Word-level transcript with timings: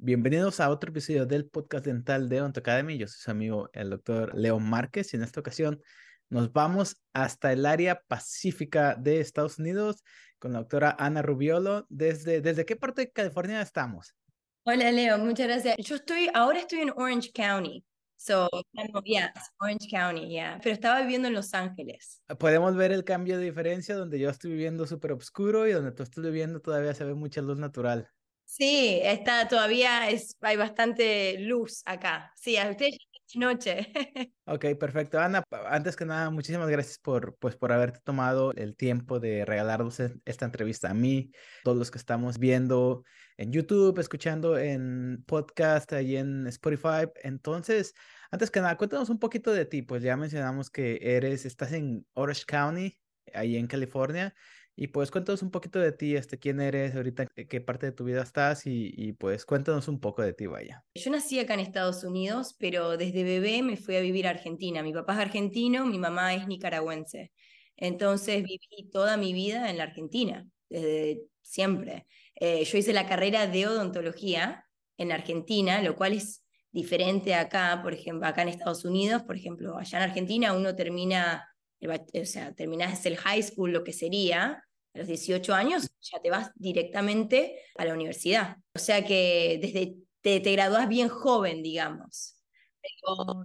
Bienvenidos 0.00 0.60
a 0.60 0.70
otro 0.70 0.90
episodio 0.90 1.26
del 1.26 1.46
podcast 1.46 1.84
dental 1.84 2.28
de 2.28 2.40
Odonto 2.40 2.60
Academy. 2.60 2.96
Yo 2.96 3.08
soy 3.08 3.18
su 3.20 3.30
amigo 3.32 3.68
el 3.72 3.90
doctor 3.90 4.32
Leo 4.32 4.60
Márquez 4.60 5.12
y 5.12 5.16
en 5.16 5.24
esta 5.24 5.40
ocasión 5.40 5.82
nos 6.28 6.52
vamos 6.52 7.02
hasta 7.12 7.52
el 7.52 7.66
área 7.66 8.00
pacífica 8.06 8.94
de 8.94 9.18
Estados 9.18 9.58
Unidos 9.58 10.04
con 10.38 10.52
la 10.52 10.60
doctora 10.60 10.94
Ana 11.00 11.20
Rubiolo. 11.20 11.84
¿Desde, 11.88 12.40
desde 12.40 12.64
qué 12.64 12.76
parte 12.76 13.00
de 13.02 13.10
California 13.10 13.60
estamos? 13.60 14.14
Hola 14.62 14.92
Leo, 14.92 15.18
muchas 15.18 15.48
gracias. 15.48 15.76
Yo 15.78 15.96
estoy, 15.96 16.30
ahora 16.32 16.60
estoy 16.60 16.82
en 16.82 16.90
Orange 16.90 17.32
County. 17.34 17.84
So, 18.14 18.48
yeah, 19.04 19.32
Orange 19.58 19.88
County, 19.90 20.28
yeah. 20.28 20.60
Pero 20.62 20.74
estaba 20.74 21.00
viviendo 21.00 21.26
en 21.26 21.34
Los 21.34 21.54
Ángeles. 21.54 22.22
Podemos 22.38 22.76
ver 22.76 22.92
el 22.92 23.02
cambio 23.02 23.36
de 23.36 23.46
diferencia 23.46 23.96
donde 23.96 24.20
yo 24.20 24.30
estoy 24.30 24.52
viviendo 24.52 24.86
súper 24.86 25.10
oscuro 25.10 25.66
y 25.66 25.72
donde 25.72 25.90
tú 25.90 26.04
estás 26.04 26.22
viviendo 26.22 26.60
todavía 26.60 26.94
se 26.94 27.04
ve 27.04 27.14
mucha 27.14 27.42
luz 27.42 27.58
natural. 27.58 28.08
Sí, 28.48 28.98
está 29.02 29.46
todavía 29.46 30.08
es, 30.08 30.34
hay 30.40 30.56
bastante 30.56 31.38
luz 31.38 31.82
acá. 31.84 32.32
Sí, 32.34 32.56
a 32.56 32.70
ustedes 32.70 32.96
es 33.28 33.36
noche. 33.36 33.92
Ok, 34.46 34.64
perfecto. 34.80 35.20
Ana, 35.20 35.44
antes 35.66 35.94
que 35.94 36.06
nada, 36.06 36.30
muchísimas 36.30 36.70
gracias 36.70 36.98
por, 36.98 37.36
pues, 37.36 37.56
por 37.56 37.70
haberte 37.70 38.00
tomado 38.02 38.54
el 38.54 38.74
tiempo 38.74 39.20
de 39.20 39.44
regalarnos 39.44 40.00
e, 40.00 40.14
esta 40.24 40.46
entrevista 40.46 40.88
a 40.88 40.94
mí, 40.94 41.30
todos 41.62 41.76
los 41.76 41.90
que 41.90 41.98
estamos 41.98 42.38
viendo 42.38 43.04
en 43.36 43.52
YouTube, 43.52 43.98
escuchando 43.98 44.56
en 44.56 45.22
podcast, 45.26 45.92
y 45.92 46.16
en 46.16 46.46
Spotify. 46.46 47.10
Entonces, 47.22 47.92
antes 48.30 48.50
que 48.50 48.62
nada, 48.62 48.78
cuéntanos 48.78 49.10
un 49.10 49.18
poquito 49.18 49.52
de 49.52 49.66
ti. 49.66 49.82
Pues 49.82 50.02
ya 50.02 50.16
mencionamos 50.16 50.70
que 50.70 50.98
eres, 51.02 51.44
estás 51.44 51.72
en 51.72 52.06
Orange 52.14 52.44
County, 52.46 52.98
ahí 53.34 53.56
en 53.58 53.66
California. 53.66 54.34
Y 54.80 54.86
pues 54.86 55.10
cuéntanos 55.10 55.42
un 55.42 55.50
poquito 55.50 55.80
de 55.80 55.90
ti, 55.90 56.14
este, 56.14 56.38
quién 56.38 56.60
eres 56.60 56.94
ahorita, 56.94 57.26
qué 57.26 57.60
parte 57.60 57.86
de 57.86 57.90
tu 57.90 58.04
vida 58.04 58.22
estás 58.22 58.64
y, 58.64 58.94
y, 58.96 59.12
pues 59.12 59.44
cuéntanos 59.44 59.88
un 59.88 59.98
poco 59.98 60.22
de 60.22 60.32
ti, 60.32 60.46
vaya. 60.46 60.84
Yo 60.94 61.10
nací 61.10 61.40
acá 61.40 61.54
en 61.54 61.60
Estados 61.60 62.04
Unidos, 62.04 62.54
pero 62.60 62.96
desde 62.96 63.24
bebé 63.24 63.60
me 63.62 63.76
fui 63.76 63.96
a 63.96 64.00
vivir 64.00 64.28
a 64.28 64.30
Argentina. 64.30 64.84
Mi 64.84 64.92
papá 64.92 65.14
es 65.14 65.18
argentino, 65.18 65.84
mi 65.84 65.98
mamá 65.98 66.32
es 66.32 66.46
nicaragüense. 66.46 67.32
Entonces 67.76 68.44
viví 68.44 68.88
toda 68.92 69.16
mi 69.16 69.32
vida 69.32 69.68
en 69.68 69.78
la 69.78 69.82
Argentina, 69.82 70.46
desde 70.68 71.22
siempre. 71.42 72.06
Eh, 72.36 72.62
yo 72.62 72.78
hice 72.78 72.92
la 72.92 73.08
carrera 73.08 73.48
de 73.48 73.66
odontología 73.66 74.64
en 74.96 75.10
Argentina, 75.10 75.82
lo 75.82 75.96
cual 75.96 76.12
es 76.12 76.44
diferente 76.70 77.34
acá, 77.34 77.80
por 77.82 77.94
ejemplo, 77.94 78.28
acá 78.28 78.42
en 78.42 78.50
Estados 78.50 78.84
Unidos, 78.84 79.24
por 79.24 79.34
ejemplo, 79.34 79.76
allá 79.76 79.98
en 79.98 80.04
Argentina 80.04 80.52
uno 80.52 80.76
termina, 80.76 81.48
o 81.80 82.24
sea, 82.24 82.54
terminás 82.54 83.04
el 83.06 83.16
high 83.16 83.42
school, 83.42 83.72
lo 83.72 83.82
que 83.82 83.92
sería, 83.92 84.62
a 84.98 85.02
los 85.02 85.08
18 85.08 85.54
años 85.54 85.90
ya 86.00 86.20
te 86.20 86.30
vas 86.30 86.50
directamente 86.56 87.60
a 87.76 87.84
la 87.84 87.94
universidad. 87.94 88.56
O 88.74 88.78
sea 88.78 89.04
que 89.04 89.58
desde 89.62 89.96
te, 90.20 90.40
te 90.40 90.52
gradúas 90.52 90.88
bien 90.88 91.08
joven, 91.08 91.62
digamos. 91.62 92.36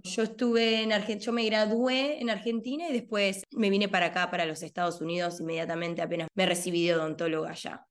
yo 0.04 0.22
estuve 0.22 0.82
en 0.82 0.92
Argentina, 0.92 1.26
yo 1.26 1.32
me 1.32 1.44
gradué 1.44 2.20
en 2.20 2.30
Argentina 2.30 2.88
y 2.88 2.92
después 2.92 3.42
me 3.52 3.70
vine 3.70 3.88
para 3.88 4.06
acá, 4.06 4.30
para 4.30 4.46
los 4.46 4.62
Estados 4.62 5.00
Unidos, 5.00 5.40
inmediatamente 5.40 6.02
apenas 6.02 6.28
me 6.34 6.46
recibí 6.46 6.86
de 6.86 6.94
odontóloga 6.94 7.50
allá. 7.50 7.86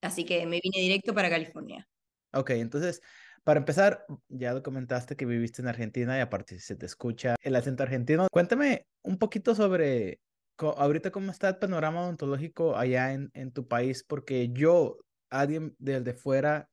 Así 0.00 0.24
que 0.24 0.46
me 0.46 0.60
vine 0.62 0.80
directo 0.80 1.14
para 1.14 1.30
California. 1.30 1.88
Ok, 2.32 2.50
entonces, 2.50 3.00
para 3.42 3.58
empezar, 3.58 4.06
ya 4.28 4.62
comentaste 4.62 5.16
que 5.16 5.26
viviste 5.26 5.62
en 5.62 5.68
Argentina 5.68 6.16
y 6.18 6.20
aparte 6.20 6.58
se 6.60 6.76
te 6.76 6.86
escucha 6.86 7.36
el 7.42 7.56
acento 7.56 7.82
argentino. 7.82 8.26
Cuéntame 8.30 8.86
un 9.02 9.18
poquito 9.18 9.54
sobre 9.54 10.20
ahorita 10.58 11.10
cómo 11.10 11.30
está 11.30 11.48
el 11.48 11.58
panorama 11.58 12.02
odontológico 12.02 12.76
allá 12.76 13.12
en, 13.12 13.30
en 13.34 13.52
tu 13.52 13.66
país, 13.66 14.04
porque 14.04 14.50
yo, 14.52 14.98
alguien 15.30 15.74
desde 15.78 16.14
fuera, 16.14 16.70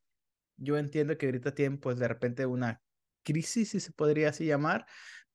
yo 0.58 0.78
entiendo 0.78 1.18
que 1.18 1.26
ahorita 1.26 1.56
tienen 1.56 1.80
pues 1.80 1.98
de 1.98 2.08
repente 2.08 2.46
una 2.46 2.82
crisis, 3.24 3.70
si 3.70 3.80
se 3.80 3.92
podría 3.92 4.30
así 4.30 4.46
llamar, 4.46 4.86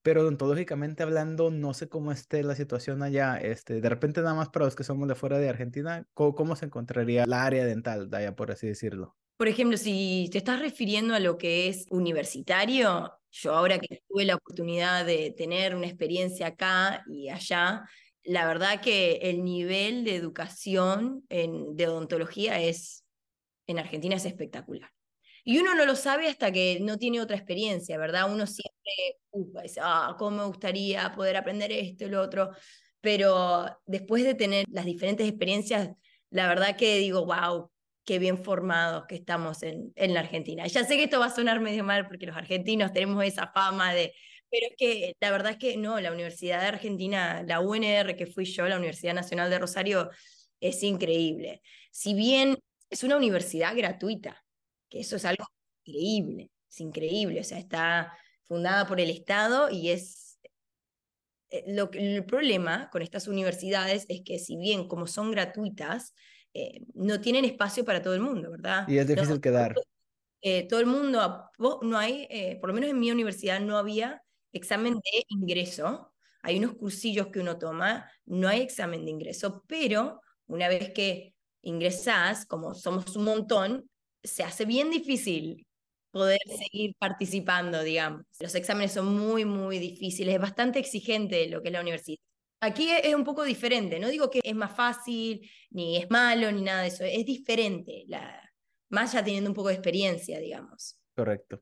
pero 0.01 0.21
odontológicamente 0.21 1.03
hablando, 1.03 1.51
no 1.51 1.73
sé 1.73 1.89
cómo 1.89 2.11
esté 2.11 2.41
la 2.43 2.55
situación 2.55 3.03
allá. 3.03 3.37
Este, 3.37 3.81
de 3.81 3.89
repente, 3.89 4.21
nada 4.21 4.35
más 4.35 4.49
para 4.49 4.65
los 4.65 4.75
que 4.75 4.85
somos 4.85 5.07
de 5.07 5.15
fuera 5.15 5.37
de 5.37 5.49
Argentina, 5.49 6.07
¿cómo, 6.13 6.33
cómo 6.33 6.55
se 6.55 6.65
encontraría 6.65 7.25
la 7.25 7.43
área 7.43 7.65
dental 7.65 8.09
de 8.09 8.17
allá, 8.17 8.35
por 8.35 8.51
así 8.51 8.67
decirlo? 8.67 9.17
Por 9.37 9.47
ejemplo, 9.47 9.77
si 9.77 10.29
te 10.31 10.37
estás 10.37 10.59
refiriendo 10.59 11.13
a 11.13 11.19
lo 11.19 11.37
que 11.37 11.67
es 11.67 11.85
universitario, 11.89 13.11
yo 13.31 13.53
ahora 13.53 13.79
que 13.79 14.01
tuve 14.07 14.25
la 14.25 14.35
oportunidad 14.35 15.05
de 15.05 15.33
tener 15.37 15.75
una 15.75 15.87
experiencia 15.87 16.47
acá 16.47 17.03
y 17.07 17.29
allá, 17.29 17.83
la 18.27 18.45
verdad 18.45 18.81
que 18.81 19.19
el 19.23 19.45
nivel 19.45 20.03
de 20.03 20.15
educación 20.15 21.23
en, 21.29 21.77
de 21.77 21.87
odontología 21.87 22.59
es, 22.59 23.05
en 23.67 23.79
Argentina 23.79 24.17
es 24.17 24.25
espectacular. 24.25 24.91
Y 25.45 25.59
uno 25.59 25.73
no 25.75 25.85
lo 25.85 25.95
sabe 25.95 26.27
hasta 26.27 26.51
que 26.51 26.79
no 26.81 26.97
tiene 26.97 27.21
otra 27.21 27.37
experiencia, 27.37 27.97
¿verdad? 27.97 28.29
Uno 28.29 28.45
siempre 28.45 29.61
dice, 29.63 29.79
ah, 29.81 30.17
¿cómo 30.19 30.37
me 30.37 30.43
gustaría 30.43 31.13
poder 31.13 31.37
aprender 31.37 31.71
esto 31.71 32.03
y 32.03 32.09
lo 32.09 32.21
otro? 32.21 32.51
Pero 32.99 33.65
después 33.85 34.25
de 34.25 34.35
tener 34.35 34.65
las 34.69 34.83
diferentes 34.83 35.25
experiencias, 35.25 35.91
la 36.29 36.49
verdad 36.49 36.75
que 36.75 36.97
digo, 36.97 37.25
wow, 37.25 37.71
qué 38.03 38.19
bien 38.19 38.43
formados 38.43 39.05
que 39.07 39.15
estamos 39.15 39.63
en, 39.63 39.93
en 39.95 40.13
la 40.13 40.19
Argentina. 40.19 40.67
Ya 40.67 40.83
sé 40.83 40.97
que 40.97 41.05
esto 41.05 41.21
va 41.21 41.27
a 41.27 41.35
sonar 41.35 41.61
medio 41.61 41.85
mal 41.85 42.09
porque 42.09 42.25
los 42.25 42.35
argentinos 42.35 42.91
tenemos 42.91 43.23
esa 43.23 43.47
fama 43.53 43.93
de 43.93 44.13
pero 44.49 44.67
es 44.67 44.75
que 44.77 45.15
la 45.19 45.31
verdad 45.31 45.53
es 45.53 45.57
que 45.57 45.77
no, 45.77 45.99
la 45.99 46.11
Universidad 46.11 46.61
de 46.61 46.67
Argentina, 46.67 47.43
la 47.45 47.59
UNR 47.59 48.15
que 48.15 48.27
fui 48.27 48.45
yo, 48.45 48.67
la 48.67 48.77
Universidad 48.77 49.13
Nacional 49.13 49.49
de 49.49 49.59
Rosario, 49.59 50.09
es 50.59 50.83
increíble. 50.83 51.61
Si 51.91 52.13
bien 52.13 52.57
es 52.89 53.03
una 53.03 53.17
universidad 53.17 53.75
gratuita, 53.75 54.43
que 54.89 55.01
eso 55.01 55.15
es 55.17 55.25
algo 55.25 55.45
increíble, 55.83 56.51
es 56.69 56.81
increíble, 56.81 57.41
o 57.41 57.43
sea, 57.43 57.59
está 57.59 58.17
fundada 58.45 58.87
por 58.87 58.99
el 58.99 59.09
Estado 59.09 59.69
y 59.69 59.89
es... 59.89 60.39
Eh, 61.49 61.63
lo, 61.67 61.89
el 61.93 62.25
problema 62.25 62.89
con 62.89 63.01
estas 63.01 63.27
universidades 63.27 64.05
es 64.09 64.21
que 64.25 64.37
si 64.37 64.57
bien 64.57 64.87
como 64.87 65.07
son 65.07 65.31
gratuitas, 65.31 66.13
eh, 66.53 66.81
no 66.93 67.21
tienen 67.21 67.45
espacio 67.45 67.85
para 67.85 68.01
todo 68.01 68.15
el 68.15 68.21
mundo, 68.21 68.51
¿verdad? 68.51 68.87
Y 68.87 68.97
es 68.97 69.07
difícil 69.07 69.39
quedar. 69.39 69.75
Eh, 70.41 70.67
todo 70.67 70.79
el 70.79 70.85
mundo, 70.85 71.49
no 71.81 71.97
hay, 71.97 72.57
por 72.59 72.69
lo 72.69 72.73
menos 72.73 72.89
en 72.89 72.99
mi 72.99 73.11
universidad 73.11 73.59
no 73.59 73.77
había 73.77 74.23
examen 74.57 74.95
de 74.95 75.23
ingreso, 75.29 76.13
hay 76.41 76.57
unos 76.57 76.75
cursillos 76.75 77.27
que 77.27 77.39
uno 77.39 77.57
toma, 77.57 78.09
no 78.25 78.47
hay 78.47 78.61
examen 78.61 79.05
de 79.05 79.11
ingreso, 79.11 79.63
pero 79.67 80.21
una 80.47 80.67
vez 80.67 80.91
que 80.93 81.33
ingresás, 81.61 82.45
como 82.45 82.73
somos 82.73 83.15
un 83.15 83.25
montón, 83.25 83.89
se 84.23 84.43
hace 84.43 84.65
bien 84.65 84.89
difícil 84.89 85.67
poder 86.11 86.39
seguir 86.47 86.95
participando, 86.97 87.83
digamos. 87.83 88.23
Los 88.39 88.55
exámenes 88.55 88.93
son 88.93 89.17
muy, 89.17 89.45
muy 89.45 89.77
difíciles, 89.77 90.35
es 90.35 90.41
bastante 90.41 90.79
exigente 90.79 91.47
lo 91.49 91.61
que 91.61 91.67
es 91.67 91.73
la 91.73 91.81
universidad. 91.81 92.17
Aquí 92.59 92.89
es 92.89 93.13
un 93.13 93.23
poco 93.23 93.43
diferente, 93.43 93.99
no 93.99 94.07
digo 94.07 94.29
que 94.31 94.39
es 94.43 94.55
más 94.55 94.75
fácil, 94.75 95.47
ni 95.69 95.97
es 95.97 96.09
malo, 96.09 96.51
ni 96.51 96.61
nada 96.61 96.81
de 96.81 96.87
eso, 96.87 97.03
es 97.03 97.23
diferente, 97.25 98.05
más 98.89 99.13
ya 99.13 99.23
teniendo 99.23 99.49
un 99.49 99.55
poco 99.55 99.67
de 99.67 99.75
experiencia, 99.75 100.39
digamos. 100.39 100.99
Correcto. 101.13 101.61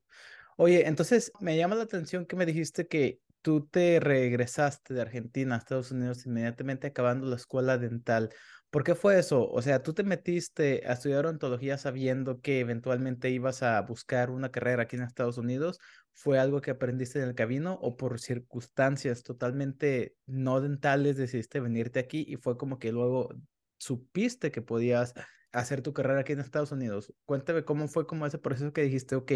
Oye, 0.58 0.88
entonces 0.88 1.32
me 1.42 1.58
llama 1.58 1.76
la 1.76 1.84
atención 1.84 2.26
que 2.26 2.36
me 2.36 2.46
dijiste 2.46 2.88
que 2.88 3.20
tú 3.42 3.68
te 3.68 4.00
regresaste 4.00 4.94
de 4.94 5.02
Argentina 5.02 5.56
a 5.56 5.58
Estados 5.58 5.92
Unidos 5.92 6.26
inmediatamente 6.26 6.88
acabando 6.88 7.28
la 7.28 7.36
escuela 7.36 7.78
dental. 7.78 8.30
¿Por 8.70 8.84
qué 8.84 8.96
fue 8.96 9.20
eso? 9.20 9.50
O 9.50 9.62
sea, 9.62 9.84
¿tú 9.84 9.94
te 9.94 10.04
metiste 10.04 10.84
a 10.88 10.94
estudiar 10.94 11.26
odontología 11.26 11.78
sabiendo 11.78 12.40
que 12.42 12.60
eventualmente 12.62 13.30
ibas 13.30 13.64
a 13.64 13.82
buscar 13.82 14.32
una 14.32 14.50
carrera 14.52 14.84
aquí 14.84 14.96
en 14.96 15.04
Estados 15.04 15.38
Unidos? 15.38 15.80
¿Fue 16.14 16.40
algo 16.40 16.62
que 16.62 16.72
aprendiste 16.72 17.20
en 17.22 17.28
el 17.30 17.36
camino 17.36 17.78
o 17.82 17.98
por 17.98 18.20
circunstancias 18.20 19.24
totalmente 19.24 20.16
no 20.26 20.62
dentales 20.62 21.18
decidiste 21.18 21.60
venirte 21.60 22.00
aquí 22.00 22.26
y 22.28 22.38
fue 22.38 22.58
como 22.58 22.80
que 22.80 22.92
luego 22.94 23.30
supiste 23.78 24.52
que 24.52 24.62
podías 24.62 25.14
hacer 25.56 25.82
tu 25.82 25.94
carrera 25.94 26.20
aquí 26.20 26.34
en 26.34 26.40
Estados 26.40 26.72
Unidos. 26.72 27.14
Cuéntame 27.26 27.64
cómo 27.64 27.88
fue 27.88 28.06
como 28.06 28.26
ese 28.26 28.38
proceso 28.38 28.74
que 28.74 28.82
dijiste, 28.82 29.16
ok, 29.16 29.32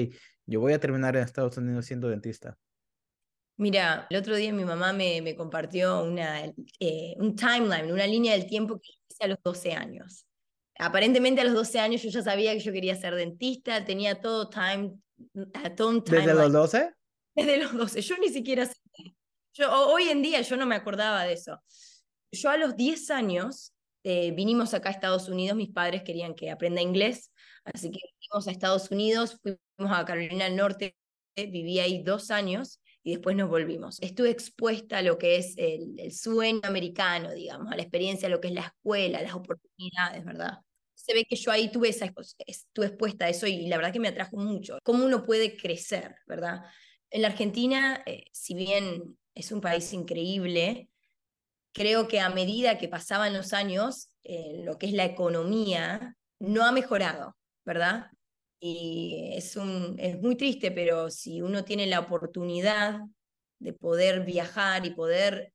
yo 0.46 0.60
voy 0.60 0.74
a 0.74 0.80
terminar 0.80 1.16
en 1.16 1.24
Estados 1.24 1.58
Unidos 1.58 1.86
siendo 1.86 2.10
dentista. 2.10 2.58
Mira, 3.58 4.08
el 4.10 4.18
otro 4.18 4.36
día 4.36 4.54
mi 4.54 4.64
mamá 4.64 4.94
me, 4.94 5.22
me 5.22 5.36
compartió 5.36 6.04
una, 6.04 6.46
eh, 6.80 7.16
un 7.18 7.36
timeline, 7.36 7.92
una 7.92 8.08
línea 8.08 8.34
del 8.34 8.48
tiempo 8.48 8.80
que 8.80 8.90
hice 9.10 9.24
a 9.24 9.28
los 9.28 9.38
12 9.44 9.74
años. 9.74 10.26
Aparentemente 10.78 11.42
a 11.42 11.44
los 11.44 11.54
12 11.54 11.80
años 11.80 12.02
yo 12.02 12.10
ya 12.10 12.22
sabía 12.22 12.54
que 12.54 12.60
yo 12.60 12.72
quería 12.72 12.96
ser 12.96 13.16
dentista, 13.16 13.84
tenía 13.84 14.22
todo 14.22 14.50
time, 14.50 14.98
todo 15.76 16.00
¿Desde 16.00 16.34
los 16.34 16.54
12? 16.54 16.94
Desde 17.36 17.58
los 17.58 17.74
12, 17.74 18.02
yo 18.02 18.18
ni 18.18 18.30
siquiera 18.30 18.70
Yo, 19.54 19.72
hoy 19.72 20.04
en 20.04 20.22
día 20.22 20.42
yo 20.42 20.56
no 20.56 20.66
me 20.66 20.76
acordaba 20.76 21.24
de 21.24 21.34
eso. 21.34 21.62
Yo 22.32 22.50
a 22.50 22.58
los 22.58 22.78
10 22.78 23.10
años 23.12 23.74
eh, 24.04 24.32
vinimos 24.32 24.74
acá 24.74 24.90
a 24.90 24.92
Estados 24.92 25.28
Unidos, 25.30 25.58
mis 25.58 25.70
padres 25.70 26.04
querían 26.04 26.36
que 26.36 26.50
aprenda 26.50 26.82
inglés, 26.82 27.32
así 27.64 27.92
que 27.92 28.00
vinimos 28.20 28.48
a 28.48 28.52
Estados 28.52 28.92
Unidos, 28.92 29.40
fuimos 29.42 29.98
a 29.98 30.06
Carolina 30.06 30.46
del 30.46 30.56
Norte, 30.56 30.96
viví 31.36 31.80
ahí 31.80 32.04
dos 32.04 32.32
años 32.32 32.80
y 33.04 33.12
después 33.12 33.36
nos 33.36 33.50
volvimos. 33.50 34.00
Estuve 34.02 34.30
expuesta 34.30 34.98
a 34.98 35.02
lo 35.02 35.18
que 35.18 35.38
es 35.38 35.56
el, 35.58 36.12
sueño 36.12 36.62
americano, 36.64 37.32
digamos, 37.32 37.72
a 37.72 37.76
la 37.76 37.82
experiencia, 37.82 38.28
a 38.28 38.32
lo 38.32 38.42
que 38.42 38.50
es 38.50 38.54
la 38.54 38.62
escuela, 38.62 39.22
las 39.22 39.34
oportunidades, 39.34 40.26
¿verdad? 40.26 40.60
Se 40.96 41.14
ve 41.14 41.26
que 41.26 41.36
yo 41.36 41.52
ahí 41.52 41.72
tuve 41.72 41.90
esa, 41.90 42.12
estuve 42.46 42.88
expuesta 42.88 43.26
a 43.26 43.30
eso 43.30 43.48
y 43.48 43.68
la 43.68 43.78
verdad 43.78 43.94
que 43.94 44.00
me 44.00 44.10
atrajo 44.10 44.38
mucho. 44.38 44.80
Cómo 44.84 45.06
uno 45.06 45.24
puede 45.26 45.56
crecer, 45.56 46.16
¿verdad? 46.28 46.62
En 47.10 47.22
la 47.22 47.30
Argentina, 47.30 48.04
eh, 48.06 48.26
si 48.32 48.54
bien 48.54 49.18
es 49.34 49.52
un 49.52 49.62
país 49.62 49.94
increíble, 49.94 50.89
creo 51.74 52.08
que 52.08 52.20
a 52.20 52.30
medida 52.30 52.78
que 52.78 52.88
pasaban 52.90 53.34
los 53.34 53.54
años, 53.54 54.10
eh, 54.24 54.62
lo 54.64 54.78
que 54.78 54.88
es 54.88 54.94
la 54.94 55.06
economía 55.06 56.18
no 56.40 56.66
ha 56.66 56.72
mejorado, 56.72 57.38
¿verdad? 57.66 58.12
Y 58.60 59.32
es, 59.36 59.56
un, 59.56 59.96
es 60.00 60.20
muy 60.20 60.36
triste, 60.36 60.72
pero 60.72 61.10
si 61.10 61.42
uno 61.42 61.64
tiene 61.64 61.88
la 61.88 62.00
oportunidad 62.00 63.02
de 63.60 63.74
poder 63.74 64.26
viajar 64.26 64.86
y 64.86 64.92
poder 64.92 65.54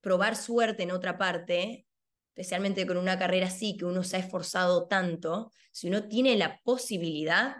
probar 0.00 0.36
suerte 0.36 0.82
en 0.82 0.90
otra 0.90 1.18
parte, 1.18 1.86
especialmente 2.34 2.86
con 2.86 2.96
una 2.96 3.18
carrera 3.18 3.46
así, 3.46 3.76
que 3.76 3.84
uno 3.84 4.04
se 4.04 4.16
ha 4.16 4.20
esforzado 4.20 4.86
tanto, 4.86 5.50
si 5.70 5.88
uno 5.88 6.08
tiene 6.08 6.36
la 6.36 6.60
posibilidad, 6.64 7.56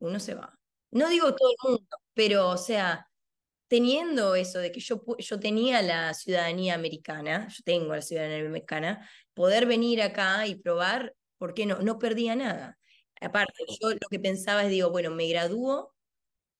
uno 0.00 0.20
se 0.20 0.34
va. 0.34 0.54
No 0.90 1.08
digo 1.08 1.34
todo 1.34 1.50
el 1.50 1.70
mundo, 1.70 1.86
pero 2.14 2.48
o 2.48 2.58
sea, 2.58 3.07
teniendo 3.68 4.34
eso 4.34 4.58
de 4.60 4.72
que 4.72 4.80
yo, 4.80 5.02
yo 5.18 5.40
tenía 5.40 5.82
la 5.82 6.14
ciudadanía 6.14 6.74
americana, 6.74 7.48
yo 7.48 7.62
tengo 7.64 7.94
la 7.94 8.02
ciudadanía 8.02 8.40
americana, 8.46 9.08
poder 9.34 9.66
venir 9.66 10.02
acá 10.02 10.46
y 10.46 10.56
probar, 10.56 11.14
¿por 11.38 11.54
qué 11.54 11.66
no? 11.66 11.78
No 11.80 11.98
perdía 11.98 12.34
nada. 12.36 12.78
Aparte, 13.20 13.64
yo 13.80 13.90
lo 13.90 14.08
que 14.10 14.20
pensaba 14.20 14.64
es, 14.64 14.70
digo, 14.70 14.90
bueno, 14.90 15.10
me 15.10 15.28
gradúo 15.28 15.94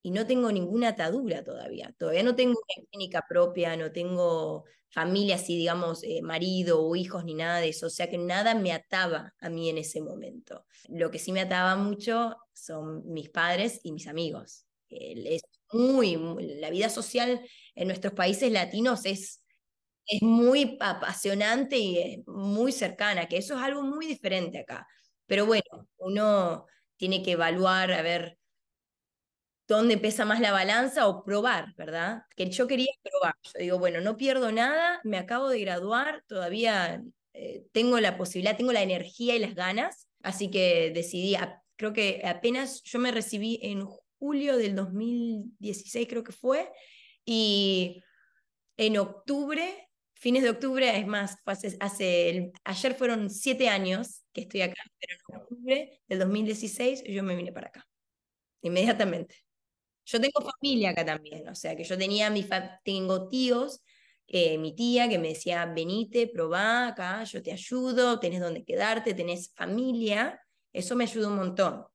y 0.01 0.11
no 0.11 0.25
tengo 0.25 0.51
ninguna 0.51 0.89
atadura 0.89 1.43
todavía. 1.43 1.93
Todavía 1.97 2.23
no 2.23 2.35
tengo 2.35 2.51
una 2.53 2.87
clínica 2.91 3.25
propia, 3.27 3.75
no 3.77 3.91
tengo 3.91 4.65
familia 4.89 5.35
así, 5.35 5.57
digamos, 5.57 6.03
eh, 6.03 6.21
marido 6.21 6.81
o 6.85 6.95
hijos 6.95 7.25
ni 7.25 7.33
nada 7.35 7.59
de 7.59 7.69
eso. 7.69 7.87
O 7.87 7.89
sea 7.89 8.09
que 8.09 8.17
nada 8.17 8.55
me 8.55 8.71
ataba 8.73 9.33
a 9.39 9.49
mí 9.49 9.69
en 9.69 9.77
ese 9.77 10.01
momento. 10.01 10.65
Lo 10.89 11.11
que 11.11 11.19
sí 11.19 11.31
me 11.31 11.41
ataba 11.41 11.75
mucho 11.75 12.35
son 12.53 13.03
mis 13.11 13.29
padres 13.29 13.79
y 13.83 13.91
mis 13.91 14.07
amigos. 14.07 14.65
Es 14.89 15.41
muy, 15.71 16.17
la 16.59 16.69
vida 16.69 16.89
social 16.89 17.41
en 17.75 17.87
nuestros 17.87 18.13
países 18.13 18.51
latinos 18.51 19.05
es, 19.05 19.43
es 20.07 20.21
muy 20.21 20.77
apasionante 20.81 21.77
y 21.77 22.23
muy 22.27 22.71
cercana, 22.71 23.27
que 23.27 23.37
eso 23.37 23.55
es 23.57 23.61
algo 23.63 23.83
muy 23.83 24.07
diferente 24.07 24.59
acá. 24.59 24.87
Pero 25.27 25.45
bueno, 25.45 25.63
uno 25.97 26.65
tiene 26.97 27.23
que 27.23 27.33
evaluar, 27.33 27.91
a 27.93 28.01
ver 28.01 28.39
dónde 29.67 29.97
pesa 29.99 30.25
más 30.25 30.39
la 30.39 30.51
balanza 30.51 31.07
o 31.07 31.23
probar, 31.23 31.75
¿verdad? 31.77 32.23
Que 32.35 32.49
yo 32.49 32.67
quería 32.67 32.91
probar. 33.03 33.35
Yo 33.43 33.59
digo, 33.59 33.79
bueno, 33.79 34.01
no 34.01 34.17
pierdo 34.17 34.51
nada, 34.51 34.99
me 35.03 35.17
acabo 35.17 35.47
de 35.49 35.59
graduar, 35.61 36.23
todavía 36.27 37.03
eh, 37.33 37.63
tengo 37.71 37.99
la 37.99 38.17
posibilidad, 38.17 38.57
tengo 38.57 38.73
la 38.73 38.81
energía 38.81 39.35
y 39.35 39.39
las 39.39 39.53
ganas, 39.53 40.07
así 40.23 40.49
que 40.49 40.91
decidí, 40.93 41.37
creo 41.75 41.93
que 41.93 42.21
apenas 42.25 42.81
yo 42.83 42.97
me 42.97 43.11
recibí 43.11 43.59
en 43.61 43.87
julio 44.19 44.57
del 44.57 44.75
2016, 44.75 46.07
creo 46.07 46.23
que 46.23 46.33
fue, 46.33 46.69
y 47.25 48.03
en 48.77 48.97
octubre, 48.97 49.89
fines 50.13 50.43
de 50.43 50.49
octubre, 50.49 50.97
es 50.97 51.07
más, 51.07 51.37
hace, 51.45 52.51
ayer 52.63 52.95
fueron 52.95 53.29
siete 53.29 53.69
años 53.69 54.23
que 54.33 54.41
estoy 54.41 54.61
acá, 54.61 54.81
pero 54.99 55.17
en 55.29 55.35
octubre 55.41 56.01
del 56.07 56.19
2016 56.19 57.03
yo 57.07 57.23
me 57.23 57.35
vine 57.35 57.51
para 57.51 57.67
acá, 57.67 57.87
inmediatamente. 58.61 59.37
Yo 60.05 60.19
tengo 60.19 60.41
familia 60.41 60.91
acá 60.91 61.05
también, 61.05 61.47
o 61.49 61.55
sea 61.55 61.75
que 61.75 61.83
yo 61.83 61.97
tenía 61.97 62.29
mi 62.29 62.45
tengo 62.83 63.29
tíos, 63.29 63.81
eh, 64.27 64.57
mi 64.57 64.75
tía 64.75 65.09
que 65.09 65.19
me 65.19 65.29
decía, 65.29 65.65
venite, 65.65 66.27
probá 66.27 66.87
acá, 66.87 67.23
yo 67.23 67.41
te 67.41 67.51
ayudo, 67.51 68.19
tenés 68.19 68.41
donde 68.41 68.63
quedarte, 68.63 69.13
tenés 69.13 69.51
familia, 69.55 70.39
eso 70.73 70.95
me 70.95 71.03
ayudó 71.05 71.29
un 71.29 71.35
montón. 71.37 71.85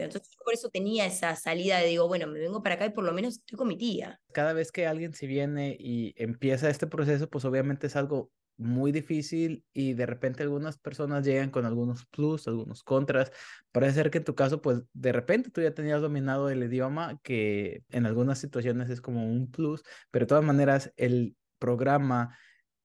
Pero 0.00 0.08
entonces 0.08 0.34
por 0.42 0.54
eso 0.54 0.70
tenía 0.70 1.04
esa 1.04 1.36
salida 1.36 1.78
de 1.78 1.88
digo, 1.88 2.08
bueno, 2.08 2.26
me 2.26 2.38
vengo 2.38 2.62
para 2.62 2.76
acá 2.76 2.86
y 2.86 2.90
por 2.90 3.04
lo 3.04 3.12
menos 3.12 3.34
estoy 3.34 3.58
con 3.58 3.68
mi 3.68 3.76
tía. 3.76 4.18
Cada 4.32 4.54
vez 4.54 4.72
que 4.72 4.86
alguien 4.86 5.12
se 5.12 5.26
viene 5.26 5.76
y 5.78 6.14
empieza 6.16 6.70
este 6.70 6.86
proceso, 6.86 7.28
pues 7.28 7.44
obviamente 7.44 7.86
es 7.86 7.96
algo 7.96 8.30
muy 8.56 8.92
difícil 8.92 9.62
y 9.74 9.92
de 9.92 10.06
repente 10.06 10.42
algunas 10.42 10.78
personas 10.78 11.26
llegan 11.26 11.50
con 11.50 11.66
algunos 11.66 12.06
plus, 12.06 12.48
algunos 12.48 12.82
contras. 12.82 13.30
Parece 13.72 13.92
ser 13.92 14.10
que 14.10 14.18
en 14.18 14.24
tu 14.24 14.34
caso, 14.34 14.62
pues 14.62 14.82
de 14.94 15.12
repente 15.12 15.50
tú 15.50 15.60
ya 15.60 15.74
tenías 15.74 16.00
dominado 16.00 16.48
el 16.48 16.62
idioma, 16.62 17.20
que 17.22 17.84
en 17.90 18.06
algunas 18.06 18.38
situaciones 18.38 18.88
es 18.88 19.02
como 19.02 19.30
un 19.30 19.50
plus, 19.50 19.82
pero 20.10 20.24
de 20.24 20.28
todas 20.28 20.44
maneras 20.44 20.94
el 20.96 21.36
programa, 21.58 22.38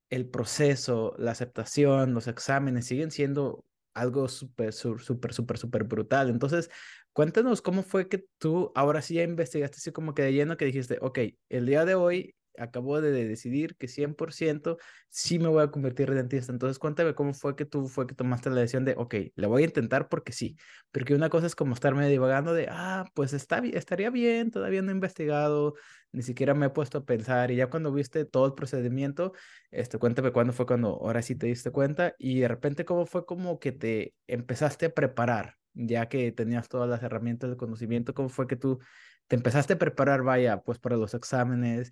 el 0.09 0.27
proceso, 0.27 1.15
la 1.17 1.31
aceptación, 1.31 2.13
los 2.13 2.27
exámenes 2.27 2.87
siguen 2.87 3.11
siendo 3.11 3.63
algo 3.95 4.27
súper, 4.27 4.73
súper, 4.73 5.33
súper, 5.33 5.57
súper 5.57 5.83
brutal. 5.85 6.29
Entonces, 6.29 6.69
cuéntanos 7.15 7.61
cómo 7.61 7.81
fue 7.81 8.09
que 8.09 8.25
tú 8.39 8.73
ahora 8.75 9.01
sí 9.01 9.15
ya 9.15 9.23
investigaste 9.23 9.77
así 9.77 9.91
como 9.93 10.13
que 10.13 10.23
de 10.23 10.33
lleno 10.33 10.57
que 10.57 10.65
dijiste, 10.65 10.97
ok, 11.01 11.19
el 11.49 11.65
día 11.65 11.85
de 11.85 11.95
hoy 11.95 12.35
acabo 12.57 12.99
de 13.01 13.11
decidir 13.11 13.75
que 13.77 13.87
100% 13.87 14.77
sí 15.09 15.39
me 15.39 15.47
voy 15.47 15.63
a 15.63 15.71
convertir 15.71 16.09
en 16.09 16.15
dentista. 16.15 16.51
Entonces, 16.51 16.79
cuéntame 16.79 17.15
cómo 17.15 17.33
fue 17.33 17.55
que 17.55 17.65
tú 17.65 17.87
fue 17.87 18.07
que 18.07 18.15
tomaste 18.15 18.49
la 18.49 18.57
decisión 18.61 18.85
de, 18.85 18.95
ok, 18.97 19.15
le 19.35 19.47
voy 19.47 19.63
a 19.63 19.65
intentar 19.65 20.09
porque 20.09 20.33
sí. 20.33 20.57
Porque 20.91 21.15
una 21.15 21.29
cosa 21.29 21.47
es 21.47 21.55
como 21.55 21.73
estarme 21.73 22.07
divagando 22.09 22.53
de, 22.53 22.67
ah, 22.69 23.05
pues 23.13 23.33
está 23.33 23.59
estaría 23.59 24.09
bien, 24.09 24.51
todavía 24.51 24.81
no 24.81 24.91
he 24.91 24.93
investigado, 24.93 25.75
ni 26.11 26.21
siquiera 26.21 26.53
me 26.53 26.67
he 26.67 26.69
puesto 26.69 26.99
a 26.99 27.05
pensar. 27.05 27.51
Y 27.51 27.55
ya 27.57 27.69
cuando 27.69 27.91
viste 27.93 28.25
todo 28.25 28.45
el 28.47 28.53
procedimiento, 28.53 29.33
este, 29.71 29.97
cuéntame 29.99 30.31
cuándo 30.31 30.53
fue 30.53 30.65
cuando 30.65 30.89
ahora 30.89 31.21
sí 31.21 31.35
te 31.35 31.47
diste 31.47 31.71
cuenta 31.71 32.15
y 32.17 32.39
de 32.39 32.47
repente 32.47 32.85
cómo 32.85 33.05
fue 33.05 33.25
como 33.25 33.59
que 33.59 33.71
te 33.71 34.13
empezaste 34.27 34.87
a 34.87 34.93
preparar, 34.93 35.55
ya 35.75 36.07
que 36.09 36.31
tenías 36.31 36.69
todas 36.69 36.89
las 36.89 37.03
herramientas 37.03 37.49
de 37.49 37.57
conocimiento, 37.57 38.13
cómo 38.13 38.29
fue 38.29 38.47
que 38.47 38.55
tú 38.55 38.79
te 39.27 39.35
empezaste 39.35 39.73
a 39.73 39.77
preparar, 39.77 40.23
vaya, 40.23 40.63
pues 40.63 40.79
para 40.79 40.97
los 40.97 41.13
exámenes, 41.13 41.91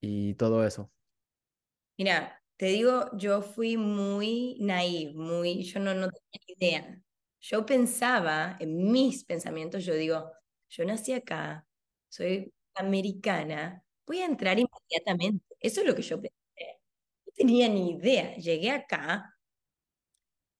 y 0.00 0.34
todo 0.34 0.66
eso? 0.66 0.90
Mira, 1.98 2.42
te 2.56 2.66
digo, 2.66 3.10
yo 3.16 3.42
fui 3.42 3.76
muy 3.76 4.56
naive, 4.60 5.12
muy, 5.14 5.62
yo 5.64 5.80
no, 5.80 5.94
no 5.94 6.08
tenía 6.10 6.56
idea. 6.58 7.02
Yo 7.40 7.64
pensaba, 7.66 8.56
en 8.60 8.90
mis 8.90 9.24
pensamientos, 9.24 9.84
yo 9.84 9.94
digo, 9.94 10.32
yo 10.68 10.84
nací 10.84 11.12
acá, 11.12 11.66
soy 12.08 12.52
americana, 12.74 13.84
voy 14.06 14.20
a 14.20 14.26
entrar 14.26 14.58
inmediatamente. 14.58 15.44
Eso 15.60 15.80
es 15.80 15.86
lo 15.86 15.94
que 15.94 16.02
yo 16.02 16.20
pensé. 16.20 16.34
No 17.26 17.32
tenía 17.34 17.68
ni 17.68 17.92
idea. 17.92 18.36
Llegué 18.36 18.70
acá 18.70 19.34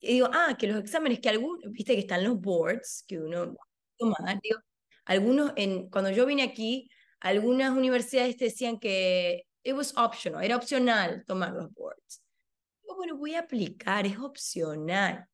y 0.00 0.14
digo, 0.14 0.28
ah, 0.32 0.56
que 0.58 0.66
los 0.66 0.80
exámenes, 0.80 1.20
que 1.20 1.28
algunos, 1.28 1.60
viste 1.70 1.94
que 1.94 2.00
están 2.00 2.24
los 2.24 2.40
boards, 2.40 3.04
que 3.06 3.18
uno 3.18 3.54
toma, 3.98 4.16
digo, 4.42 4.58
algunos, 5.04 5.52
en, 5.56 5.90
cuando 5.90 6.10
yo 6.10 6.24
vine 6.24 6.42
aquí, 6.42 6.90
algunas 7.20 7.76
universidades 7.76 8.36
te 8.36 8.46
decían 8.46 8.78
que 8.78 9.44
it 9.62 9.74
was 9.74 9.94
optional, 9.96 10.42
era 10.42 10.56
opcional 10.56 11.24
tomar 11.26 11.52
los 11.52 11.70
boards. 11.72 12.22
Yo, 12.82 12.96
bueno, 12.96 13.16
voy 13.16 13.34
a 13.34 13.40
aplicar, 13.40 14.06
es 14.06 14.18
opcional. 14.18 15.26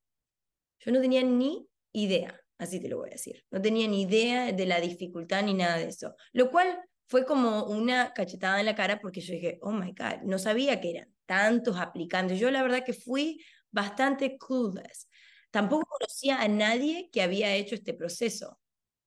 Yo 0.81 0.93
no 0.93 1.01
tenía 1.01 1.23
ni 1.23 1.69
idea, 1.93 2.41
así 2.59 2.81
te 2.81 2.89
lo 2.89 2.99
voy 2.99 3.11
a 3.11 3.13
decir. 3.13 3.45
No 3.51 3.63
tenía 3.63 3.87
ni 3.87 4.03
idea 4.03 4.53
de 4.53 4.67
la 4.67 4.81
dificultad 4.81 5.45
ni 5.45 5.55
nada 5.55 5.79
de 5.79 5.89
eso. 5.89 6.15
Lo 6.33 6.51
cual 6.51 6.83
fue 7.09 7.25
como 7.25 7.65
una 7.65 8.13
cachetada 8.13 8.59
en 8.59 8.67
la 8.67 8.75
cara 8.75 8.99
porque 9.01 9.21
yo 9.21 9.33
dije, 9.35 9.59
oh 9.63 9.71
my 9.71 9.93
God, 9.93 10.23
no 10.25 10.39
sabía 10.39 10.81
que 10.81 10.91
eran 10.91 11.15
tantos 11.25 11.77
aplicantes. 11.77 12.39
Yo 12.39 12.51
la 12.51 12.63
verdad 12.63 12.85
que 12.85 12.93
fui 12.93 13.41
bastante 13.77 14.39
clueless. 14.39 15.09
Tampoco 15.53 15.87
conocía 15.87 16.41
a 16.43 16.49
nadie 16.49 17.11
que 17.13 17.23
había 17.23 17.55
hecho 17.55 17.77
este 17.77 17.95
proceso. 17.95 18.59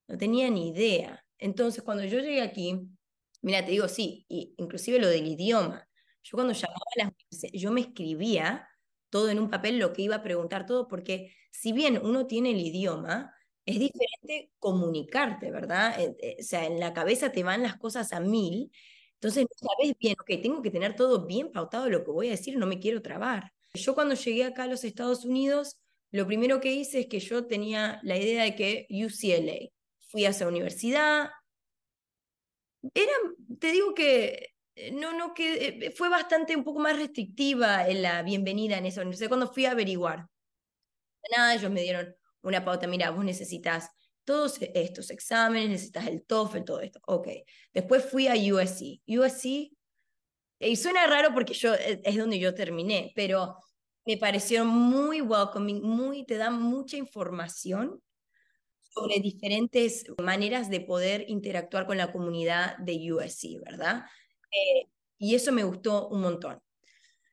No 0.07 0.17
tenía 0.17 0.49
ni 0.49 0.69
idea. 0.69 1.25
Entonces, 1.39 1.83
cuando 1.83 2.03
yo 2.05 2.19
llegué 2.19 2.41
aquí, 2.41 2.79
mira, 3.41 3.65
te 3.65 3.71
digo, 3.71 3.88
sí, 3.88 4.25
y 4.29 4.53
inclusive 4.57 4.99
lo 4.99 5.07
del 5.07 5.27
idioma. 5.27 5.88
Yo 6.23 6.38
cuando 6.38 6.53
llamaba 6.53 6.79
a 7.01 7.05
las 7.05 7.13
yo 7.53 7.71
me 7.71 7.81
escribía 7.81 8.67
todo 9.09 9.29
en 9.29 9.39
un 9.39 9.49
papel, 9.49 9.79
lo 9.79 9.93
que 9.93 10.03
iba 10.03 10.15
a 10.17 10.23
preguntar 10.23 10.65
todo, 10.65 10.88
porque 10.88 11.33
si 11.51 11.71
bien 11.73 11.99
uno 12.03 12.27
tiene 12.27 12.51
el 12.51 12.59
idioma, 12.59 13.33
es 13.65 13.79
diferente 13.79 14.51
comunicarte, 14.59 15.51
¿verdad? 15.51 15.99
Eh, 16.01 16.15
eh, 16.21 16.38
o 16.39 16.43
sea, 16.43 16.65
en 16.65 16.79
la 16.79 16.93
cabeza 16.93 17.31
te 17.31 17.43
van 17.43 17.63
las 17.63 17.77
cosas 17.77 18.13
a 18.13 18.19
mil, 18.19 18.71
entonces 19.15 19.43
no 19.45 19.69
sabes 19.69 19.95
bien, 19.99 20.15
ok, 20.19 20.41
tengo 20.41 20.61
que 20.61 20.71
tener 20.71 20.95
todo 20.95 21.25
bien 21.25 21.51
pautado 21.51 21.89
lo 21.89 22.03
que 22.03 22.11
voy 22.11 22.27
a 22.27 22.31
decir, 22.31 22.57
no 22.57 22.67
me 22.67 22.79
quiero 22.79 23.01
trabar. 23.01 23.51
Yo 23.73 23.93
cuando 23.95 24.15
llegué 24.15 24.43
acá 24.43 24.63
a 24.63 24.67
los 24.67 24.83
Estados 24.83 25.25
Unidos, 25.25 25.77
lo 26.11 26.25
primero 26.25 26.59
que 26.59 26.73
hice 26.73 27.01
es 27.01 27.07
que 27.07 27.19
yo 27.19 27.45
tenía 27.45 27.99
la 28.03 28.17
idea 28.17 28.43
de 28.43 28.55
que 28.55 28.88
UCLA, 28.89 29.69
fui 30.07 30.25
a 30.25 30.29
esa 30.29 30.47
universidad. 30.47 31.29
Era, 32.93 33.11
te 33.59 33.71
digo 33.71 33.93
que 33.93 34.55
eh, 34.75 34.91
no, 34.91 35.13
no, 35.13 35.33
que 35.33 35.67
eh, 35.67 35.91
fue 35.91 36.09
bastante 36.09 36.55
un 36.55 36.63
poco 36.63 36.79
más 36.79 36.97
restrictiva 36.97 37.88
en 37.88 38.01
la 38.01 38.23
bienvenida 38.23 38.77
en 38.77 38.85
esa 38.85 39.01
universidad 39.01 39.29
cuando 39.29 39.51
fui 39.51 39.65
a 39.65 39.71
averiguar. 39.71 40.27
Nada, 41.35 41.53
ellos 41.53 41.71
me 41.71 41.81
dieron 41.81 42.15
una 42.41 42.63
pauta, 42.63 42.88
mira, 42.88 43.11
vos 43.11 43.25
necesitas 43.25 43.89
todos 44.23 44.59
estos 44.61 45.09
exámenes, 45.11 45.69
necesitas 45.69 46.07
el 46.07 46.23
TOEFL, 46.23 46.63
todo 46.63 46.81
esto. 46.81 46.99
Ok. 47.07 47.27
Después 47.73 48.05
fui 48.05 48.27
a 48.27 48.33
USC. 48.33 49.01
USC, 49.07 49.71
y 50.59 50.75
suena 50.75 51.07
raro 51.07 51.33
porque 51.33 51.53
yo, 51.53 51.73
eh, 51.73 52.01
es 52.03 52.17
donde 52.17 52.39
yo 52.39 52.53
terminé, 52.53 53.11
pero 53.15 53.57
me 54.05 54.17
pareció 54.17 54.65
muy 54.65 55.21
welcoming, 55.21 55.81
muy, 55.81 56.25
te 56.25 56.37
dan 56.37 56.61
mucha 56.61 56.97
información 56.97 58.01
sobre 58.81 59.19
diferentes 59.19 60.05
maneras 60.21 60.69
de 60.69 60.81
poder 60.81 61.25
interactuar 61.29 61.85
con 61.85 61.97
la 61.97 62.11
comunidad 62.11 62.77
de 62.79 63.13
USC, 63.13 63.59
¿verdad? 63.63 64.03
Eh, 64.51 64.87
y 65.17 65.35
eso 65.35 65.51
me 65.51 65.63
gustó 65.63 66.09
un 66.09 66.21
montón. 66.21 66.59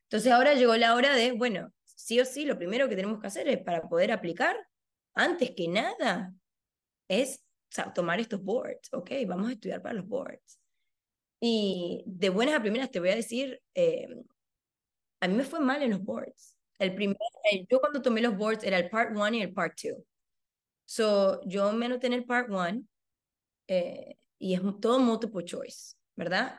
Entonces 0.02 0.30
ahora 0.32 0.54
llegó 0.54 0.76
la 0.76 0.94
hora 0.94 1.14
de, 1.14 1.32
bueno, 1.32 1.72
sí 1.84 2.20
o 2.20 2.24
sí, 2.24 2.44
lo 2.44 2.58
primero 2.58 2.88
que 2.88 2.96
tenemos 2.96 3.20
que 3.20 3.26
hacer 3.26 3.48
es 3.48 3.58
para 3.58 3.88
poder 3.88 4.12
aplicar, 4.12 4.56
antes 5.14 5.52
que 5.56 5.66
nada, 5.66 6.34
es 7.08 7.42
tomar 7.94 8.20
estos 8.20 8.42
boards, 8.42 8.92
¿ok? 8.92 9.10
Vamos 9.26 9.48
a 9.48 9.52
estudiar 9.52 9.82
para 9.82 9.94
los 9.94 10.06
boards. 10.06 10.60
Y 11.48 12.02
de 12.06 12.28
buenas 12.28 12.56
a 12.56 12.60
primeras 12.60 12.90
te 12.90 12.98
voy 12.98 13.10
a 13.10 13.14
decir, 13.14 13.62
eh, 13.72 14.08
a 15.20 15.28
mí 15.28 15.34
me 15.34 15.44
fue 15.44 15.60
mal 15.60 15.80
en 15.80 15.90
los 15.90 16.02
boards. 16.02 16.56
El 16.76 16.92
primer, 16.96 17.16
yo 17.70 17.78
cuando 17.78 18.02
tomé 18.02 18.20
los 18.20 18.36
boards 18.36 18.64
era 18.64 18.78
el 18.78 18.90
part 18.90 19.12
1 19.16 19.36
y 19.36 19.42
el 19.42 19.52
part 19.52 19.78
2. 19.80 19.94
So, 20.86 21.40
yo 21.44 21.72
me 21.72 21.86
anoté 21.86 22.08
en 22.08 22.14
el 22.14 22.24
part 22.24 22.50
1 22.50 22.82
eh, 23.68 24.16
y 24.40 24.54
es 24.54 24.60
todo 24.80 24.98
multiple 24.98 25.44
choice, 25.44 25.94
¿verdad? 26.16 26.58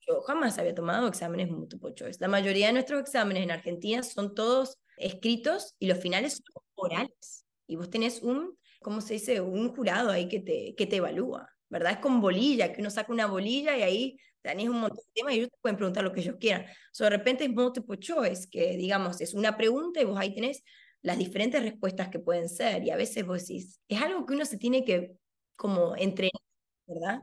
Yo 0.00 0.20
jamás 0.22 0.58
había 0.58 0.74
tomado 0.74 1.06
exámenes 1.06 1.48
multiple 1.48 1.94
choice. 1.94 2.18
La 2.20 2.26
mayoría 2.26 2.66
de 2.66 2.72
nuestros 2.72 3.02
exámenes 3.02 3.44
en 3.44 3.52
Argentina 3.52 4.02
son 4.02 4.34
todos 4.34 4.78
escritos 4.96 5.76
y 5.78 5.86
los 5.86 5.98
finales 5.98 6.42
son 6.44 6.64
orales. 6.74 7.46
Y 7.68 7.76
vos 7.76 7.88
tenés 7.88 8.20
un, 8.20 8.58
¿cómo 8.82 9.00
se 9.00 9.14
dice? 9.14 9.40
Un 9.40 9.72
jurado 9.76 10.10
ahí 10.10 10.26
que 10.26 10.40
te, 10.40 10.74
que 10.76 10.86
te 10.88 10.96
evalúa, 10.96 11.53
¿verdad? 11.68 11.92
Es 11.92 11.98
con 11.98 12.20
bolilla, 12.20 12.72
que 12.72 12.80
uno 12.80 12.90
saca 12.90 13.12
una 13.12 13.26
bolilla 13.26 13.76
y 13.76 13.82
ahí 13.82 14.18
tenés 14.42 14.68
un 14.68 14.80
montón 14.80 14.98
de 14.98 15.12
temas 15.14 15.34
y 15.34 15.36
ellos 15.38 15.50
te 15.50 15.58
pueden 15.60 15.76
preguntar 15.76 16.04
lo 16.04 16.12
que 16.12 16.20
ellos 16.20 16.36
quieran. 16.38 16.66
So, 16.92 17.04
de 17.04 17.10
repente 17.10 17.44
es 17.44 17.50
multiple 17.50 17.98
choice, 17.98 18.48
que 18.50 18.76
digamos, 18.76 19.20
es 19.20 19.34
una 19.34 19.56
pregunta 19.56 20.00
y 20.00 20.04
vos 20.04 20.18
ahí 20.18 20.34
tenés 20.34 20.62
las 21.02 21.18
diferentes 21.18 21.62
respuestas 21.62 22.08
que 22.08 22.18
pueden 22.18 22.48
ser. 22.48 22.84
Y 22.84 22.90
a 22.90 22.96
veces 22.96 23.26
vos 23.26 23.40
decís, 23.40 23.80
es 23.88 24.00
algo 24.00 24.26
que 24.26 24.34
uno 24.34 24.44
se 24.44 24.58
tiene 24.58 24.84
que 24.84 25.12
como 25.56 25.96
entrenar, 25.96 26.40
¿verdad? 26.86 27.22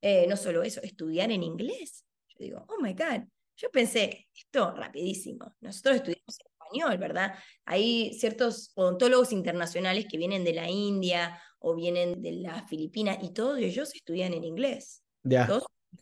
Eh, 0.00 0.26
no 0.28 0.36
solo 0.36 0.62
eso, 0.62 0.80
estudiar 0.82 1.30
en 1.30 1.42
inglés. 1.42 2.04
Yo 2.28 2.36
digo, 2.38 2.66
oh 2.68 2.80
my 2.80 2.92
God, 2.92 3.22
yo 3.56 3.70
pensé, 3.70 4.28
esto 4.34 4.74
rapidísimo. 4.76 5.56
Nosotros 5.60 5.96
estudiamos 5.96 6.38
en 6.38 6.46
español, 6.52 6.98
¿verdad? 6.98 7.34
Hay 7.64 8.12
ciertos 8.14 8.72
odontólogos 8.74 9.32
internacionales 9.32 10.06
que 10.08 10.18
vienen 10.18 10.44
de 10.44 10.52
la 10.52 10.68
India 10.70 11.40
o 11.58 11.74
vienen 11.74 12.22
de 12.22 12.32
las 12.32 12.68
Filipinas 12.68 13.18
y 13.22 13.30
todos 13.32 13.58
ellos 13.58 13.94
estudian 13.94 14.32
en 14.32 14.44
inglés. 14.44 15.02
Ya. 15.22 15.48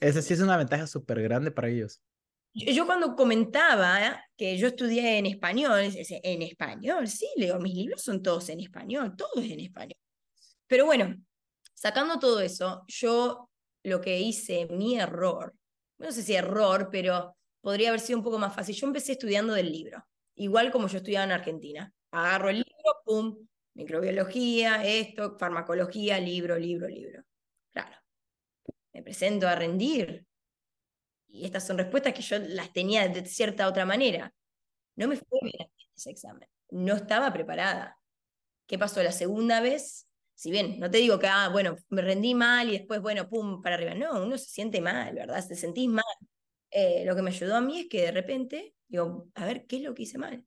Esa 0.01 0.23
sí 0.23 0.35
es 0.35 0.41
una 0.41 0.57
ventaja 0.57 0.87
súper 0.87 1.23
grande 1.23 1.51
para 1.51 1.69
ellos. 1.69 2.03
Yo, 2.53 2.87
cuando 2.87 3.15
comentaba 3.15 4.19
que 4.35 4.57
yo 4.57 4.69
estudié 4.69 5.19
en 5.19 5.27
español, 5.27 5.79
en 5.83 6.43
español, 6.43 7.07
sí, 7.07 7.29
leo, 7.37 7.59
mis 7.61 7.75
libros 7.75 8.03
son 8.03 8.23
todos 8.23 8.49
en 8.49 8.61
español, 8.61 9.15
todo 9.15 9.43
es 9.43 9.51
en 9.51 9.61
español. 9.61 9.99
Pero 10.67 10.87
bueno, 10.87 11.15
sacando 11.75 12.19
todo 12.19 12.41
eso, 12.41 12.83
yo 12.89 13.51
lo 13.83 14.01
que 14.01 14.19
hice, 14.19 14.67
mi 14.71 14.99
error, 14.99 15.55
no 15.99 16.11
sé 16.13 16.23
si 16.23 16.35
error, 16.35 16.89
pero 16.91 17.37
podría 17.61 17.89
haber 17.91 18.01
sido 18.01 18.19
un 18.19 18.25
poco 18.25 18.39
más 18.39 18.55
fácil. 18.55 18.75
Yo 18.75 18.87
empecé 18.87 19.13
estudiando 19.13 19.53
del 19.53 19.71
libro, 19.71 20.03
igual 20.35 20.73
como 20.73 20.89
yo 20.89 20.97
estudiaba 20.97 21.25
en 21.25 21.33
Argentina. 21.33 21.93
Agarro 22.11 22.49
el 22.49 22.57
libro, 22.57 23.03
pum, 23.05 23.47
microbiología, 23.77 24.85
esto, 24.85 25.37
farmacología, 25.39 26.19
libro, 26.21 26.59
libro, 26.59 26.89
libro. 26.89 27.23
Claro, 27.73 27.97
me 28.93 29.03
presento 29.03 29.49
a 29.49 29.55
rendir. 29.57 30.27
Y 31.29 31.45
estas 31.45 31.67
son 31.67 31.79
respuestas 31.79 32.15
que 32.15 32.23
yo 32.23 32.39
las 32.39 32.73
tenía 32.73 33.07
de 33.09 33.25
cierta 33.27 33.69
otra 33.69 33.85
manera. 33.85 34.33
No 34.97 35.09
me 35.09 35.17
fue 35.17 35.41
bien 35.43 35.69
ese 35.97 36.11
examen. 36.11 36.49
No 36.71 36.95
estaba 36.97 37.33
preparada. 37.33 37.99
¿Qué 38.67 38.79
pasó 38.79 39.03
la 39.03 39.13
segunda 39.13 39.61
vez? 39.61 40.09
Si 40.35 40.51
bien, 40.51 40.79
no 40.81 40.91
te 40.91 40.99
digo 40.99 41.19
que, 41.19 41.29
ah, 41.29 41.49
bueno, 41.51 41.77
me 41.91 42.03
rendí 42.03 42.35
mal 42.35 42.69
y 42.69 42.79
después, 42.79 43.01
bueno, 43.03 43.29
pum, 43.29 43.63
para 43.63 43.77
arriba. 43.77 43.95
No, 43.95 44.23
uno 44.25 44.39
se 44.39 44.47
siente 44.47 44.81
mal, 44.81 45.15
¿verdad? 45.15 45.47
Te 45.47 45.57
sentís 45.57 45.89
mal. 45.89 46.05
Eh, 46.71 47.05
lo 47.07 47.17
que 47.17 47.23
me 47.23 47.31
ayudó 47.31 47.57
a 47.57 47.61
mí 47.61 47.81
es 47.81 47.89
que 47.89 48.03
de 48.03 48.13
repente, 48.13 48.75
digo, 48.89 49.29
a 49.35 49.47
ver, 49.47 49.67
¿qué 49.67 49.77
es 49.77 49.83
lo 49.83 49.95
que 49.95 50.05
hice 50.05 50.19
mal? 50.19 50.45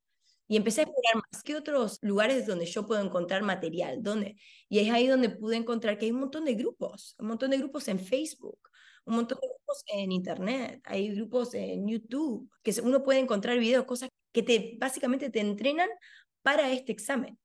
Y 0.50 0.58
empecé 0.58 0.82
a 0.82 0.84
explorar 0.86 1.16
más. 1.16 1.44
¿Qué 1.44 1.56
otros 1.56 2.00
lugares 2.02 2.48
donde 2.48 2.66
yo 2.66 2.86
puedo 2.88 3.02
encontrar 3.04 3.44
material? 3.44 4.02
¿Dónde? 4.02 4.36
Y 4.68 4.80
es 4.80 4.92
ahí 4.92 5.06
donde 5.08 5.30
pude 5.30 5.56
encontrar 5.56 5.98
que 6.00 6.06
hay 6.06 6.12
un 6.12 6.22
montón 6.22 6.44
de 6.44 6.56
grupos, 6.56 7.16
un 7.20 7.28
montón 7.28 7.52
de 7.52 7.60
grupos 7.60 7.88
en 7.88 8.00
Facebook, 8.00 8.60
un 9.06 9.16
montón 9.16 9.38
de 9.42 9.48
grupos 9.48 9.84
en 9.88 10.12
Internet, 10.12 10.82
hay 10.86 11.14
grupos 11.14 11.54
en 11.54 11.88
YouTube, 11.88 12.50
que 12.64 12.74
uno 12.82 13.04
puede 13.04 13.20
encontrar 13.20 13.60
videos, 13.60 13.86
cosas 13.86 14.10
que 14.32 14.42
te, 14.42 14.76
básicamente 14.80 15.30
te 15.30 15.40
entrenan 15.40 15.90
para 16.42 16.72
este 16.72 16.92
examen. 16.94 17.38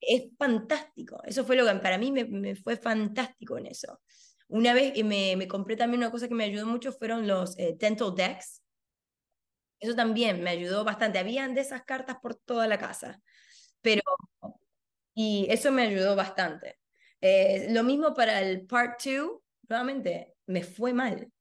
Es 0.00 0.24
fantástico. 0.36 1.20
Eso 1.24 1.44
fue 1.44 1.54
lo 1.56 1.64
que 1.66 1.74
para 1.80 1.98
mí 1.98 2.10
me, 2.10 2.24
me 2.24 2.56
fue 2.56 2.76
fantástico 2.76 3.58
en 3.58 3.66
eso. 3.66 4.00
Una 4.48 4.74
vez 4.74 4.92
que 4.92 5.04
me, 5.04 5.36
me, 5.36 5.46
compré 5.46 5.76
también 5.76 6.00
una 6.02 6.10
cosa 6.10 6.26
que 6.26 6.34
me 6.34 6.44
ayudó 6.44 6.66
mucho 6.66 6.92
fueron 6.92 7.28
los 7.28 7.56
eh, 7.58 7.76
dental 7.78 8.14
decks, 8.16 8.62
eso 9.80 9.94
también 9.94 10.42
me 10.42 10.50
ayudó 10.50 10.84
bastante. 10.84 11.18
Habían 11.18 11.54
de 11.54 11.62
esas 11.62 11.82
cartas 11.84 12.16
por 12.22 12.34
toda 12.34 12.66
la 12.66 12.78
casa, 12.78 13.20
pero... 13.82 14.02
Y 15.14 15.46
eso 15.50 15.72
me 15.72 15.82
ayudó 15.82 16.14
bastante. 16.14 16.78
Eh, 17.20 17.66
lo 17.70 17.82
mismo 17.82 18.14
para 18.14 18.40
el 18.40 18.66
part 18.66 19.02
2, 19.04 19.40
nuevamente, 19.68 20.34
me 20.46 20.62
fue 20.62 20.92
mal. 20.92 21.32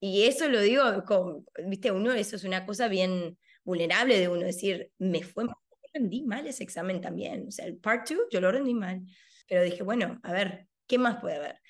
Y 0.00 0.24
eso 0.26 0.48
lo 0.48 0.60
digo 0.60 1.04
con, 1.04 1.46
viste, 1.66 1.90
uno, 1.90 2.12
eso 2.12 2.36
es 2.36 2.44
una 2.44 2.66
cosa 2.66 2.88
bien 2.88 3.38
vulnerable 3.64 4.18
de 4.18 4.28
uno 4.28 4.42
decir, 4.42 4.92
me 4.98 5.22
fue 5.22 5.44
mal, 5.44 5.56
rendí 5.92 6.22
mal 6.22 6.46
ese 6.46 6.62
examen 6.62 7.00
también. 7.00 7.48
O 7.48 7.50
sea, 7.50 7.66
el 7.66 7.78
part 7.78 8.08
2 8.08 8.18
yo 8.30 8.40
lo 8.40 8.52
rendí 8.52 8.74
mal. 8.74 9.02
Pero 9.48 9.62
dije, 9.62 9.82
bueno, 9.82 10.20
a 10.22 10.32
ver, 10.32 10.68
¿qué 10.86 10.98
más 10.98 11.20
puede 11.20 11.36
haber? 11.36 11.60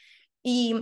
Y 0.43 0.75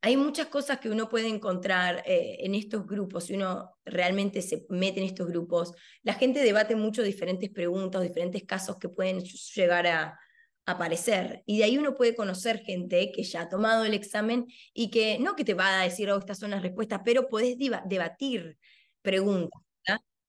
hay 0.00 0.16
muchas 0.16 0.46
cosas 0.46 0.78
que 0.78 0.90
uno 0.90 1.08
puede 1.08 1.28
encontrar 1.28 2.02
eh, 2.06 2.38
en 2.40 2.54
estos 2.54 2.86
grupos, 2.86 3.24
si 3.24 3.34
uno 3.34 3.76
realmente 3.84 4.42
se 4.42 4.64
mete 4.68 5.00
en 5.00 5.06
estos 5.06 5.26
grupos. 5.26 5.72
La 6.02 6.14
gente 6.14 6.40
debate 6.40 6.76
mucho 6.76 7.02
diferentes 7.02 7.50
preguntas, 7.50 8.02
diferentes 8.02 8.44
casos 8.44 8.78
que 8.78 8.88
pueden 8.88 9.20
llegar 9.20 9.86
a, 9.86 10.18
aparecer. 10.66 11.42
Y 11.46 11.58
de 11.58 11.64
ahí 11.64 11.78
uno 11.78 11.94
puede 11.94 12.14
conocer 12.14 12.58
gente 12.58 13.10
que 13.10 13.22
ya 13.22 13.42
ha 13.42 13.48
tomado 13.48 13.86
el 13.86 13.94
examen 13.94 14.46
y 14.74 14.90
que 14.90 15.18
no 15.18 15.34
que 15.34 15.42
te 15.42 15.54
va 15.54 15.80
a 15.80 15.84
decir, 15.84 16.10
oh, 16.10 16.18
estas 16.18 16.38
son 16.38 16.50
las 16.50 16.62
respuestas, 16.62 17.00
pero 17.04 17.28
podés 17.28 17.56
debatir 17.56 18.58
preguntas. 19.00 19.62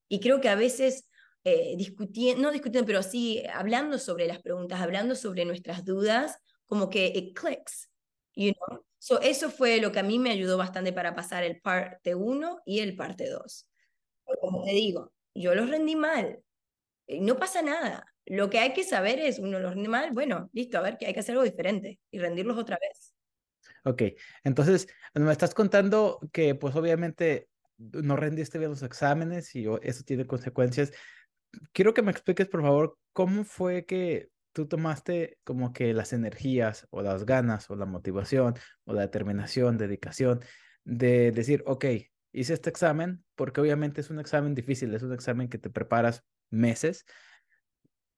Y 0.08 0.22
creo 0.22 0.40
que 0.40 0.48
a 0.48 0.56
veces 0.56 1.10
eh, 1.44 1.76
discutiendo, 1.78 2.42
no 2.42 2.52
discutiendo, 2.52 2.88
pero 2.88 3.04
sí 3.04 3.44
hablando 3.54 4.00
sobre 4.00 4.28
las 4.28 4.42
preguntas, 4.42 4.80
hablando 4.80 5.14
sobre 5.14 5.44
nuestras 5.44 5.84
dudas, 5.84 6.40
como 6.68 6.90
que 6.90 7.08
it 7.08 7.38
clicks, 7.38 7.90
you? 8.34 8.54
So, 9.00 9.22
eso 9.22 9.50
fue 9.50 9.80
lo 9.82 9.92
que 9.92 10.00
a 10.00 10.04
mí 10.04 10.20
me 10.20 10.30
ayudó 10.30 10.58
bastante 10.58 10.94
para 10.94 11.16
pasar 11.16 11.44
el 11.44 11.60
parte 11.62 12.16
1 12.16 12.62
y 12.66 12.80
el 12.80 12.96
parte 12.96 13.30
2. 13.30 13.68
Como 14.42 14.64
te 14.64 14.72
digo, 14.72 15.14
yo 15.34 15.56
los 15.56 15.70
rendí 15.70 15.96
mal. 15.96 16.44
No 17.08 17.38
pasa 17.38 17.62
nada. 17.62 18.06
Lo 18.26 18.50
que 18.52 18.60
hay 18.60 18.74
que 18.74 18.84
saber 18.84 19.20
es, 19.20 19.40
uno 19.40 19.58
los 19.58 19.74
rende 19.74 19.90
mal, 19.90 20.12
bueno, 20.12 20.50
listo, 20.54 20.78
a 20.78 20.82
ver, 20.82 20.98
que 20.98 21.08
hay 21.08 21.14
que 21.14 21.22
hacer 21.22 21.34
algo 21.34 21.44
diferente 21.44 22.00
y 22.12 22.20
rendirlos 22.20 22.58
otra 22.58 22.78
vez. 22.80 23.16
Ok, 23.86 24.04
entonces 24.44 24.88
me 25.16 25.32
estás 25.32 25.56
contando 25.56 26.20
que 26.32 26.54
pues 26.54 26.76
obviamente 26.76 27.48
no 27.78 28.18
rendiste 28.18 28.60
bien 28.60 28.70
los 28.70 28.84
exámenes 28.84 29.56
y 29.56 29.66
eso 29.82 30.04
tiene 30.04 30.28
consecuencias. 30.28 30.92
Quiero 31.72 31.94
que 31.94 32.04
me 32.04 32.12
expliques, 32.12 32.48
por 32.48 32.62
favor, 32.62 32.98
cómo 33.14 33.44
fue 33.46 33.86
que 33.86 34.30
tú 34.54 34.68
tomaste 34.68 35.38
como 35.44 35.74
que 35.74 35.94
las 35.94 36.14
energías 36.14 36.88
o 36.92 37.02
las 37.02 37.26
ganas 37.26 37.70
o 37.70 37.76
la 37.76 37.86
motivación 37.86 38.56
o 38.86 38.94
la 38.94 39.02
determinación, 39.02 39.78
dedicación 39.78 40.42
de 40.84 41.32
decir, 41.32 41.64
ok, 41.66 41.86
hice 42.32 42.54
este 42.54 42.70
examen 42.70 43.24
porque 43.36 43.62
obviamente 43.62 44.02
es 44.02 44.10
un 44.10 44.20
examen 44.20 44.56
difícil, 44.56 44.94
es 44.94 45.04
un 45.04 45.14
examen 45.14 45.50
que 45.50 45.58
te 45.58 45.70
preparas 45.70 46.24
meses 46.50 47.06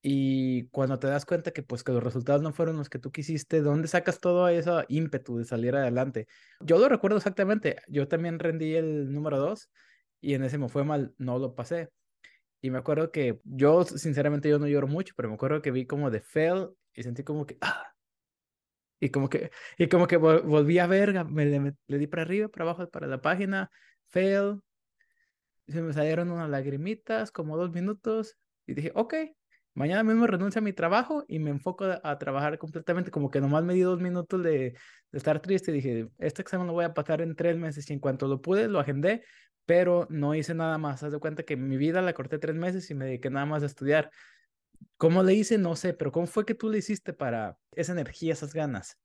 y 0.01 0.67
cuando 0.69 0.97
te 0.97 1.07
das 1.07 1.25
cuenta 1.25 1.51
que 1.51 1.61
pues 1.61 1.83
que 1.83 1.91
los 1.91 2.03
resultados 2.03 2.41
no 2.41 2.53
fueron 2.53 2.77
los 2.77 2.89
que 2.89 2.97
tú 2.97 3.11
quisiste, 3.11 3.61
¿dónde 3.61 3.87
sacas 3.87 4.19
todo 4.19 4.47
ese 4.47 4.71
ímpetu 4.89 5.37
de 5.37 5.45
salir 5.45 5.75
adelante? 5.75 6.27
Yo 6.59 6.79
lo 6.79 6.89
recuerdo 6.89 7.17
exactamente, 7.17 7.77
yo 7.87 8.07
también 8.07 8.39
rendí 8.39 8.73
el 8.75 9.13
número 9.13 9.37
dos 9.37 9.69
y 10.19 10.33
en 10.33 10.43
ese 10.43 10.57
me 10.57 10.69
fue 10.69 10.83
mal, 10.83 11.13
no 11.17 11.37
lo 11.37 11.53
pasé. 11.53 11.89
Y 12.61 12.69
me 12.69 12.77
acuerdo 12.77 13.11
que 13.11 13.39
yo, 13.43 13.83
sinceramente, 13.83 14.47
yo 14.47 14.59
no 14.59 14.67
lloro 14.67 14.87
mucho, 14.87 15.13
pero 15.17 15.29
me 15.29 15.35
acuerdo 15.35 15.61
que 15.61 15.71
vi 15.71 15.85
como 15.87 16.11
de 16.11 16.21
fail 16.21 16.69
y 16.93 17.03
sentí 17.03 17.23
como 17.23 17.45
que, 17.45 17.57
ah. 17.61 17.87
Y 18.99 19.09
como 19.09 19.29
que, 19.29 19.49
y 19.79 19.87
como 19.87 20.05
que 20.07 20.17
volví 20.17 20.77
a 20.77 20.85
ver, 20.85 21.25
me, 21.25 21.45
le, 21.45 21.97
di 21.97 22.07
para 22.07 22.21
arriba, 22.21 22.49
para 22.49 22.65
abajo, 22.65 22.87
para 22.89 23.07
la 23.07 23.19
página, 23.19 23.71
fail. 24.09 24.61
Y 25.65 25.71
se 25.73 25.81
me 25.81 25.91
salieron 25.93 26.29
unas 26.29 26.49
lagrimitas, 26.49 27.31
como 27.31 27.57
dos 27.57 27.71
minutos. 27.71 28.37
Y 28.67 28.75
dije, 28.75 28.91
ok, 28.93 29.15
mañana 29.73 30.03
mismo 30.03 30.27
renuncio 30.27 30.59
a 30.59 30.63
mi 30.63 30.73
trabajo 30.73 31.25
y 31.27 31.39
me 31.39 31.49
enfoco 31.49 31.85
a, 32.03 32.19
trabajar 32.19 32.59
completamente. 32.59 33.09
Como 33.09 33.31
que 33.31 33.41
nomás 33.41 33.63
me 33.63 33.73
di 33.73 33.81
dos 33.81 33.99
minutos 33.99 34.43
de, 34.43 34.75
de 35.11 35.17
estar 35.17 35.41
triste. 35.41 35.71
Y 35.71 35.75
dije, 35.75 36.09
este 36.19 36.43
examen 36.43 36.67
lo 36.67 36.73
voy 36.73 36.85
a 36.85 36.93
pasar 36.93 37.21
en 37.21 37.35
tres 37.35 37.57
meses. 37.57 37.89
Y 37.89 37.93
en 37.93 37.99
cuanto 37.99 38.27
lo 38.27 38.39
pude, 38.39 38.67
lo 38.67 38.79
agendé 38.79 39.23
pero 39.71 40.05
no 40.09 40.35
hice 40.35 40.53
nada 40.53 40.77
más. 40.77 41.01
Haz 41.01 41.13
de 41.13 41.19
cuenta 41.19 41.43
que 41.43 41.55
mi 41.55 41.77
vida 41.77 42.01
la 42.01 42.11
corté 42.11 42.37
tres 42.39 42.57
meses 42.57 42.91
y 42.91 42.93
me 42.93 43.05
dediqué 43.05 43.29
nada 43.29 43.45
más 43.45 43.63
a 43.63 43.67
estudiar. 43.67 44.11
¿Cómo 44.97 45.23
le 45.23 45.33
hice? 45.33 45.57
No 45.57 45.77
sé, 45.77 45.93
pero 45.93 46.11
¿cómo 46.11 46.27
fue 46.27 46.45
que 46.45 46.55
tú 46.55 46.69
le 46.69 46.79
hiciste 46.79 47.13
para 47.13 47.57
esa 47.73 47.93
energía, 47.93 48.33
esas 48.33 48.53
ganas? 48.53 48.97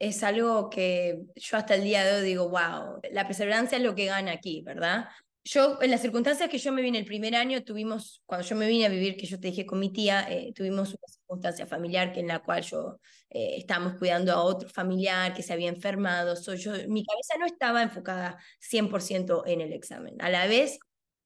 Es 0.00 0.24
algo 0.24 0.70
que 0.70 1.20
yo 1.36 1.56
hasta 1.56 1.76
el 1.76 1.84
día 1.84 2.04
de 2.04 2.16
hoy 2.16 2.26
digo, 2.26 2.48
wow, 2.48 3.00
la 3.12 3.28
perseverancia 3.28 3.78
es 3.78 3.84
lo 3.84 3.94
que 3.94 4.06
gana 4.06 4.32
aquí, 4.32 4.60
¿verdad? 4.66 5.06
Yo, 5.48 5.78
en 5.80 5.90
las 5.90 6.02
circunstancias 6.02 6.50
que 6.50 6.58
yo 6.58 6.72
me 6.72 6.82
vine 6.82 6.98
el 6.98 7.06
primer 7.06 7.34
año, 7.34 7.64
tuvimos, 7.64 8.22
cuando 8.26 8.46
yo 8.46 8.54
me 8.54 8.68
vine 8.68 8.84
a 8.84 8.90
vivir, 8.90 9.16
que 9.16 9.26
yo 9.26 9.40
te 9.40 9.48
dije 9.48 9.64
con 9.64 9.78
mi 9.78 9.90
tía, 9.90 10.30
eh, 10.30 10.52
tuvimos 10.54 10.90
una 10.90 11.08
circunstancia 11.08 11.66
familiar 11.66 12.12
que 12.12 12.20
en 12.20 12.28
la 12.28 12.40
cual 12.40 12.62
yo 12.62 13.00
eh, 13.30 13.54
estábamos 13.56 13.94
cuidando 13.94 14.32
a 14.32 14.42
otro 14.42 14.68
familiar 14.68 15.32
que 15.32 15.42
se 15.42 15.54
había 15.54 15.70
enfermado. 15.70 16.36
So, 16.36 16.52
yo, 16.52 16.72
mi 16.88 17.02
cabeza 17.02 17.34
no 17.38 17.46
estaba 17.46 17.82
enfocada 17.82 18.38
100% 18.60 19.44
en 19.46 19.62
el 19.62 19.72
examen. 19.72 20.20
A 20.20 20.28
la 20.28 20.46
vez, 20.46 20.78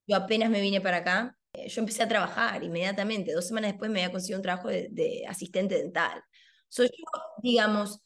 yo 0.07 0.15
apenas 0.15 0.49
me 0.49 0.61
vine 0.61 0.79
para 0.79 0.97
acá, 0.97 1.37
eh, 1.51 1.67
yo 1.67 1.81
empecé 1.81 2.03
a 2.03 2.07
trabajar 2.07 2.63
inmediatamente. 2.63 3.33
Dos 3.33 3.47
semanas 3.47 3.71
después 3.71 3.91
me 3.91 4.01
había 4.01 4.11
conseguido 4.13 4.39
un 4.39 4.43
trabajo 4.43 4.69
de, 4.69 4.87
de 4.89 5.25
asistente 5.27 5.75
dental. 5.75 6.23
So, 6.69 6.83
yo, 6.83 6.89
digamos, 7.41 7.99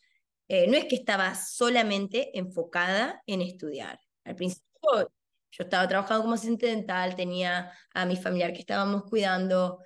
no 0.49 0.77
es 0.77 0.85
que 0.85 0.95
estaba 0.95 1.35
solamente 1.35 2.37
enfocada 2.39 3.21
en 3.27 3.41
estudiar. 3.41 3.99
Al 4.23 4.35
principio 4.35 5.11
yo 5.57 5.63
estaba 5.63 5.87
trabajando 5.87 6.23
como 6.23 6.35
asistente 6.35 6.67
dental, 6.67 7.15
tenía 7.15 7.71
a 7.93 8.05
mi 8.05 8.15
familiar 8.15 8.53
que 8.53 8.59
estábamos 8.59 9.03
cuidando. 9.05 9.79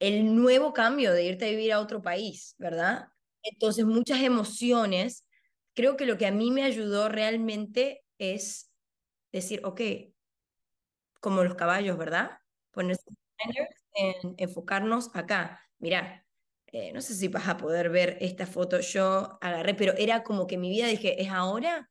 El 0.00 0.36
nuevo 0.36 0.72
cambio 0.72 1.12
de 1.12 1.24
irte 1.24 1.46
a 1.46 1.50
vivir 1.50 1.72
a 1.72 1.80
otro 1.80 2.02
país, 2.02 2.54
¿verdad? 2.58 3.08
Entonces, 3.42 3.84
muchas 3.86 4.20
emociones. 4.22 5.26
Creo 5.74 5.96
que 5.96 6.06
lo 6.06 6.18
que 6.18 6.26
a 6.26 6.32
mí 6.32 6.50
me 6.50 6.64
ayudó 6.64 7.08
realmente 7.08 8.04
es 8.18 8.70
decir, 9.32 9.62
ok, 9.64 9.80
como 11.20 11.44
los 11.44 11.54
caballos, 11.54 11.96
¿verdad? 11.98 12.38
Ponerse 12.72 13.04
en 13.94 14.34
enfocarnos 14.38 15.10
acá. 15.14 15.60
Mira, 15.78 16.26
eh, 16.68 16.92
no 16.92 17.00
sé 17.00 17.14
si 17.14 17.28
vas 17.28 17.48
a 17.48 17.56
poder 17.56 17.90
ver 17.90 18.18
esta 18.20 18.46
foto, 18.46 18.80
yo 18.80 19.38
agarré, 19.40 19.74
pero 19.74 19.94
era 19.96 20.22
como 20.22 20.46
que 20.46 20.58
mi 20.58 20.70
vida 20.70 20.86
dije, 20.86 21.22
es 21.22 21.30
ahora 21.30 21.90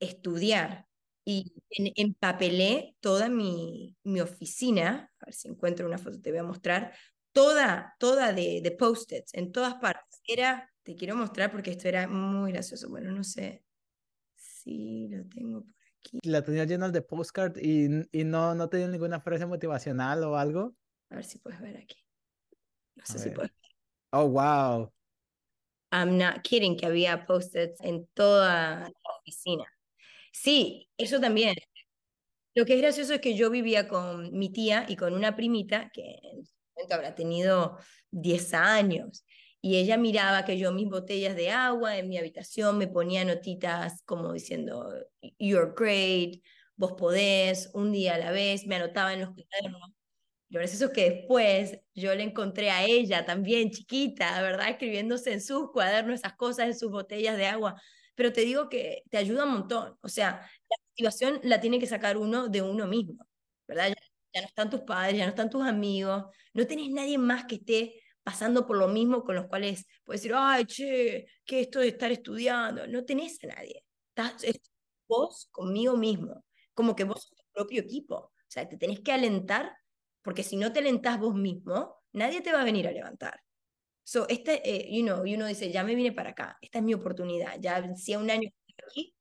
estudiar, 0.00 0.87
y 1.30 1.52
empapelé 1.94 2.96
toda 3.00 3.28
mi, 3.28 3.94
mi 4.02 4.22
oficina, 4.22 5.12
a 5.20 5.26
ver 5.26 5.34
si 5.34 5.46
encuentro 5.48 5.86
una 5.86 5.98
foto, 5.98 6.18
te 6.22 6.30
voy 6.30 6.38
a 6.38 6.42
mostrar, 6.42 6.94
toda, 7.32 7.94
toda 7.98 8.32
de, 8.32 8.62
de 8.62 8.70
post-its, 8.70 9.34
en 9.34 9.52
todas 9.52 9.74
partes. 9.74 10.22
Era, 10.26 10.72
te 10.82 10.94
quiero 10.94 11.16
mostrar 11.16 11.52
porque 11.52 11.72
esto 11.72 11.86
era 11.86 12.08
muy 12.08 12.52
gracioso. 12.52 12.88
Bueno, 12.88 13.12
no 13.12 13.22
sé 13.24 13.62
si 14.36 15.08
lo 15.08 15.28
tengo 15.28 15.64
por 15.64 15.74
aquí. 15.98 16.18
¿La 16.22 16.42
tenía 16.42 16.64
llena 16.64 16.88
de 16.88 17.02
postcard 17.02 17.58
y, 17.58 17.88
y 18.10 18.24
no, 18.24 18.54
no 18.54 18.70
tenía 18.70 18.88
ninguna 18.88 19.20
frase 19.20 19.44
motivacional 19.44 20.24
o 20.24 20.34
algo? 20.34 20.76
A 21.10 21.16
ver 21.16 21.26
si 21.26 21.38
puedes 21.40 21.60
ver 21.60 21.76
aquí. 21.76 22.02
No 22.96 23.04
sé 23.04 23.18
si 23.18 23.28
puedes 23.28 23.50
ver. 23.50 23.70
Oh, 24.12 24.28
wow. 24.28 24.90
I'm 25.92 26.16
not 26.16 26.42
kidding 26.42 26.74
que 26.74 26.86
había 26.86 27.26
post-its 27.26 27.82
en 27.82 28.06
toda 28.14 28.88
la 28.88 29.10
oficina. 29.20 29.66
Sí, 30.40 30.88
eso 30.96 31.20
también. 31.20 31.54
Lo 32.54 32.64
que 32.64 32.74
es 32.74 32.80
gracioso 32.82 33.14
es 33.14 33.20
que 33.20 33.36
yo 33.36 33.50
vivía 33.50 33.88
con 33.88 34.32
mi 34.36 34.50
tía 34.52 34.84
y 34.88 34.96
con 34.96 35.14
una 35.14 35.36
primita 35.36 35.90
que 35.92 36.02
en 36.22 36.44
momento 36.76 36.94
habrá 36.94 37.14
tenido 37.14 37.78
10 38.10 38.54
años. 38.54 39.24
Y 39.60 39.76
ella 39.78 39.96
miraba 39.96 40.44
que 40.44 40.58
yo 40.58 40.72
mis 40.72 40.88
botellas 40.88 41.34
de 41.36 41.50
agua 41.50 41.98
en 41.98 42.08
mi 42.08 42.18
habitación 42.18 42.78
me 42.78 42.86
ponía 42.88 43.24
notitas 43.24 44.02
como 44.04 44.32
diciendo, 44.32 44.88
you're 45.38 45.72
great, 45.76 46.42
vos 46.76 46.92
podés, 46.92 47.70
un 47.74 47.92
día 47.92 48.14
a 48.14 48.18
la 48.18 48.30
vez, 48.30 48.66
me 48.66 48.76
anotaba 48.76 49.12
en 49.14 49.20
los 49.22 49.30
cuadernos. 49.34 49.90
Lo 50.50 50.60
gracioso 50.60 50.86
es 50.86 50.90
que 50.92 51.10
después 51.10 51.80
yo 51.94 52.14
le 52.14 52.22
encontré 52.24 52.70
a 52.70 52.84
ella 52.84 53.26
también 53.26 53.70
chiquita, 53.70 54.40
¿verdad? 54.42 54.70
Escribiéndose 54.70 55.32
en 55.32 55.40
sus 55.42 55.70
cuadernos 55.72 56.20
esas 56.20 56.34
cosas, 56.34 56.66
en 56.68 56.78
sus 56.78 56.90
botellas 56.90 57.36
de 57.36 57.46
agua 57.46 57.80
pero 58.18 58.32
te 58.32 58.40
digo 58.40 58.68
que 58.68 59.04
te 59.10 59.16
ayuda 59.16 59.44
un 59.44 59.52
montón. 59.52 59.96
O 60.02 60.08
sea, 60.08 60.40
la 60.68 60.76
motivación 60.90 61.38
la 61.44 61.60
tiene 61.60 61.78
que 61.78 61.86
sacar 61.86 62.16
uno 62.18 62.48
de 62.48 62.62
uno 62.62 62.88
mismo, 62.88 63.24
¿verdad? 63.68 63.94
Ya, 64.34 64.40
no 64.42 64.48
están 64.48 64.70
tus 64.70 64.80
padres, 64.80 65.16
ya 65.18 65.24
no 65.24 65.30
están 65.30 65.48
tus 65.50 65.64
amigos, 65.64 66.24
no 66.52 66.66
tenés 66.66 66.90
nadie 66.90 67.16
más 67.16 67.44
que 67.46 67.56
esté 67.56 68.02
pasando 68.24 68.66
por 68.66 68.76
lo 68.76 68.88
mismo 68.88 69.22
con 69.22 69.36
los 69.36 69.46
cuales 69.46 69.86
puedes 70.04 70.22
decir, 70.22 70.34
ay, 70.36 70.64
che, 70.64 71.26
¿qué 71.44 71.60
esto 71.60 71.78
de 71.78 71.88
estar 71.88 72.10
estudiando? 72.10 72.88
No 72.88 73.04
tenés 73.04 73.38
a 73.44 73.46
nadie. 73.48 73.84
Estás, 74.08 74.44
vos 75.06 75.48
conmigo 75.52 75.96
mismo, 75.96 76.44
como 76.74 76.96
que 76.96 77.04
vos 77.04 77.22
sos 77.22 77.36
tu 77.36 77.44
propio 77.52 77.82
equipo. 77.82 78.16
O 78.16 78.32
sea, 78.48 78.68
te 78.68 78.76
tenés 78.76 78.98
que 79.00 79.12
alentar, 79.12 79.76
porque 80.22 80.42
si 80.42 80.56
no 80.56 80.72
te 80.72 80.80
alentás 80.80 81.20
vos 81.20 81.36
mismo, 81.36 82.02
nadie 82.12 82.40
te 82.40 82.52
va 82.52 82.62
a 82.62 82.64
venir 82.64 82.88
a 82.88 82.92
levantar. 82.92 83.40
So, 84.08 84.26
este, 84.30 84.62
eh, 84.64 84.88
you 84.90 85.02
know, 85.02 85.26
y 85.26 85.34
uno 85.34 85.44
dice, 85.44 85.70
ya 85.70 85.84
me 85.84 85.94
vine 85.94 86.12
para 86.12 86.30
acá, 86.30 86.56
esta 86.62 86.78
es 86.78 86.84
mi 86.84 86.94
oportunidad, 86.94 87.60
ya 87.60 87.76
hacía 87.76 88.18
un 88.18 88.30
año 88.30 88.48
aquí, 88.86 89.14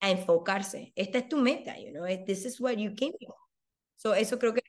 a 0.00 0.10
enfocarse. 0.10 0.92
Esta 0.96 1.16
es 1.16 1.30
tu 1.30 1.38
meta, 1.38 1.78
you 1.78 1.92
know, 1.92 2.04
this 2.26 2.44
is 2.44 2.60
what 2.60 2.74
you 2.74 2.94
came 2.94 3.14
for. 3.26 3.34
So, 3.96 4.14
eso 4.14 4.38
creo 4.38 4.52
que 4.52 4.60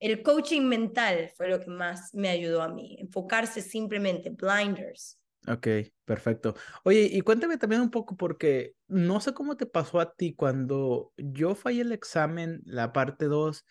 el 0.00 0.22
coaching 0.22 0.68
mental 0.68 1.30
fue 1.34 1.48
lo 1.48 1.60
que 1.60 1.70
más 1.70 2.12
me 2.12 2.28
ayudó 2.28 2.60
a 2.60 2.68
mí, 2.68 2.98
enfocarse 3.00 3.62
simplemente, 3.62 4.28
blinders. 4.28 5.18
Ok, 5.48 5.66
perfecto. 6.04 6.54
Oye, 6.84 7.08
y 7.10 7.22
cuéntame 7.22 7.56
también 7.56 7.80
un 7.80 7.90
poco 7.90 8.18
porque 8.18 8.74
no 8.86 9.18
sé 9.22 9.32
cómo 9.32 9.56
te 9.56 9.64
pasó 9.64 9.98
a 9.98 10.12
ti 10.12 10.34
cuando 10.34 11.10
yo 11.16 11.54
fallé 11.54 11.80
el 11.80 11.92
examen, 11.92 12.60
la 12.66 12.92
parte 12.92 13.24
2, 13.24 13.64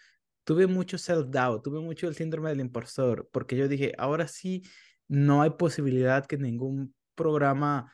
tuve 0.44 0.66
mucho 0.66 0.98
self-doubt, 0.98 1.62
tuve 1.62 1.82
mucho 1.82 2.08
el 2.08 2.16
síndrome 2.16 2.50
del 2.50 2.62
impostor, 2.62 3.30
porque 3.32 3.56
yo 3.56 3.68
dije, 3.68 3.94
ahora 4.00 4.28
sí, 4.28 4.64
no 5.12 5.42
hay 5.42 5.50
posibilidad 5.52 6.26
que 6.26 6.38
ningún 6.38 6.96
programa 7.16 7.94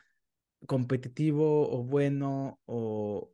competitivo 0.66 1.68
o 1.68 1.82
bueno 1.82 2.60
o, 2.64 3.32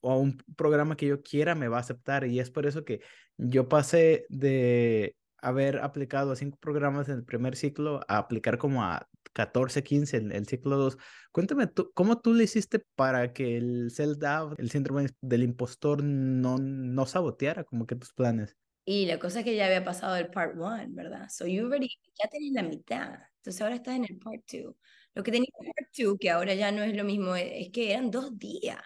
o 0.00 0.18
un 0.18 0.36
programa 0.56 0.96
que 0.96 1.06
yo 1.06 1.22
quiera 1.22 1.54
me 1.54 1.68
va 1.68 1.76
a 1.76 1.80
aceptar. 1.80 2.26
Y 2.26 2.40
es 2.40 2.50
por 2.50 2.66
eso 2.66 2.84
que 2.84 3.02
yo 3.36 3.68
pasé 3.68 4.26
de 4.30 5.14
haber 5.38 5.78
aplicado 5.78 6.32
a 6.32 6.36
cinco 6.36 6.58
programas 6.60 7.08
en 7.08 7.18
el 7.18 7.24
primer 7.24 7.54
ciclo 7.54 8.00
a 8.08 8.18
aplicar 8.18 8.58
como 8.58 8.82
a 8.82 9.08
14, 9.32 9.84
15 9.84 10.16
en 10.16 10.32
el 10.32 10.48
ciclo 10.48 10.76
2. 10.76 10.98
Cuéntame 11.30 11.68
tú, 11.68 11.92
¿cómo 11.94 12.20
tú 12.20 12.34
le 12.34 12.44
hiciste 12.44 12.84
para 12.96 13.32
que 13.32 13.56
el 13.56 13.92
self-doubt, 13.92 14.58
el 14.58 14.72
síndrome 14.72 15.06
del 15.20 15.44
impostor 15.44 16.02
no, 16.02 16.58
no 16.58 17.06
saboteara 17.06 17.62
como 17.62 17.86
que 17.86 17.94
tus 17.94 18.12
planes? 18.12 18.56
Y 18.84 19.06
la 19.06 19.18
cosa 19.18 19.40
es 19.40 19.44
que 19.44 19.54
ya 19.56 19.66
había 19.66 19.84
pasado 19.84 20.16
el 20.16 20.30
part 20.30 20.56
one, 20.58 20.88
¿verdad? 20.90 21.28
So 21.30 21.46
you 21.46 21.64
already, 21.66 21.88
ya 22.22 22.28
tenés 22.28 22.52
la 22.52 22.62
mitad. 22.62 23.14
Entonces 23.36 23.60
ahora 23.62 23.76
estás 23.76 23.96
en 23.96 24.04
el 24.04 24.18
part 24.18 24.42
two. 24.46 24.76
Lo 25.14 25.22
que 25.22 25.32
tenía 25.32 25.48
el 25.60 25.72
part 25.72 25.92
two, 25.94 26.16
que 26.18 26.30
ahora 26.30 26.54
ya 26.54 26.72
no 26.72 26.82
es 26.82 26.94
lo 26.96 27.04
mismo, 27.04 27.34
es 27.36 27.70
que 27.72 27.92
eran 27.92 28.10
dos 28.10 28.38
días, 28.38 28.80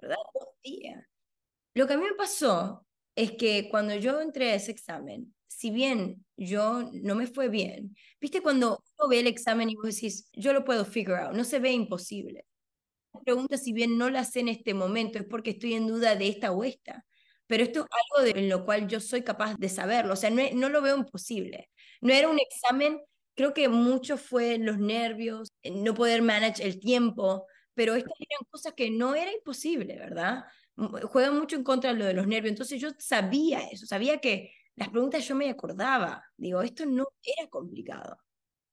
¿verdad? 0.00 0.16
Dos 0.34 0.48
días. 0.62 1.04
Lo 1.74 1.86
que 1.86 1.94
a 1.94 1.98
mí 1.98 2.04
me 2.04 2.14
pasó 2.16 2.86
es 3.16 3.32
que 3.32 3.68
cuando 3.70 3.94
yo 3.96 4.20
entré 4.20 4.52
a 4.52 4.54
ese 4.56 4.72
examen, 4.72 5.34
si 5.48 5.70
bien 5.70 6.24
yo 6.36 6.90
no 6.92 7.14
me 7.16 7.26
fue 7.26 7.48
bien, 7.48 7.96
viste 8.20 8.42
cuando 8.42 8.82
uno 8.98 9.08
ve 9.08 9.20
el 9.20 9.26
examen 9.28 9.70
y 9.70 9.76
vos 9.76 9.86
decís, 9.94 10.28
yo 10.34 10.52
lo 10.52 10.64
puedo 10.64 10.84
figure 10.84 11.18
out, 11.22 11.34
no 11.36 11.44
se 11.44 11.58
ve 11.60 11.72
imposible. 11.72 12.46
La 13.14 13.20
pregunta, 13.22 13.58
si 13.58 13.72
bien 13.72 13.98
no 13.98 14.10
la 14.10 14.24
sé 14.24 14.40
en 14.40 14.48
este 14.48 14.74
momento, 14.74 15.18
es 15.18 15.24
porque 15.26 15.50
estoy 15.50 15.74
en 15.74 15.86
duda 15.88 16.16
de 16.16 16.28
esta 16.28 16.52
o 16.52 16.64
esta 16.64 17.04
pero 17.46 17.62
esto 17.64 17.80
es 17.80 17.86
algo 18.18 18.24
de, 18.34 18.40
en 18.40 18.48
lo 18.48 18.64
cual 18.64 18.88
yo 18.88 19.00
soy 19.00 19.22
capaz 19.22 19.56
de 19.56 19.68
saberlo, 19.68 20.14
o 20.14 20.16
sea, 20.16 20.30
no, 20.30 20.42
no 20.54 20.68
lo 20.68 20.82
veo 20.82 20.96
imposible. 20.96 21.70
No 22.00 22.12
era 22.12 22.28
un 22.28 22.38
examen, 22.38 23.00
creo 23.34 23.54
que 23.54 23.68
mucho 23.68 24.16
fue 24.16 24.58
los 24.58 24.78
nervios, 24.78 25.50
no 25.64 25.94
poder 25.94 26.22
manage 26.22 26.64
el 26.64 26.80
tiempo, 26.80 27.46
pero 27.74 27.94
estas 27.94 28.14
eran 28.18 28.46
cosas 28.50 28.72
que 28.74 28.90
no 28.90 29.14
era 29.14 29.32
imposible, 29.32 29.96
¿verdad? 29.96 30.44
Juega 31.10 31.30
mucho 31.30 31.56
en 31.56 31.64
contra 31.64 31.92
de 31.92 31.98
lo 31.98 32.04
de 32.04 32.14
los 32.14 32.26
nervios, 32.26 32.50
entonces 32.52 32.80
yo 32.80 32.90
sabía 32.98 33.60
eso, 33.68 33.86
sabía 33.86 34.18
que 34.18 34.52
las 34.74 34.88
preguntas 34.90 35.26
yo 35.26 35.34
me 35.34 35.48
acordaba, 35.48 36.22
digo, 36.36 36.60
esto 36.62 36.84
no 36.86 37.06
era 37.22 37.48
complicado. 37.48 38.18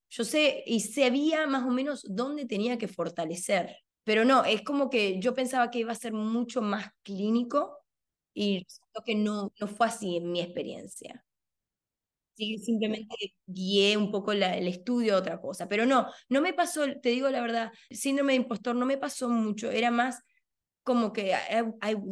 Yo 0.10 0.24
sé 0.24 0.64
y 0.68 0.82
sabía 0.82 1.48
más 1.48 1.64
o 1.64 1.72
menos 1.72 2.06
dónde 2.08 2.46
tenía 2.46 2.78
que 2.78 2.88
fortalecer, 2.88 3.78
pero 4.04 4.26
no, 4.26 4.46
es 4.46 4.62
como 4.64 4.90
que 4.90 5.20
yo 5.20 5.34
pensaba 5.34 5.72
que 5.72 5.80
iba 5.80 5.92
a 5.92 5.96
ser 5.96 6.14
mucho 6.14 6.62
más 6.62 6.88
clínico 7.04 7.83
y 8.34 8.65
creo 8.91 9.04
que 9.06 9.15
no, 9.15 9.52
no 9.60 9.67
fue 9.67 9.88
así 9.88 10.17
en 10.17 10.32
mi 10.32 10.41
experiencia. 10.41 11.24
Sí, 12.36 12.58
simplemente 12.58 13.15
guié 13.46 13.96
un 13.96 14.10
poco 14.12 14.34
la, 14.34 14.58
el 14.58 14.67
estudio 14.67 15.15
a 15.15 15.19
otra 15.19 15.39
cosa. 15.39 15.67
Pero 15.69 15.86
no, 15.86 16.08
no 16.30 16.41
me 16.41 16.54
pasó, 16.54 16.82
te 17.02 17.10
digo 17.10 17.30
la 17.30 17.41
verdad, 17.41 17.72
síndrome 17.91 18.34
de 18.34 18.38
impostor 18.38 18.76
no 18.76 18.86
me 18.88 18.98
pasó 18.98 19.30
mucho, 19.30 19.69
era 19.69 19.91
más 19.91 20.24
como 20.84 21.13
que 21.13 21.36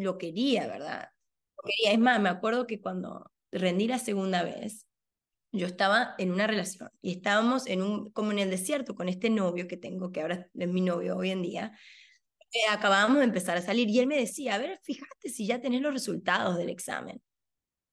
lo 0.01 0.17
quería, 0.19 0.67
¿verdad? 0.67 1.09
Lo 1.57 1.63
quería. 1.69 1.93
Es 1.93 1.99
más, 1.99 2.21
me 2.21 2.29
acuerdo 2.29 2.67
que 2.67 2.81
cuando 2.81 3.31
rendí 3.51 3.87
la 3.87 3.99
segunda 3.99 4.43
vez, 4.43 4.87
yo 5.53 5.67
estaba 5.67 6.15
en 6.17 6.31
una 6.31 6.47
relación 6.47 6.89
y 7.01 7.11
estábamos 7.13 7.67
en 7.67 7.81
un, 7.81 8.11
como 8.11 8.31
en 8.31 8.39
el 8.39 8.49
desierto 8.51 8.95
con 8.95 9.09
este 9.09 9.29
novio 9.29 9.67
que 9.67 9.77
tengo, 9.77 10.11
que 10.11 10.21
ahora 10.21 10.49
es 10.53 10.67
mi 10.69 10.81
novio 10.81 11.17
hoy 11.17 11.31
en 11.31 11.41
día, 11.43 11.77
eh, 12.53 12.67
acabábamos 12.69 13.19
de 13.19 13.25
empezar 13.25 13.57
a 13.57 13.61
salir 13.61 13.89
y 13.89 13.99
él 13.99 14.07
me 14.07 14.17
decía, 14.17 14.55
a 14.55 14.57
ver, 14.57 14.79
fíjate 14.83 15.29
si 15.29 15.47
ya 15.47 15.61
tenés 15.61 15.81
los 15.81 15.93
resultados 15.93 16.57
del 16.57 16.69
examen. 16.69 17.21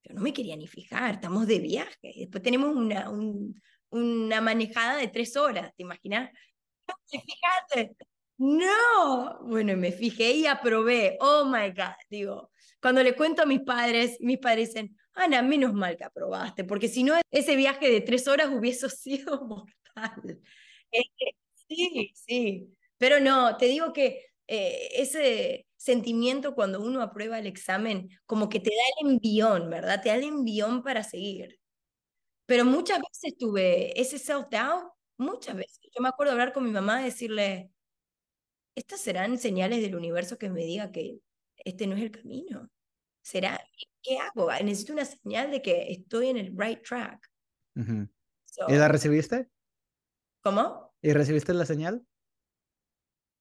Pero 0.02 0.16
no 0.16 0.22
me 0.22 0.32
quería 0.32 0.56
ni 0.56 0.66
fijar, 0.66 1.14
estamos 1.14 1.46
de 1.46 1.58
viaje. 1.60 2.14
Después 2.16 2.42
tenemos 2.42 2.74
una, 2.74 3.10
una 3.90 4.40
manejada 4.40 4.96
de 4.96 5.08
tres 5.08 5.36
horas, 5.36 5.72
¿te 5.76 5.82
imaginas? 5.82 6.30
Fíjate, 7.10 7.96
no. 8.38 9.40
Bueno, 9.42 9.76
me 9.76 9.92
fijé 9.92 10.32
y 10.32 10.46
aprobé. 10.46 11.18
Oh 11.20 11.44
my 11.44 11.70
God. 11.70 11.94
Digo, 12.08 12.50
cuando 12.80 13.02
le 13.02 13.16
cuento 13.16 13.42
a 13.42 13.46
mis 13.46 13.60
padres, 13.60 14.16
mis 14.20 14.38
padres 14.38 14.68
dicen, 14.68 14.96
Ana, 15.14 15.42
menos 15.42 15.74
mal 15.74 15.96
que 15.96 16.04
aprobaste, 16.04 16.62
porque 16.62 16.86
si 16.86 17.02
no, 17.02 17.14
ese 17.30 17.56
viaje 17.56 17.90
de 17.90 18.00
tres 18.00 18.28
horas 18.28 18.50
hubiese 18.52 18.88
sido 18.90 19.44
mortal. 19.44 20.40
sí, 21.68 22.12
sí. 22.14 22.68
Pero 22.98 23.20
no, 23.20 23.56
te 23.56 23.66
digo 23.66 23.92
que 23.92 24.27
eh, 24.48 24.88
ese 24.94 25.66
sentimiento 25.76 26.54
cuando 26.54 26.80
uno 26.80 27.02
aprueba 27.02 27.38
el 27.38 27.46
examen, 27.46 28.08
como 28.26 28.48
que 28.48 28.60
te 28.60 28.70
da 28.70 28.82
el 29.00 29.12
envión, 29.12 29.70
¿verdad? 29.70 30.02
Te 30.02 30.08
da 30.08 30.16
el 30.16 30.24
envión 30.24 30.82
para 30.82 31.04
seguir. 31.04 31.60
Pero 32.46 32.64
muchas 32.64 32.98
veces 32.98 33.36
tuve 33.38 33.98
ese 34.00 34.18
self-doubt, 34.18 34.90
muchas 35.18 35.54
veces. 35.54 35.78
Yo 35.94 36.02
me 36.02 36.08
acuerdo 36.08 36.32
hablar 36.32 36.52
con 36.52 36.64
mi 36.64 36.70
mamá 36.70 37.02
y 37.02 37.04
decirle, 37.04 37.70
estas 38.74 39.00
serán 39.00 39.38
señales 39.38 39.82
del 39.82 39.94
universo 39.94 40.38
que 40.38 40.48
me 40.48 40.64
diga 40.64 40.90
que 40.90 41.20
este 41.56 41.86
no 41.86 41.94
es 41.94 42.02
el 42.02 42.10
camino. 42.10 42.70
¿Será? 43.22 43.60
¿Qué 44.02 44.18
hago? 44.18 44.50
Necesito 44.64 44.94
una 44.94 45.04
señal 45.04 45.50
de 45.50 45.60
que 45.60 45.92
estoy 45.92 46.28
en 46.28 46.38
el 46.38 46.54
right 46.56 46.82
track. 46.82 47.30
¿Y 47.74 48.74
la 48.74 48.88
recibiste? 48.88 49.50
¿Cómo? 50.40 50.94
¿Y 51.02 51.12
recibiste 51.12 51.52
la 51.52 51.66
señal? 51.66 52.06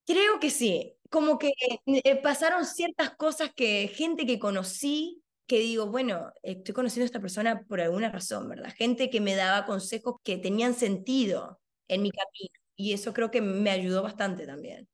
Creo 0.06 0.40
que 0.40 0.50
sí. 0.50 0.97
Como 1.10 1.38
que 1.38 1.54
eh, 1.86 2.22
pasaron 2.22 2.66
ciertas 2.66 3.12
cosas 3.16 3.52
que 3.56 3.88
gente 3.88 4.26
que 4.26 4.40
conocí, 4.40 5.24
que 5.48 5.60
digo, 5.60 5.88
bueno, 5.88 6.32
estoy 6.44 6.74
conociendo 6.74 7.04
a 7.04 7.08
esta 7.08 7.22
persona 7.22 7.64
por 7.68 7.80
alguna 7.80 8.12
razón, 8.12 8.50
¿verdad? 8.50 8.74
Gente 8.76 9.10
que 9.10 9.22
me 9.22 9.36
daba 9.36 9.66
consejos 9.66 10.16
que 10.24 10.38
tenían 10.38 10.74
sentido 10.74 11.60
en 11.88 12.02
mi 12.02 12.12
camino. 12.12 12.60
Y 12.76 12.94
eso 12.94 13.14
creo 13.14 13.32
que 13.32 13.42
me 13.42 13.70
ayudó 13.70 14.04
bastante 14.04 14.46
también. 14.46 14.88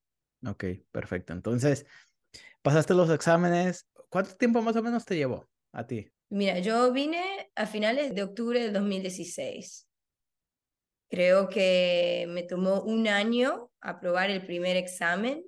Ok, 0.46 0.66
perfecto. 0.92 1.34
Entonces, 1.34 1.86
pasaste 2.62 2.94
los 2.94 3.10
exámenes. 3.10 3.88
¿Cuánto 4.10 4.36
tiempo 4.36 4.62
más 4.62 4.76
o 4.76 4.84
menos 4.84 5.06
te 5.06 5.16
llevó 5.16 5.50
a 5.72 5.88
ti? 5.88 6.12
Mira, 6.30 6.60
yo 6.60 6.92
vine 6.92 7.52
a 7.56 7.66
finales 7.66 8.14
de 8.16 8.24
octubre 8.24 8.60
del 8.62 8.74
2016. 8.74 9.88
Creo 11.10 11.48
que 11.48 12.26
me 12.30 12.44
tomó 12.44 12.82
un 12.82 13.08
año 13.08 13.70
aprobar 13.82 14.32
el 14.32 14.46
primer 14.46 14.78
examen 14.78 15.44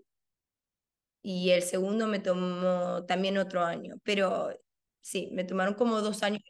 y 1.27 1.49
el 1.49 1.63
segundo 1.63 2.05
me 2.05 2.19
tomó 2.19 3.03
también 3.07 3.39
otro 3.39 3.65
año, 3.65 3.95
pero 4.03 4.49
sí, 5.01 5.29
me 5.31 5.43
tomaron 5.43 5.73
como 5.73 5.99
dos 5.99 6.21
años, 6.21 6.43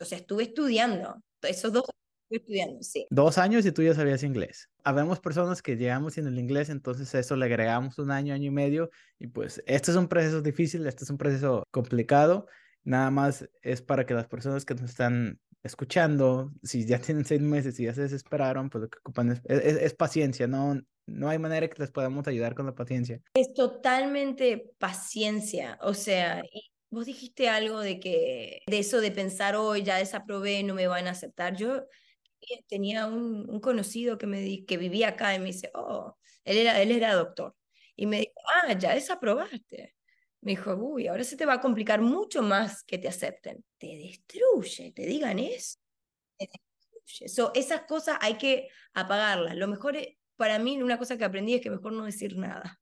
o 0.00 0.04
sea, 0.04 0.18
estuve 0.18 0.42
estudiando, 0.42 1.22
esos 1.42 1.72
dos 1.72 1.84
estudiando, 2.28 2.82
sí. 2.82 3.06
Dos 3.08 3.38
años 3.38 3.64
y 3.66 3.70
tú 3.70 3.84
ya 3.84 3.94
sabías 3.94 4.24
inglés. 4.24 4.68
Habemos 4.82 5.20
personas 5.20 5.62
que 5.62 5.76
llegamos 5.76 6.14
sin 6.14 6.26
el 6.26 6.40
inglés, 6.40 6.70
entonces 6.70 7.14
a 7.14 7.20
eso 7.20 7.36
le 7.36 7.44
agregamos 7.44 8.00
un 8.00 8.10
año, 8.10 8.34
año 8.34 8.48
y 8.48 8.50
medio, 8.50 8.90
y 9.20 9.28
pues 9.28 9.62
este 9.64 9.92
es 9.92 9.96
un 9.96 10.08
proceso 10.08 10.42
difícil, 10.42 10.88
este 10.88 11.04
es 11.04 11.10
un 11.10 11.16
proceso 11.16 11.62
complicado, 11.70 12.48
nada 12.82 13.12
más 13.12 13.48
es 13.62 13.80
para 13.80 14.06
que 14.06 14.14
las 14.14 14.26
personas 14.26 14.64
que 14.64 14.74
nos 14.74 14.90
están 14.90 15.38
escuchando, 15.62 16.52
si 16.64 16.84
ya 16.84 16.98
tienen 17.00 17.24
seis 17.24 17.40
meses 17.40 17.78
y 17.78 17.84
ya 17.84 17.94
se 17.94 18.02
desesperaron, 18.02 18.70
pues 18.70 18.82
lo 18.82 18.90
que 18.90 18.98
ocupan 18.98 19.30
es, 19.30 19.40
es, 19.46 19.94
paciencia, 19.94 20.48
no, 20.48 20.80
no 21.10 21.28
hay 21.28 21.38
manera 21.38 21.68
que 21.68 21.80
les 21.80 21.90
podamos 21.90 22.26
ayudar 22.26 22.54
con 22.54 22.66
la 22.66 22.74
paciencia. 22.74 23.20
Es 23.34 23.52
totalmente 23.54 24.72
paciencia, 24.78 25.78
o 25.82 25.94
sea, 25.94 26.42
vos 26.90 27.06
dijiste 27.06 27.48
algo 27.48 27.80
de 27.80 28.00
que, 28.00 28.62
de 28.66 28.78
eso 28.78 29.00
de 29.00 29.10
pensar, 29.10 29.56
hoy 29.56 29.82
ya 29.82 29.96
desaprobé, 29.96 30.62
no 30.62 30.74
me 30.74 30.86
van 30.86 31.06
a 31.06 31.10
aceptar. 31.10 31.56
Yo 31.56 31.86
tenía 32.68 33.06
un, 33.06 33.60
conocido 33.60 34.18
que, 34.18 34.26
me 34.26 34.64
que 34.64 34.76
vivía 34.76 35.08
acá 35.08 35.34
y 35.34 35.38
me 35.38 35.46
dice, 35.46 35.70
oh, 35.74 36.16
él 36.44 36.58
era, 36.58 36.80
él 36.80 36.90
era 36.90 37.14
doctor. 37.14 37.54
Y 37.96 38.06
me 38.06 38.20
dijo, 38.20 38.32
ah, 38.64 38.72
ya 38.72 38.94
desaprobaste. 38.94 39.94
Me 40.40 40.52
dijo, 40.52 40.74
uy, 40.74 41.06
ahora 41.06 41.22
se 41.22 41.36
te 41.36 41.44
va 41.44 41.54
a 41.54 41.60
complicar 41.60 42.00
mucho 42.00 42.42
más 42.42 42.82
que 42.82 42.98
te 42.98 43.08
acepten. 43.08 43.64
Te 43.78 43.88
destruye, 43.88 44.92
te 44.92 45.02
digan 45.02 45.38
eso. 45.38 45.78
Te 46.38 46.48
destruye. 46.48 47.60
esas 47.60 47.82
cosas 47.82 48.16
hay 48.20 48.38
que 48.38 48.68
apagarlas. 48.94 49.54
Lo 49.56 49.68
mejor, 49.68 49.96
para 50.40 50.58
mí, 50.58 50.80
una 50.82 50.96
cosa 50.96 51.18
que 51.18 51.24
aprendí 51.26 51.52
es 51.52 51.60
que 51.60 51.68
mejor 51.68 51.92
no 51.92 52.06
decir 52.06 52.34
nada. 52.34 52.80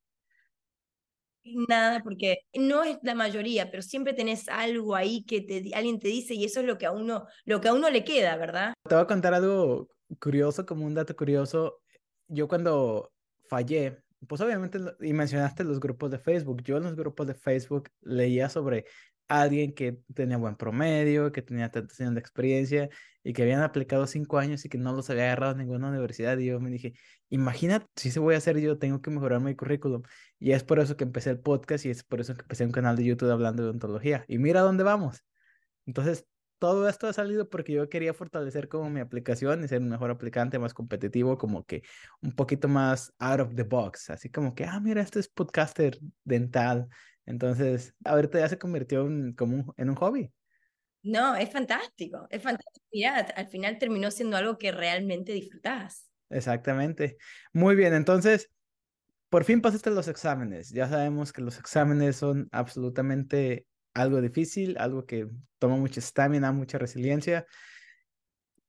Nada, 1.42 2.04
porque 2.04 2.42
no 2.54 2.84
es 2.84 2.98
la 3.02 3.16
mayoría, 3.16 3.68
pero 3.68 3.82
siempre 3.82 4.12
tenés 4.12 4.48
algo 4.48 4.94
ahí 4.94 5.24
que 5.24 5.40
te, 5.40 5.74
alguien 5.74 5.98
te 5.98 6.06
dice 6.06 6.34
y 6.34 6.44
eso 6.44 6.60
es 6.60 6.66
lo 6.66 6.78
que 6.78 6.86
a 6.86 6.92
uno, 6.92 7.26
lo 7.44 7.60
que 7.60 7.66
a 7.66 7.74
uno 7.74 7.90
le 7.90 8.04
queda, 8.04 8.36
¿verdad? 8.36 8.74
Te 8.88 8.94
voy 8.94 9.02
a 9.02 9.08
contar 9.08 9.34
algo 9.34 9.88
curioso, 10.20 10.64
como 10.64 10.86
un 10.86 10.94
dato 10.94 11.16
curioso. 11.16 11.82
Yo 12.28 12.46
cuando 12.46 13.12
fallé, 13.48 14.04
pues 14.28 14.40
obviamente, 14.40 14.78
y 15.00 15.12
mencionaste 15.12 15.64
los 15.64 15.80
grupos 15.80 16.12
de 16.12 16.20
Facebook. 16.20 16.62
Yo 16.62 16.76
en 16.76 16.84
los 16.84 16.94
grupos 16.94 17.26
de 17.26 17.34
Facebook 17.34 17.90
leía 18.02 18.48
sobre 18.48 18.84
alguien 19.28 19.72
que 19.74 19.98
tenía 20.14 20.36
buen 20.38 20.56
promedio, 20.56 21.32
que 21.32 21.42
tenía 21.42 21.70
tantos 21.70 22.00
años 22.00 22.14
de 22.14 22.20
experiencia 22.20 22.88
y 23.22 23.32
que 23.32 23.42
habían 23.42 23.62
aplicado 23.62 24.06
cinco 24.06 24.38
años 24.38 24.64
y 24.64 24.68
que 24.68 24.78
no 24.78 24.92
los 24.92 25.10
había 25.10 25.24
agarrado 25.24 25.52
en 25.52 25.58
ninguna 25.58 25.88
universidad. 25.88 26.38
Y 26.38 26.46
yo 26.46 26.60
me 26.60 26.70
dije, 26.70 26.94
imagínate, 27.28 27.86
si 27.96 28.10
se 28.10 28.20
voy 28.20 28.34
a 28.34 28.38
hacer 28.38 28.58
yo, 28.58 28.78
tengo 28.78 29.02
que 29.02 29.10
mejorar 29.10 29.40
mi 29.40 29.54
currículum. 29.54 30.02
Y 30.38 30.52
es 30.52 30.64
por 30.64 30.80
eso 30.80 30.96
que 30.96 31.04
empecé 31.04 31.30
el 31.30 31.40
podcast 31.40 31.84
y 31.86 31.90
es 31.90 32.02
por 32.04 32.20
eso 32.20 32.34
que 32.34 32.42
empecé 32.42 32.64
un 32.64 32.72
canal 32.72 32.96
de 32.96 33.04
YouTube 33.04 33.30
hablando 33.30 33.62
de 33.64 33.70
ontología. 33.70 34.24
Y 34.28 34.38
mira 34.38 34.62
dónde 34.62 34.84
vamos. 34.84 35.22
Entonces, 35.86 36.26
todo 36.58 36.88
esto 36.88 37.06
ha 37.06 37.12
salido 37.12 37.48
porque 37.48 37.72
yo 37.72 37.88
quería 37.88 38.14
fortalecer 38.14 38.68
como 38.68 38.90
mi 38.90 39.00
aplicación 39.00 39.62
y 39.64 39.68
ser 39.68 39.80
un 39.80 39.88
mejor 39.88 40.10
aplicante, 40.10 40.58
más 40.58 40.74
competitivo, 40.74 41.38
como 41.38 41.64
que 41.64 41.82
un 42.20 42.32
poquito 42.32 42.68
más 42.68 43.12
out 43.18 43.40
of 43.40 43.54
the 43.54 43.62
box, 43.62 44.10
así 44.10 44.30
como 44.30 44.54
que, 44.54 44.64
ah, 44.64 44.80
mira, 44.80 45.02
este 45.02 45.20
es 45.20 45.28
podcaster 45.28 45.98
dental. 46.24 46.88
Entonces, 47.28 47.94
ahorita 48.06 48.38
ya 48.38 48.48
se 48.48 48.58
convirtió 48.58 49.06
en, 49.06 49.34
como 49.34 49.74
en 49.76 49.90
un 49.90 49.96
hobby. 49.96 50.32
No, 51.02 51.36
es 51.36 51.50
fantástico, 51.52 52.26
es 52.30 52.42
fantástico. 52.42 52.86
Mira, 52.90 53.18
al 53.18 53.46
final 53.48 53.78
terminó 53.78 54.10
siendo 54.10 54.38
algo 54.38 54.56
que 54.56 54.72
realmente 54.72 55.32
disfrutas. 55.32 56.10
Exactamente. 56.30 57.18
Muy 57.52 57.76
bien, 57.76 57.92
entonces, 57.92 58.50
por 59.28 59.44
fin 59.44 59.60
pasaste 59.60 59.90
los 59.90 60.08
exámenes. 60.08 60.70
Ya 60.70 60.88
sabemos 60.88 61.34
que 61.34 61.42
los 61.42 61.58
exámenes 61.58 62.16
son 62.16 62.48
absolutamente 62.50 63.66
algo 63.92 64.22
difícil, 64.22 64.78
algo 64.78 65.04
que 65.04 65.28
toma 65.58 65.76
mucha 65.76 66.00
estamina, 66.00 66.50
mucha 66.52 66.78
resiliencia. 66.78 67.46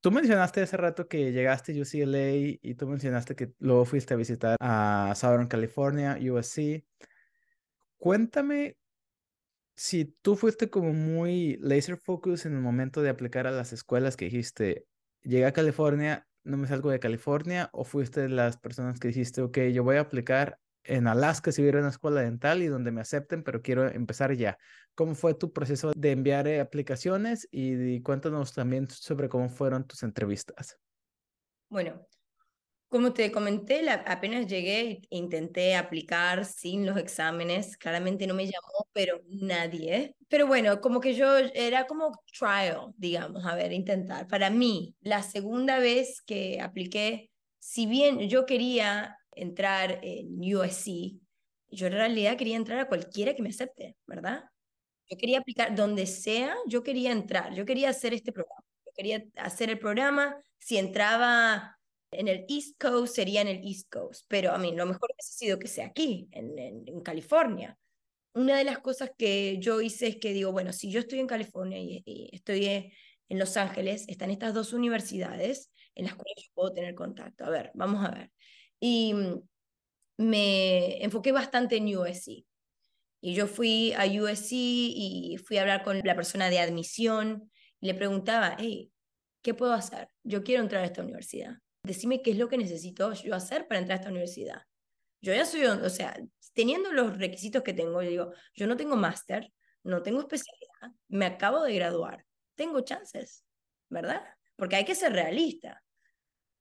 Tú 0.02 0.12
mencionaste 0.12 0.62
hace 0.62 0.76
rato 0.76 1.08
que 1.08 1.32
llegaste 1.32 1.72
a 1.72 1.82
UCLA 1.82 2.58
y 2.62 2.76
tú 2.76 2.88
mencionaste 2.88 3.36
que 3.38 3.54
luego 3.60 3.86
fuiste 3.86 4.14
a 4.14 4.18
visitar 4.18 4.58
a 4.60 5.14
Southern 5.16 5.48
California, 5.48 6.18
USC. 6.22 6.84
Cuéntame 8.00 8.78
si 9.76 10.06
tú 10.06 10.36
fuiste 10.36 10.70
como 10.70 10.94
muy 10.94 11.58
laser 11.62 11.98
focus 11.98 12.46
en 12.46 12.54
el 12.54 12.60
momento 12.60 13.02
de 13.02 13.10
aplicar 13.10 13.48
a 13.48 13.52
las 13.52 13.72
escuelas 13.72 14.18
que 14.18 14.26
dijiste, 14.26 14.86
llegué 15.22 15.46
a 15.46 15.54
California, 15.54 16.28
no 16.44 16.58
me 16.58 16.68
salgo 16.68 16.90
de 16.90 17.00
California, 17.00 17.70
o 17.72 17.84
fuiste 17.84 18.22
de 18.22 18.30
las 18.30 18.58
personas 18.58 19.00
que 19.00 19.10
dijiste, 19.10 19.42
ok, 19.42 19.58
yo 19.72 19.84
voy 19.84 19.98
a 19.98 20.02
aplicar 20.02 20.60
en 20.84 21.08
Alaska 21.08 21.52
si 21.52 21.62
hubiera 21.62 21.80
una 21.80 21.90
escuela 21.90 22.22
dental 22.22 22.62
y 22.62 22.68
donde 22.68 22.92
me 22.92 23.02
acepten, 23.02 23.44
pero 23.44 23.62
quiero 23.62 23.88
empezar 23.88 24.34
ya. 24.34 24.58
¿Cómo 24.96 25.16
fue 25.16 25.34
tu 25.34 25.54
proceso 25.54 25.92
de 25.96 26.12
enviar 26.12 26.48
eh, 26.48 26.60
aplicaciones 26.60 27.48
y, 27.52 28.02
cuéntanos 28.02 28.54
también 28.54 28.90
sobre 28.90 29.30
cómo 29.30 29.50
fueron 29.50 29.86
tus 29.86 30.04
entrevistas? 30.04 30.78
Bueno, 31.70 32.06
como 32.90 33.14
te 33.14 33.32
comenté, 33.32 33.88
apenas 33.90 34.48
llegué, 34.48 35.02
intenté 35.12 35.76
aplicar 35.76 36.44
sin 36.46 36.86
los 36.86 36.98
exámenes. 36.98 37.78
Claramente 37.78 38.26
no 38.28 38.34
me 38.34 38.46
llamó, 38.46 38.88
pero 38.94 39.22
nadie. 39.28 40.16
Pero 40.28 40.48
bueno, 40.48 40.82
como 40.82 41.00
que 41.00 41.14
yo 41.14 41.38
era 41.38 41.86
como 41.88 42.12
trial, 42.38 42.94
digamos, 42.98 43.46
a 43.46 43.56
ver, 43.56 43.74
intentar. 43.74 44.28
Para 44.28 44.50
mí, 44.50 44.96
la 45.02 45.22
segunda 45.24 45.80
vez 45.80 46.22
que 46.24 46.60
apliqué, 46.62 47.30
si 47.60 47.86
bien 47.86 48.28
yo 48.28 48.46
quería 48.46 49.18
entrar 49.36 50.00
en 50.04 50.40
USC, 50.56 51.20
yo 51.72 51.88
en 51.88 51.94
realidad 51.94 52.38
quería 52.38 52.56
entrar 52.58 52.80
a 52.80 52.88
cualquiera 52.88 53.36
que 53.36 53.44
me 53.44 53.50
acepte, 53.50 53.96
¿verdad? 54.08 54.46
Yo 55.10 55.18
quería 55.18 55.40
aplicar 55.40 55.76
donde 55.76 56.06
sea, 56.08 56.56
yo 56.68 56.84
quería 56.84 57.12
entrar, 57.12 57.54
yo 57.54 57.66
quería 57.66 57.90
hacer 57.90 58.14
este 58.14 58.32
programa, 58.32 58.64
yo 58.86 58.92
quería 58.96 59.26
hacer 59.38 59.70
el 59.72 59.80
programa, 59.80 60.42
si 60.60 60.78
entraba 60.78 61.79
en 62.12 62.28
el 62.28 62.46
East 62.50 62.80
Coast 62.80 63.16
sería 63.16 63.42
en 63.42 63.48
el 63.48 63.68
East 63.68 63.90
Coast, 63.90 64.26
pero 64.28 64.52
a 64.52 64.58
mí 64.58 64.74
lo 64.74 64.86
mejor 64.86 65.10
hubiese 65.14 65.34
sido 65.38 65.60
que 65.60 65.68
sea 65.68 65.88
aquí, 65.88 66.28
en, 66.32 66.58
en, 66.58 67.02
California. 67.02 67.78
Una 68.34 68.58
de 68.58 68.64
las 68.64 68.80
cosas 68.80 69.12
que 69.18 69.58
yo 69.60 69.82
hice 69.82 70.08
es 70.08 70.18
que 70.18 70.34
digo, 70.34 70.52
bueno, 70.52 70.74
si 70.74 70.92
yo 70.92 71.00
estoy 71.00 71.20
en 71.20 71.28
California 71.28 71.80
y, 71.80 72.02
y 72.06 72.30
estoy 72.34 72.66
en 72.66 73.40
Los 73.40 73.58
Ángeles, 73.58 74.06
están 74.08 74.32
estas 74.32 74.54
dos 74.54 74.74
universidades 74.74 75.72
en 75.96 76.06
las 76.06 76.16
cuales 76.16 76.36
yo 76.38 76.52
puedo 76.54 76.74
tener 76.74 76.96
contacto. 76.96 77.46
A 77.46 77.50
ver, 77.50 77.72
vamos 77.74 78.06
a 78.06 78.12
ver. 78.12 78.32
Y 78.80 79.14
mm, 79.14 79.42
me 80.18 81.04
enfoqué 81.04 81.32
bastante 81.32 81.78
en 81.78 81.96
USC. 81.96 82.46
Y 83.22 83.34
yo 83.34 83.48
fui 83.48 83.94
a 83.94 84.06
USC 84.06 84.52
y 84.52 85.38
fui 85.46 85.58
a 85.58 85.62
hablar 85.62 85.84
con 85.84 86.00
la 86.00 86.16
persona 86.16 86.50
de 86.50 86.60
admisión 86.60 87.52
y 87.82 87.88
le 87.88 87.94
preguntaba, 87.94 88.56
hey, 88.60 88.92
¿qué 89.42 89.54
puedo 89.54 89.74
hacer? 89.74 90.10
Yo 90.24 90.44
quiero 90.44 90.64
entrar 90.64 90.84
a 90.84 90.86
esta 90.86 91.04
universidad. 91.04 91.58
Decime 91.90 92.22
qué 92.22 92.30
es 92.30 92.38
lo 92.38 92.48
que 92.48 92.58
necesito 92.60 93.14
yo 93.14 93.34
hacer 93.34 93.68
para 93.68 93.80
entrar 93.80 93.98
a 93.98 94.02
esta 94.02 94.12
universidad. 94.12 94.62
Yo 95.22 95.34
ya 95.34 95.44
soy, 95.44 95.64
o 95.66 95.90
sea, 95.90 96.16
teniendo 96.54 96.92
los 96.94 97.18
requisitos 97.18 97.64
que 97.64 97.74
tengo, 97.74 98.04
yo 98.04 98.10
digo, 98.10 98.34
yo 98.54 98.68
no 98.68 98.78
tengo 98.78 98.96
máster, 98.96 99.52
no 99.82 100.04
tengo 100.04 100.20
especialidad, 100.20 100.96
me 101.08 101.26
acabo 101.26 101.64
de 101.64 101.74
graduar, 101.74 102.24
tengo 102.54 102.82
chances, 102.82 103.44
¿verdad? 103.90 104.22
Porque 104.56 104.76
hay 104.76 104.86
que 104.86 104.94
ser 104.94 105.14
realista. 105.14 105.82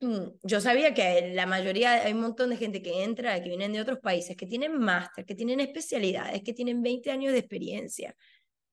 Mm, 0.01 0.29
yo 0.45 0.63
sabía 0.63 0.95
que 0.95 1.35
la 1.35 1.45
mayoría, 1.45 2.05
hay 2.05 2.15
un 2.15 2.23
montón 2.23 2.49
de 2.49 2.57
gente 2.57 2.81
que 2.81 3.05
entra, 3.05 3.39
que 3.43 3.51
vienen 3.51 3.75
de 3.75 3.83
otros 3.83 3.99
países, 3.99 4.35
que 4.35 4.47
tienen 4.47 4.79
máster, 4.79 5.27
que 5.27 5.35
tienen 5.35 5.61
especialidades, 5.61 6.43
que 6.43 6.55
tienen 6.55 6.83
20 6.83 7.11
años 7.11 7.35
de 7.35 7.41
experiencia. 7.41 8.17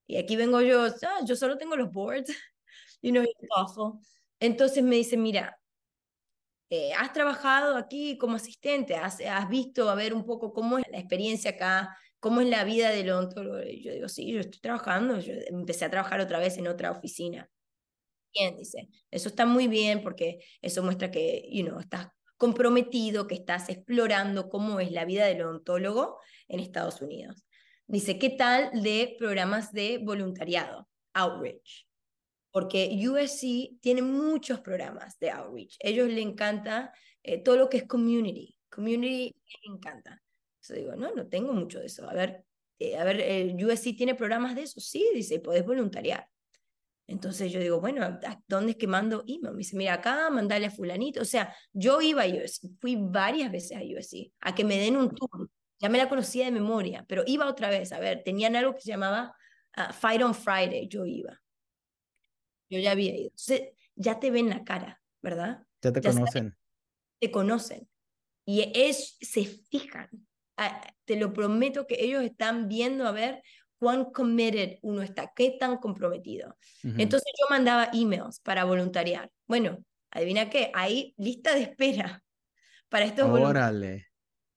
Y 0.08 0.16
aquí 0.16 0.38
vengo 0.38 0.62
yo, 0.62 0.86
ah, 0.86 1.20
yo 1.26 1.36
solo 1.36 1.58
tengo 1.58 1.76
los 1.76 1.92
boards, 1.92 2.30
y 3.02 3.12
no 3.12 3.24
TOEFL. 3.24 4.00
Entonces 4.40 4.82
me 4.86 4.96
dice, 4.96 5.18
mira, 5.18 5.60
eh, 6.70 6.94
has 6.94 7.14
trabajado 7.14 7.78
aquí 7.78 8.18
como 8.18 8.36
asistente, 8.36 8.96
has, 8.96 9.20
has 9.22 9.50
visto 9.50 9.90
a 9.90 9.96
ver 9.96 10.14
un 10.14 10.26
poco 10.26 10.54
cómo 10.54 10.78
es 10.78 10.86
la 10.92 11.00
experiencia 11.00 11.52
acá, 11.52 11.98
cómo 12.20 12.42
es 12.42 12.50
la 12.50 12.64
vida 12.64 12.90
del 12.90 13.10
odontólogo. 13.12 13.62
Y 13.64 13.84
yo 13.84 13.94
digo, 13.94 14.10
sí, 14.10 14.32
yo 14.32 14.40
estoy 14.40 14.60
trabajando, 14.62 15.20
yo 15.20 15.34
empecé 15.48 15.86
a 15.86 15.92
trabajar 15.92 16.20
otra 16.22 16.40
vez 16.40 16.58
en 16.58 16.68
otra 16.68 16.92
oficina 16.92 17.50
bien, 18.36 18.58
dice. 18.58 18.90
Eso 19.12 19.30
está 19.30 19.46
muy 19.46 19.68
bien 19.68 20.04
porque 20.04 20.40
eso 20.62 20.84
muestra 20.84 21.12
que, 21.12 21.48
you 21.52 21.66
know, 21.66 21.80
estás 21.80 22.08
comprometido, 22.38 23.28
que 23.28 23.36
estás 23.36 23.70
explorando 23.70 24.50
cómo 24.50 24.80
es 24.80 24.92
la 24.92 25.06
vida 25.06 25.26
del 25.26 25.42
odontólogo 25.42 26.20
en 26.48 26.60
Estados 26.60 27.02
Unidos. 27.02 27.46
Dice, 27.88 28.20
¿qué 28.20 28.30
tal 28.32 28.72
de 28.84 29.16
programas 29.18 29.72
de 29.72 30.00
voluntariado, 30.04 30.88
outreach? 31.14 31.85
Porque 32.56 32.90
USC 33.06 33.82
tiene 33.82 34.02
muchos 34.02 34.62
programas 34.62 35.20
de 35.20 35.30
outreach. 35.30 35.76
Ellos 35.78 36.08
le 36.08 36.22
encanta 36.22 36.94
eh, 37.22 37.44
todo 37.44 37.58
lo 37.58 37.68
que 37.68 37.76
es 37.76 37.84
community. 37.84 38.56
Community 38.70 39.26
les 39.26 39.76
encanta. 39.76 40.24
Yo 40.62 40.76
digo, 40.76 40.96
no, 40.96 41.14
no 41.14 41.28
tengo 41.28 41.52
mucho 41.52 41.82
de 41.82 41.88
eso. 41.88 42.10
A 42.10 42.14
ver, 42.14 42.46
eh, 42.80 42.96
a 42.96 43.04
ver, 43.04 43.20
el 43.20 43.62
USC 43.62 43.98
tiene 43.98 44.16
programas 44.16 44.56
de 44.56 44.62
eso. 44.62 44.80
Sí, 44.80 45.06
dice, 45.14 45.42
podés 45.42 45.66
voluntariar. 45.66 46.30
Entonces 47.08 47.52
yo 47.52 47.60
digo, 47.60 47.82
bueno, 47.82 48.22
¿dónde 48.48 48.72
es 48.72 48.78
que 48.78 48.88
mando 48.88 49.26
email? 49.28 49.52
Me 49.52 49.58
dice, 49.58 49.76
mira, 49.76 49.96
acá, 49.96 50.30
mandale 50.30 50.68
a 50.68 50.72
fulanito. 50.72 51.24
O 51.24 51.26
sea, 51.26 51.54
yo 51.74 52.00
iba 52.00 52.24
a 52.24 52.28
USC, 52.28 52.70
fui 52.80 52.96
varias 52.98 53.52
veces 53.52 53.78
a 53.78 53.82
USC, 53.82 54.32
a 54.40 54.56
que 54.56 54.64
me 54.64 54.78
den 54.78 54.96
un 54.96 55.14
tour. 55.14 55.50
Ya 55.78 55.90
me 55.90 55.98
la 55.98 56.08
conocía 56.08 56.46
de 56.46 56.52
memoria, 56.52 57.04
pero 57.06 57.24
iba 57.28 57.50
otra 57.50 57.70
vez. 57.70 57.92
A 57.92 58.00
ver, 58.00 58.24
tenían 58.24 58.56
algo 58.56 58.76
que 58.76 58.80
se 58.80 58.92
llamaba 58.92 59.36
ah, 59.74 59.92
Fight 59.92 60.22
on 60.22 60.34
Friday, 60.34 60.88
yo 60.88 61.06
iba. 61.06 61.38
Yo 62.70 62.80
ya 62.80 62.92
había 62.92 63.16
ido. 63.16 63.30
Entonces, 63.32 63.62
ya 63.96 64.20
te 64.20 64.32
ven 64.32 64.50
la 64.50 64.64
cara, 64.64 65.02
¿verdad? 65.22 65.64
Ya 65.82 65.92
te 65.92 66.02
conocen. 66.02 66.58
te 67.20 67.32
conocen. 67.32 67.88
Y 68.46 68.72
es, 68.76 69.18
se 69.22 69.46
fijan. 69.46 70.10
Ah, 70.58 70.94
te 71.06 71.16
lo 71.18 71.34
prometo 71.34 71.88
que 71.88 71.98
ellos 72.00 72.24
están 72.24 72.68
viendo 72.68 73.08
a 73.08 73.12
ver 73.12 73.42
cuán 73.78 74.06
committed 74.06 74.78
uno 74.82 75.02
está, 75.02 75.34
qué 75.36 75.58
tan 75.60 75.78
comprometido. 75.78 76.58
Entonces 76.84 77.32
yo 77.40 77.46
mandaba 77.50 77.90
emails 77.94 78.40
para 78.40 78.64
voluntariar. 78.64 79.32
Bueno, 79.48 79.84
adivina 80.12 80.50
qué, 80.50 80.72
hay 80.74 81.14
lista 81.18 81.54
de 81.54 81.64
espera 81.64 82.24
para 82.90 83.06
estos 83.06 83.30
Órale. 83.30 84.08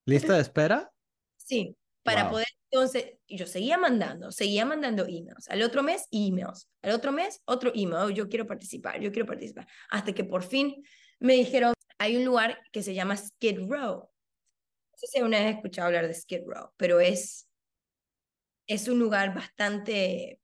¿Lista 0.05 0.35
de 0.35 0.40
espera? 0.40 0.90
Sí, 1.37 1.77
para 2.03 2.31
poder 2.31 2.47
entonces, 2.70 3.14
yo 3.28 3.46
seguía 3.46 3.78
mandando, 3.78 4.31
seguía 4.31 4.64
mandando 4.66 5.04
emails. 5.07 5.48
Al 5.48 5.62
otro 5.62 5.83
mes, 5.83 6.07
emails. 6.11 6.68
Al 6.83 6.92
otro 6.92 7.12
mes, 7.12 7.40
otro 7.46 7.72
email. 7.74 8.14
Yo 8.14 8.28
quiero 8.28 8.46
participar, 8.46 9.00
yo 9.00 9.11
quiero 9.11 9.26
participar. 9.26 9.66
Hasta 9.90 10.12
que 10.12 10.24
por 10.24 10.42
fin 10.42 10.83
me 11.18 11.35
dijeron, 11.35 11.72
hay 11.98 12.16
un 12.16 12.24
lugar 12.24 12.59
que 12.72 12.83
se 12.83 12.94
llama 12.94 13.16
Skid 13.16 13.59
Row. 13.61 14.11
No 14.92 14.98
sé 14.98 15.07
si 15.07 15.18
alguna 15.18 15.38
vez 15.40 15.57
escuchado 15.57 15.87
hablar 15.87 16.07
de 16.09 16.14
Skid 16.14 16.42
Row, 16.46 16.70
pero 16.76 17.00
es 17.00 17.48
es 18.68 18.87
un 18.87 18.98
lugar 18.98 19.35
bastante, 19.35 20.40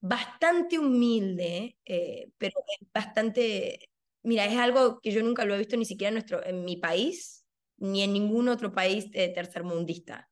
bastante 0.00 0.78
humilde, 0.78 1.76
eh, 1.84 2.30
pero 2.38 2.62
bastante, 2.94 3.90
mira, 4.22 4.44
es 4.44 4.56
algo 4.58 5.00
que 5.00 5.10
yo 5.10 5.22
nunca 5.22 5.44
lo 5.44 5.54
he 5.54 5.58
visto 5.58 5.76
ni 5.76 5.86
siquiera 5.86 6.08
en, 6.10 6.14
nuestro, 6.14 6.44
en 6.44 6.64
mi 6.64 6.76
país, 6.76 7.46
ni 7.78 8.02
en 8.02 8.12
ningún 8.12 8.48
otro 8.48 8.72
país 8.72 9.10
tercermundista. 9.10 10.27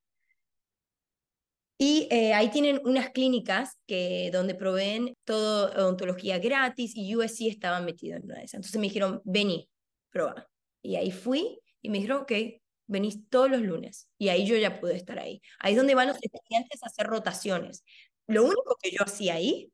Y 1.78 2.08
eh, 2.10 2.32
ahí 2.32 2.50
tienen 2.50 2.80
unas 2.84 3.10
clínicas 3.10 3.78
que, 3.86 4.30
donde 4.32 4.54
proveen 4.54 5.14
todo 5.24 5.70
odontología 5.72 6.38
gratis 6.38 6.92
y 6.96 7.14
USC 7.14 7.48
estaba 7.48 7.80
metido 7.80 8.16
en 8.16 8.24
una 8.24 8.36
de 8.36 8.44
esas. 8.44 8.54
Entonces 8.54 8.80
me 8.80 8.86
dijeron, 8.86 9.20
vení, 9.24 9.68
prueba. 10.10 10.48
Y 10.82 10.96
ahí 10.96 11.10
fui 11.10 11.60
y 11.82 11.90
me 11.90 11.98
dijeron, 11.98 12.22
ok, 12.22 12.32
venís 12.86 13.28
todos 13.28 13.50
los 13.50 13.60
lunes 13.60 14.08
y 14.16 14.28
ahí 14.28 14.46
yo 14.46 14.56
ya 14.56 14.80
pude 14.80 14.96
estar 14.96 15.18
ahí. 15.18 15.42
Ahí 15.58 15.72
es 15.72 15.76
donde 15.76 15.94
van 15.94 16.08
los 16.08 16.18
estudiantes 16.22 16.82
a 16.82 16.86
hacer 16.86 17.06
rotaciones. 17.06 17.84
Lo 18.26 18.44
único 18.44 18.76
que 18.80 18.90
yo 18.90 19.02
hacía 19.04 19.34
ahí 19.34 19.70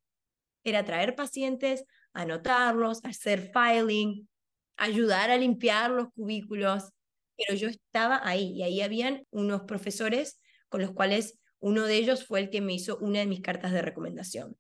era 0.65 0.85
traer 0.85 1.15
pacientes, 1.15 1.85
anotarlos, 2.13 3.05
hacer 3.05 3.53
filing, 3.53 4.29
ayudar 4.77 5.31
a 5.31 5.37
limpiar 5.37 5.91
los 5.91 6.09
cubículos, 6.15 6.91
pero 7.37 7.55
yo 7.57 7.69
estaba 7.69 8.21
ahí 8.27 8.53
y 8.53 8.63
ahí 8.63 8.81
habían 8.81 9.27
unos 9.31 9.63
profesores 9.63 10.41
con 10.69 10.81
los 10.81 10.93
cuales 10.93 11.39
uno 11.63 11.85
de 11.85 11.97
ellos 11.97 12.27
fue 12.27 12.41
el 12.41 12.51
que 12.51 12.61
me 12.61 12.75
hizo 12.75 12.99
una 12.99 13.21
de 13.21 13.27
mis 13.27 13.41
cartas 13.41 13.73
de 13.73 13.83
recomendación. 13.83 14.57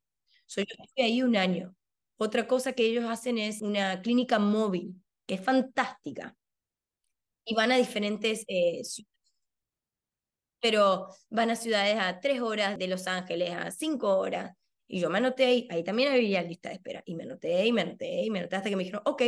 Soy 0.47 0.65
yo 0.65 0.85
estuve 0.85 1.05
ahí 1.07 1.23
un 1.23 1.37
año. 1.37 1.75
Otra 2.17 2.47
cosa 2.47 2.73
que 2.73 2.85
ellos 2.87 3.05
hacen 3.07 3.38
es 3.38 3.62
una 3.62 4.01
clínica 4.03 4.38
móvil, 4.38 4.95
que 5.27 5.35
es 5.35 5.41
fantástica 5.41 6.37
y 7.45 7.55
van 7.55 7.73
a 7.73 7.77
diferentes 7.77 8.45
eh, 8.49 8.83
ciudades. 8.85 9.09
Pero 10.61 11.09
van 11.31 11.51
a 11.51 11.57
ciudades 11.57 11.97
a 11.99 12.21
tres 12.21 12.41
horas 12.41 12.79
de 12.79 12.87
Los 12.87 13.07
Ángeles, 13.07 13.51
a 13.51 13.71
cinco 13.71 14.19
horas. 14.19 14.55
Y 14.87 15.01
yo 15.01 15.11
me 15.11 15.19
anoté 15.19 15.45
ahí, 15.47 15.67
ahí 15.71 15.83
también 15.83 16.12
había 16.12 16.43
lista 16.43 16.69
de 16.69 16.77
espera. 16.77 17.03
Y 17.05 17.15
me 17.17 17.25
anoté, 17.25 17.67
y 17.67 17.73
me 17.73 17.83
anoté, 17.83 18.23
y 18.25 18.31
me 18.31 18.38
anoté 18.41 18.57
hasta 18.57 18.71
que 18.71 18.77
me 18.77 18.85
dijeron, 18.85 19.03
ok. 19.05 19.23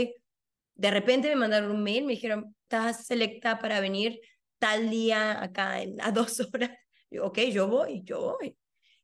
De 0.76 0.90
repente 0.90 1.28
me 1.28 1.36
mandaron 1.36 1.70
un 1.70 1.82
mail, 1.82 2.04
me 2.04 2.12
dijeron, 2.12 2.54
estás 2.62 3.06
selecta 3.06 3.58
para 3.58 3.80
venir 3.80 4.20
tal 4.58 4.90
día 4.90 5.42
acá 5.42 5.76
a 6.00 6.12
dos 6.12 6.40
horas. 6.54 6.70
Yo, 7.14 7.26
ok, 7.26 7.38
yo 7.52 7.68
voy, 7.68 8.02
yo 8.02 8.36
voy. 8.38 8.56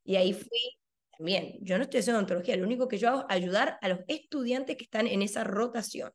Y 0.03 0.17
ahí 0.17 0.33
fui 0.33 0.77
también. 1.17 1.57
Yo 1.61 1.77
no 1.77 1.83
estoy 1.83 2.01
haciendo 2.01 2.19
ontología, 2.19 2.57
lo 2.57 2.65
único 2.65 2.87
que 2.87 2.97
yo 2.97 3.09
hago 3.09 3.19
es 3.21 3.25
ayudar 3.29 3.77
a 3.81 3.87
los 3.87 3.99
estudiantes 4.07 4.75
que 4.75 4.83
están 4.83 5.07
en 5.07 5.21
esa 5.21 5.45
rotación. 5.45 6.11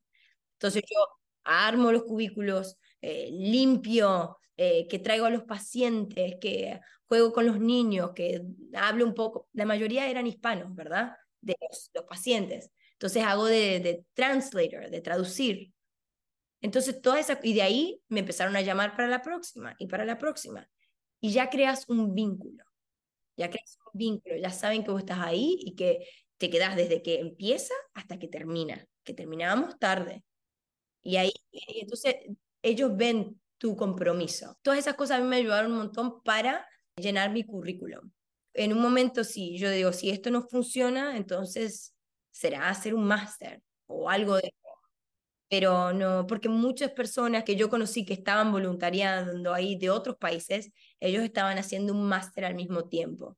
Entonces 0.54 0.82
yo 0.90 0.98
armo 1.44 1.92
los 1.92 2.04
cubículos, 2.04 2.76
eh, 3.00 3.30
limpio, 3.32 4.38
eh, 4.59 4.87
que 4.88 4.98
traigo 4.98 5.26
a 5.26 5.30
los 5.30 5.44
pacientes, 5.44 6.37
que 6.40 6.80
juego 7.09 7.32
con 7.32 7.46
los 7.46 7.61
niños, 7.61 8.11
que 8.14 8.42
hablo 8.74 9.06
un 9.06 9.14
poco. 9.14 9.48
La 9.54 9.64
mayoría 9.64 10.09
eran 10.11 10.26
hispanos, 10.26 10.74
¿verdad? 10.74 11.16
De 11.40 11.56
los, 11.61 11.90
pacientes. 12.06 12.70
Entonces 12.92 13.22
hago 13.22 13.46
de, 13.46 13.80
de, 13.80 14.04
translator, 14.14 14.90
de 14.90 15.00
traducir. 15.00 15.72
Entonces, 16.61 17.00
toda 17.00 17.20
esa, 17.20 17.38
y 17.42 17.54
de 17.54 17.62
ahí 17.62 18.02
me 18.09 18.20
empezaron 18.20 18.56
a 18.56 18.61
llamar 18.61 18.96
para 18.96 19.09
la 19.09 19.22
próxima 19.22 19.74
y 19.78 19.87
para 19.87 20.04
la 20.04 20.18
próxima. 20.18 20.68
Y 21.20 21.33
ya 21.33 21.50
creas 21.50 21.88
un 21.88 22.14
vínculo. 22.14 22.64
Ya 23.37 23.50
creas 23.50 23.79
un 23.92 23.98
vínculo. 23.98 24.37
Ya 24.37 24.50
saben 24.50 24.85
que 24.85 24.90
vos 24.90 25.00
estás 25.00 25.18
ahí 25.20 25.57
y 25.61 25.74
que 25.74 26.07
te 26.38 26.50
quedas 26.50 26.76
desde 26.76 27.02
que 27.02 27.20
empieza 27.20 27.74
hasta 27.94 28.18
que 28.18 28.29
termina. 28.29 28.87
Que 29.05 29.14
terminábamos 29.14 29.79
tarde. 29.79 30.24
Y 31.02 31.16
ahí, 31.16 31.33
entonces 31.52 32.16
ellos 32.62 32.96
ven 32.96 33.40
tu 33.59 33.76
compromiso. 33.76 34.59
Todas 34.62 34.81
esas 34.81 34.94
cosas 34.94 35.18
a 35.18 35.22
mí 35.22 35.29
me 35.29 35.37
ayudaron 35.37 35.72
un 35.72 35.79
montón 35.79 36.22
para 36.22 36.66
llenar 36.96 37.31
mi 37.31 37.44
currículum. 37.44 38.11
En 38.55 38.72
un 38.72 38.81
momento, 38.81 39.22
si 39.22 39.57
yo 39.59 39.70
digo, 39.70 39.92
si 39.92 40.11
esto 40.11 40.31
no 40.31 40.42
funciona, 40.48 41.16
entonces 41.16 41.94
será 42.31 42.68
hacer 42.68 42.94
un 42.94 43.05
máster 43.05 43.62
o 43.87 44.11
algo 44.11 44.37
de... 44.37 44.52
Pero 45.48 45.92
no, 45.92 46.26
porque 46.26 46.48
muchas 46.48 46.90
personas 46.90 47.44
que 47.44 47.55
yo 47.55 47.70
conocí 47.70 48.05
que 48.05 48.14
estaban 48.14 48.50
voluntariando 48.50 49.55
ahí 49.55 49.76
de 49.79 49.90
otros 49.90 50.16
países, 50.16 50.72
ellos 51.00 51.24
estaban 51.24 51.59
haciendo 51.59 51.92
un 51.92 52.09
máster 52.09 52.44
al 52.44 52.54
mismo 52.54 52.88
tiempo. 52.88 53.37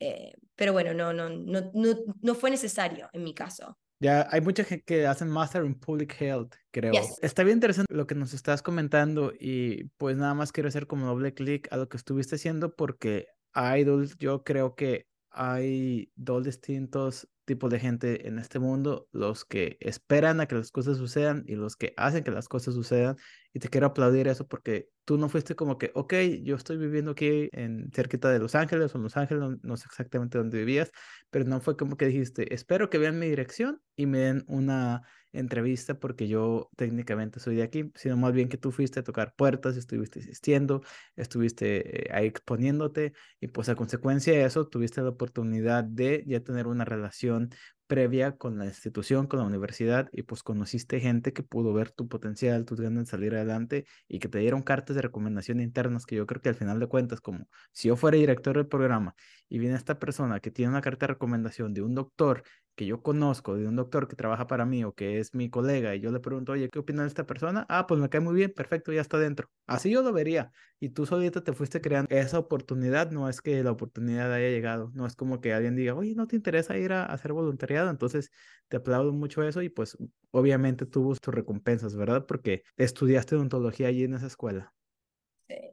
Eh, 0.00 0.34
pero 0.54 0.72
bueno, 0.72 0.94
no, 0.94 1.12
no, 1.12 1.28
no, 1.28 1.70
no, 1.74 1.96
no 2.20 2.34
fue 2.34 2.50
necesario 2.50 3.08
en 3.12 3.24
mi 3.24 3.34
caso. 3.34 3.78
Ya 4.00 4.28
hay 4.30 4.40
mucha 4.40 4.62
gente 4.62 4.84
que 4.84 5.06
hacen 5.06 5.28
Master 5.28 5.64
in 5.64 5.74
Public 5.74 6.14
Health, 6.20 6.54
creo. 6.70 6.92
Está 7.20 7.42
bien 7.42 7.56
interesante 7.56 7.92
lo 7.92 8.06
que 8.06 8.14
nos 8.14 8.32
estás 8.32 8.62
comentando 8.62 9.32
y 9.38 9.84
pues 9.96 10.16
nada 10.16 10.34
más 10.34 10.52
quiero 10.52 10.68
hacer 10.68 10.86
como 10.86 11.06
doble 11.06 11.34
clic 11.34 11.66
a 11.72 11.76
lo 11.76 11.88
que 11.88 11.96
estuviste 11.96 12.36
haciendo 12.36 12.76
porque 12.76 13.26
Idol, 13.54 14.08
yo 14.18 14.44
creo 14.44 14.76
que 14.76 15.08
hay 15.30 16.12
dos 16.14 16.44
distintos 16.44 17.28
tipos 17.44 17.70
de 17.70 17.80
gente 17.80 18.28
en 18.28 18.38
este 18.38 18.58
mundo, 18.58 19.08
los 19.10 19.44
que 19.44 19.78
esperan 19.80 20.40
a 20.40 20.46
que 20.46 20.54
las 20.54 20.70
cosas 20.70 20.98
sucedan 20.98 21.44
y 21.46 21.56
los 21.56 21.76
que 21.76 21.94
hacen 21.96 22.22
que 22.22 22.30
las 22.30 22.46
cosas 22.46 22.74
sucedan. 22.74 23.16
Y 23.58 23.60
te 23.60 23.70
quiero 23.70 23.88
aplaudir 23.88 24.28
eso 24.28 24.46
porque 24.46 24.88
tú 25.04 25.18
no 25.18 25.28
fuiste 25.28 25.56
como 25.56 25.78
que, 25.78 25.90
ok, 25.96 26.14
yo 26.44 26.54
estoy 26.54 26.76
viviendo 26.76 27.10
aquí 27.10 27.48
en 27.50 27.90
cerquita 27.92 28.30
de 28.30 28.38
Los 28.38 28.54
Ángeles 28.54 28.94
o 28.94 28.98
Los 28.98 29.16
Ángeles, 29.16 29.42
no, 29.42 29.58
no 29.64 29.76
sé 29.76 29.86
exactamente 29.86 30.38
dónde 30.38 30.58
vivías, 30.58 30.92
pero 31.28 31.44
no 31.44 31.60
fue 31.60 31.76
como 31.76 31.96
que 31.96 32.06
dijiste, 32.06 32.54
espero 32.54 32.88
que 32.88 32.98
vean 32.98 33.18
mi 33.18 33.28
dirección 33.28 33.82
y 33.96 34.06
me 34.06 34.18
den 34.18 34.44
una 34.46 35.02
entrevista 35.32 35.98
porque 35.98 36.28
yo 36.28 36.70
técnicamente 36.76 37.40
soy 37.40 37.56
de 37.56 37.64
aquí, 37.64 37.90
sino 37.96 38.16
más 38.16 38.32
bien 38.32 38.48
que 38.48 38.58
tú 38.58 38.70
fuiste 38.70 39.00
a 39.00 39.02
tocar 39.02 39.34
puertas, 39.34 39.76
estuviste 39.76 40.20
asistiendo, 40.20 40.82
estuviste 41.16 42.10
eh, 42.10 42.14
ahí 42.14 42.28
exponiéndote 42.28 43.12
y 43.40 43.48
pues 43.48 43.68
a 43.68 43.74
consecuencia 43.74 44.34
de 44.34 44.44
eso 44.44 44.68
tuviste 44.68 45.02
la 45.02 45.08
oportunidad 45.08 45.82
de 45.82 46.22
ya 46.28 46.38
tener 46.38 46.68
una 46.68 46.84
relación 46.84 47.50
previa 47.88 48.36
con 48.38 48.58
la 48.58 48.66
institución, 48.66 49.26
con 49.26 49.40
la 49.40 49.46
universidad 49.46 50.08
y 50.12 50.22
pues 50.22 50.42
conociste 50.44 51.00
gente 51.00 51.32
que 51.32 51.42
pudo 51.42 51.72
ver 51.72 51.90
tu 51.90 52.08
potencial, 52.08 52.64
tus 52.66 52.80
ganas 52.80 53.04
de 53.06 53.10
salir 53.10 53.34
adelante 53.34 53.86
y 54.08 54.20
que 54.20 54.28
te 54.28 54.38
dieron 54.38 54.62
cartas 54.62 54.96
de 54.96 55.02
recomendación 55.02 55.60
internas 55.60 56.06
que 56.06 56.16
yo 56.16 56.26
creo 56.26 56.42
que 56.42 56.50
al 56.50 56.54
final 56.54 56.78
de 56.80 56.86
cuentas, 56.88 57.20
como 57.20 57.48
si 57.72 57.88
yo 57.88 57.96
fuera 57.96 58.16
director 58.18 58.56
del 58.56 58.68
programa 58.68 59.16
y 59.48 59.58
viene 59.58 59.76
esta 59.76 59.98
persona 59.98 60.40
que 60.40 60.50
tiene 60.50 60.70
una 60.70 60.80
carta 60.80 61.06
de 61.06 61.14
recomendación 61.14 61.74
de 61.74 61.82
un 61.82 61.94
doctor 61.94 62.42
que 62.78 62.86
yo 62.86 63.02
conozco, 63.02 63.56
de 63.56 63.66
un 63.66 63.74
doctor 63.74 64.06
que 64.06 64.14
trabaja 64.14 64.46
para 64.46 64.64
mí 64.64 64.84
o 64.84 64.92
que 64.94 65.18
es 65.18 65.34
mi 65.34 65.50
colega 65.50 65.96
y 65.96 66.00
yo 66.00 66.12
le 66.12 66.20
pregunto, 66.20 66.52
oye, 66.52 66.68
¿qué 66.70 66.78
opina 66.78 67.02
de 67.02 67.08
esta 67.08 67.26
persona? 67.26 67.66
Ah, 67.68 67.88
pues 67.88 68.00
me 68.00 68.08
cae 68.08 68.20
muy 68.20 68.34
bien, 68.36 68.52
perfecto, 68.54 68.92
ya 68.92 69.00
está 69.00 69.18
dentro. 69.18 69.48
Así 69.66 69.90
yo 69.90 70.02
lo 70.02 70.12
vería. 70.12 70.52
Y 70.78 70.90
tú 70.90 71.04
solita 71.04 71.42
te 71.42 71.52
fuiste 71.52 71.80
creando 71.80 72.14
esa 72.14 72.38
oportunidad, 72.38 73.10
no 73.10 73.28
es 73.28 73.42
que 73.42 73.64
la 73.64 73.72
oportunidad 73.72 74.32
haya 74.32 74.48
llegado, 74.48 74.92
no 74.94 75.06
es 75.06 75.16
como 75.16 75.40
que 75.40 75.52
alguien 75.52 75.74
diga, 75.74 75.94
oye, 75.94 76.14
¿no 76.14 76.28
te 76.28 76.36
interesa 76.36 76.78
ir 76.78 76.92
a 76.92 77.04
hacer 77.06 77.32
voluntariado? 77.32 77.90
Entonces, 77.90 78.30
te 78.68 78.76
aplaudo 78.76 79.12
mucho 79.12 79.42
eso 79.42 79.60
y 79.60 79.70
pues 79.70 79.96
obviamente 80.30 80.86
tuvo 80.86 81.16
tus 81.16 81.34
recompensas, 81.34 81.96
¿verdad? 81.96 82.26
Porque 82.26 82.62
estudiaste 82.76 83.34
odontología 83.34 83.88
allí 83.88 84.04
en 84.04 84.14
esa 84.14 84.28
escuela. 84.28 84.72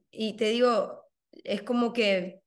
Y 0.10 0.38
te 0.38 0.46
digo, 0.46 1.04
es 1.44 1.62
como 1.62 1.94
que 1.94 2.45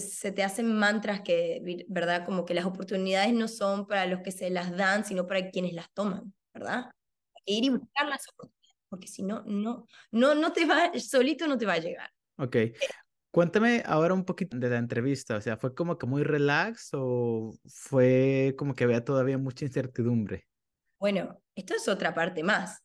se 0.00 0.32
te 0.32 0.42
hacen 0.42 0.72
mantras 0.72 1.20
que, 1.22 1.84
¿verdad? 1.88 2.24
Como 2.24 2.44
que 2.44 2.54
las 2.54 2.64
oportunidades 2.64 3.32
no 3.32 3.48
son 3.48 3.86
para 3.86 4.06
los 4.06 4.20
que 4.20 4.32
se 4.32 4.50
las 4.50 4.76
dan, 4.76 5.04
sino 5.04 5.26
para 5.26 5.50
quienes 5.50 5.72
las 5.72 5.92
toman, 5.92 6.32
¿verdad? 6.54 6.90
Hay 7.34 7.42
que 7.44 7.52
ir 7.52 7.64
y 7.64 7.68
buscar 7.70 8.08
las 8.08 8.28
oportunidades, 8.28 8.80
porque 8.88 9.08
si 9.08 9.22
no, 9.22 9.42
no, 9.46 9.86
no, 10.10 10.34
no 10.34 10.52
te 10.52 10.64
va, 10.64 10.92
solito 10.98 11.46
no 11.46 11.58
te 11.58 11.66
va 11.66 11.74
a 11.74 11.78
llegar. 11.78 12.10
Ok. 12.36 12.56
Cuéntame 13.32 13.82
ahora 13.86 14.14
un 14.14 14.24
poquito 14.24 14.56
de 14.56 14.68
la 14.68 14.78
entrevista, 14.78 15.36
o 15.36 15.40
sea, 15.40 15.56
¿fue 15.56 15.72
como 15.72 15.96
que 15.98 16.06
muy 16.06 16.24
relax 16.24 16.90
o 16.94 17.54
fue 17.68 18.54
como 18.58 18.74
que 18.74 18.84
había 18.84 19.04
todavía 19.04 19.38
mucha 19.38 19.64
incertidumbre? 19.64 20.48
Bueno, 20.98 21.40
esto 21.54 21.74
es 21.74 21.86
otra 21.86 22.12
parte 22.12 22.42
más. 22.42 22.82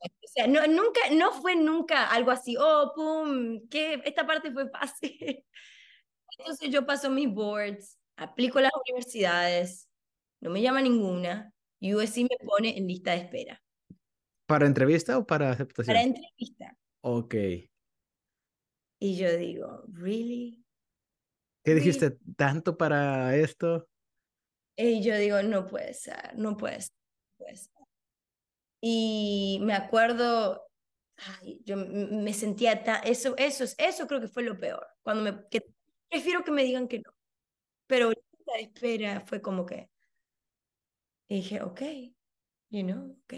O 0.00 0.28
sea, 0.28 0.46
no, 0.46 0.66
nunca, 0.66 1.00
no 1.12 1.32
fue 1.32 1.56
nunca 1.56 2.06
algo 2.06 2.30
así, 2.30 2.56
oh, 2.58 2.92
pum, 2.94 3.66
que 3.68 4.02
esta 4.04 4.26
parte 4.26 4.52
fue 4.52 4.68
fácil. 4.68 5.44
Entonces 6.38 6.70
yo 6.70 6.84
paso 6.84 7.10
mis 7.10 7.32
boards, 7.32 7.98
aplico 8.16 8.58
a 8.58 8.62
las 8.62 8.72
universidades, 8.86 9.88
no 10.40 10.50
me 10.50 10.60
llama 10.60 10.82
ninguna, 10.82 11.52
y 11.80 11.94
USC 11.94 12.18
me 12.22 12.36
pone 12.44 12.76
en 12.76 12.86
lista 12.86 13.12
de 13.12 13.18
espera. 13.18 13.62
¿Para 14.46 14.66
entrevista 14.66 15.18
o 15.18 15.26
para 15.26 15.50
aceptación? 15.50 15.94
Para 15.94 16.06
entrevista. 16.06 16.76
Ok. 17.02 17.34
Y 18.98 19.16
yo 19.16 19.36
digo, 19.36 19.84
¿really? 19.88 20.64
¿Qué 21.64 21.74
dijiste? 21.74 22.18
¿Tanto 22.36 22.76
para 22.78 23.36
esto? 23.36 23.88
Y 24.76 25.02
yo 25.02 25.16
digo, 25.16 25.42
no 25.42 25.66
puede 25.66 25.94
ser, 25.94 26.36
no 26.36 26.56
puede 26.56 26.80
ser, 26.80 26.92
no 26.92 27.44
puede 27.44 27.56
ser. 27.56 27.75
Y 28.88 29.58
me 29.62 29.74
acuerdo, 29.74 30.62
ay, 31.16 31.60
yo 31.64 31.76
me 31.76 32.32
sentía 32.32 32.84
tan, 32.84 33.00
eso, 33.02 33.34
eso, 33.36 33.64
eso 33.78 34.06
creo 34.06 34.20
que 34.20 34.28
fue 34.28 34.44
lo 34.44 34.60
peor, 34.60 34.86
cuando 35.02 35.24
me, 35.24 35.48
que, 35.50 35.66
prefiero 36.08 36.44
que 36.44 36.52
me 36.52 36.62
digan 36.62 36.86
que 36.86 37.00
no, 37.00 37.10
pero 37.88 38.10
la 38.10 38.60
espera 38.60 39.22
fue 39.26 39.42
como 39.42 39.66
que, 39.66 39.90
dije, 41.28 41.62
ok, 41.62 41.82
you 42.70 42.84
know, 42.84 43.18
ok, 43.24 43.34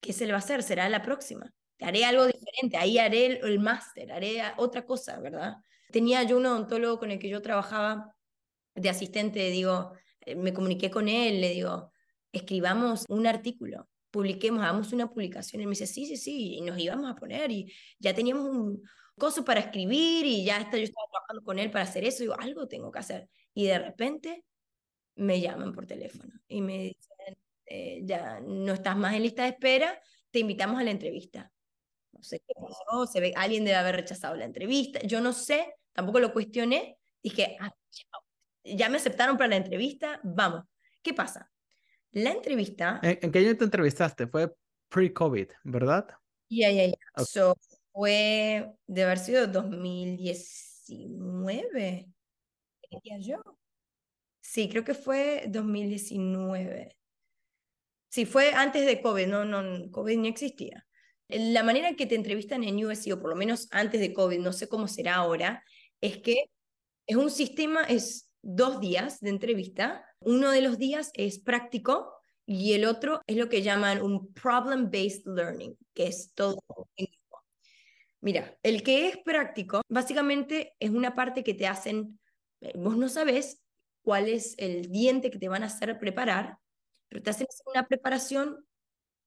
¿qué 0.00 0.12
se 0.14 0.24
le 0.24 0.32
va 0.32 0.38
a 0.38 0.40
hacer? 0.40 0.62
Será 0.62 0.88
la 0.88 1.02
próxima, 1.02 1.52
haré 1.78 2.06
algo 2.06 2.24
diferente, 2.26 2.78
ahí 2.78 2.96
haré 2.96 3.26
el, 3.26 3.36
el 3.44 3.60
máster, 3.60 4.12
haré 4.12 4.40
otra 4.56 4.86
cosa, 4.86 5.20
¿verdad? 5.20 5.56
Tenía 5.90 6.22
yo 6.22 6.38
un 6.38 6.46
odontólogo 6.46 6.98
con 7.00 7.10
el 7.10 7.18
que 7.18 7.28
yo 7.28 7.42
trabajaba 7.42 8.16
de 8.74 8.88
asistente, 8.88 9.50
digo, 9.50 9.92
eh, 10.22 10.36
me 10.36 10.54
comuniqué 10.54 10.90
con 10.90 11.06
él, 11.10 11.42
le 11.42 11.50
digo, 11.50 11.92
escribamos 12.34 13.04
un 13.08 13.26
artículo, 13.26 13.88
publiquemos, 14.10 14.62
hagamos 14.62 14.92
una 14.92 15.10
publicación. 15.10 15.62
Y 15.62 15.66
me 15.66 15.70
dice, 15.70 15.86
sí, 15.86 16.06
sí, 16.06 16.16
sí, 16.16 16.56
y 16.56 16.60
nos 16.60 16.78
íbamos 16.78 17.10
a 17.10 17.14
poner 17.14 17.50
y 17.50 17.72
ya 17.98 18.14
teníamos 18.14 18.46
un 18.48 18.82
coso 19.16 19.44
para 19.44 19.60
escribir 19.60 20.26
y 20.26 20.44
ya 20.44 20.58
está, 20.58 20.76
yo 20.76 20.84
estaba 20.84 21.06
trabajando 21.10 21.42
con 21.44 21.58
él 21.58 21.70
para 21.70 21.84
hacer 21.84 22.04
eso, 22.04 22.22
y 22.22 22.26
digo, 22.26 22.36
algo 22.38 22.68
tengo 22.68 22.90
que 22.90 22.98
hacer. 22.98 23.28
Y 23.54 23.66
de 23.66 23.78
repente 23.78 24.44
me 25.16 25.40
llaman 25.40 25.72
por 25.72 25.86
teléfono 25.86 26.32
y 26.48 26.60
me 26.60 26.78
dicen, 26.78 27.38
eh, 27.66 28.02
ya 28.04 28.40
no 28.40 28.74
estás 28.74 28.96
más 28.96 29.14
en 29.14 29.22
lista 29.22 29.44
de 29.44 29.50
espera, 29.50 30.00
te 30.30 30.40
invitamos 30.40 30.80
a 30.80 30.84
la 30.84 30.90
entrevista. 30.90 31.50
No 32.12 32.22
sé 32.22 32.40
qué 32.46 32.54
pasó, 32.54 33.06
se 33.06 33.20
ve, 33.20 33.32
alguien 33.36 33.64
debe 33.64 33.76
haber 33.76 33.96
rechazado 33.96 34.36
la 34.36 34.44
entrevista, 34.44 35.00
yo 35.00 35.20
no 35.20 35.32
sé, 35.32 35.74
tampoco 35.92 36.20
lo 36.20 36.32
cuestioné, 36.32 36.98
dije, 37.22 37.56
ah, 37.60 37.72
ya 38.64 38.88
me 38.88 38.96
aceptaron 38.96 39.36
para 39.36 39.48
la 39.48 39.56
entrevista, 39.56 40.20
vamos. 40.22 40.64
¿Qué 41.02 41.12
pasa? 41.12 41.50
La 42.14 42.30
entrevista. 42.30 42.98
¿En, 43.02 43.30
qué 43.32 43.40
año 43.40 43.56
te 43.56 43.64
entrevistaste? 43.64 44.28
Fue 44.28 44.54
pre-COVID, 44.88 45.48
¿verdad? 45.64 46.06
Ya, 46.48 46.70
ya, 46.70 46.86
ya. 46.86 46.94
fue 47.92 48.72
de 48.86 49.02
haber 49.02 49.18
sido 49.18 49.48
2019, 49.48 52.06
diría 52.90 53.18
yo. 53.18 53.42
Sí, 54.40 54.68
creo 54.68 54.84
que 54.84 54.94
fue 54.94 55.46
2019. 55.48 56.96
Sí, 58.10 58.26
fue 58.26 58.52
antes 58.52 58.86
de 58.86 59.02
COVID, 59.02 59.26
no, 59.26 59.44
no, 59.44 59.90
COVID 59.90 60.16
no 60.16 60.28
existía. 60.28 60.86
La 61.28 61.64
manera 61.64 61.96
que 61.96 62.06
te 62.06 62.14
entrevistan 62.14 62.62
en 62.62 62.84
USC, 62.84 63.10
o 63.12 63.20
por 63.20 63.30
lo 63.30 63.36
menos 63.36 63.66
antes 63.72 64.00
de 64.00 64.14
COVID, 64.14 64.38
no 64.38 64.52
sé 64.52 64.68
cómo 64.68 64.86
será 64.86 65.16
ahora, 65.16 65.64
es 66.00 66.18
que 66.18 66.44
es 67.08 67.16
un 67.16 67.30
sistema, 67.30 67.82
es 67.82 68.30
dos 68.40 68.80
días 68.80 69.18
de 69.20 69.30
entrevista. 69.30 70.06
Uno 70.24 70.50
de 70.50 70.62
los 70.62 70.78
días 70.78 71.10
es 71.14 71.38
práctico 71.38 72.14
y 72.46 72.72
el 72.72 72.84
otro 72.84 73.20
es 73.26 73.36
lo 73.36 73.48
que 73.48 73.62
llaman 73.62 74.02
un 74.02 74.32
problem-based 74.32 75.26
learning, 75.26 75.76
que 75.92 76.06
es 76.06 76.32
todo 76.34 76.62
en 76.96 77.06
grupo. 77.06 77.44
Mira, 78.20 78.58
el 78.62 78.82
que 78.82 79.08
es 79.08 79.18
práctico, 79.18 79.82
básicamente 79.88 80.74
es 80.78 80.90
una 80.90 81.14
parte 81.14 81.44
que 81.44 81.54
te 81.54 81.66
hacen, 81.66 82.18
eh, 82.60 82.72
vos 82.76 82.96
no 82.96 83.08
sabes 83.08 83.62
cuál 84.02 84.28
es 84.28 84.54
el 84.58 84.90
diente 84.90 85.30
que 85.30 85.38
te 85.38 85.48
van 85.48 85.62
a 85.62 85.66
hacer 85.66 85.98
preparar, 85.98 86.58
pero 87.08 87.22
te 87.22 87.30
hacen 87.30 87.46
una 87.66 87.86
preparación, 87.86 88.66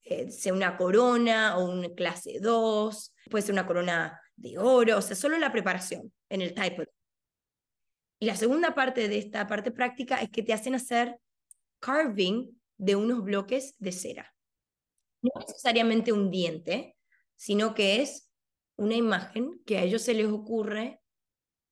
eh, 0.04 0.32
sea 0.32 0.54
una 0.54 0.78
corona 0.78 1.58
o 1.58 1.70
una 1.70 1.90
clase 1.90 2.40
2, 2.40 3.14
puede 3.30 3.44
ser 3.44 3.54
una 3.54 3.68
corona 3.68 4.20
de 4.36 4.58
oro, 4.58 4.98
o 4.98 5.02
sea, 5.02 5.16
solo 5.16 5.38
la 5.38 5.52
preparación 5.52 6.12
en 6.30 6.42
el 6.42 6.54
type 6.54 6.88
y 8.20 8.26
la 8.26 8.36
segunda 8.36 8.74
parte 8.74 9.08
de 9.08 9.18
esta 9.18 9.48
parte 9.48 9.72
práctica 9.72 10.18
es 10.18 10.30
que 10.30 10.44
te 10.44 10.54
hacen 10.54 10.76
hacer 10.76 11.20
carving 11.80 12.60
de 12.78 12.96
unos 12.96 13.24
bloques 13.24 13.76
de 13.78 13.92
cera. 13.92 14.34
No 15.22 15.32
necesariamente 15.40 16.12
un 16.12 16.32
diente, 16.32 16.96
sino 17.36 17.74
que 17.74 18.02
es 18.02 18.30
una 18.76 18.96
imagen 18.96 19.62
que 19.66 19.78
a 19.78 19.84
ellos 19.84 20.02
se 20.02 20.14
les 20.14 20.28
ocurre, 20.28 21.02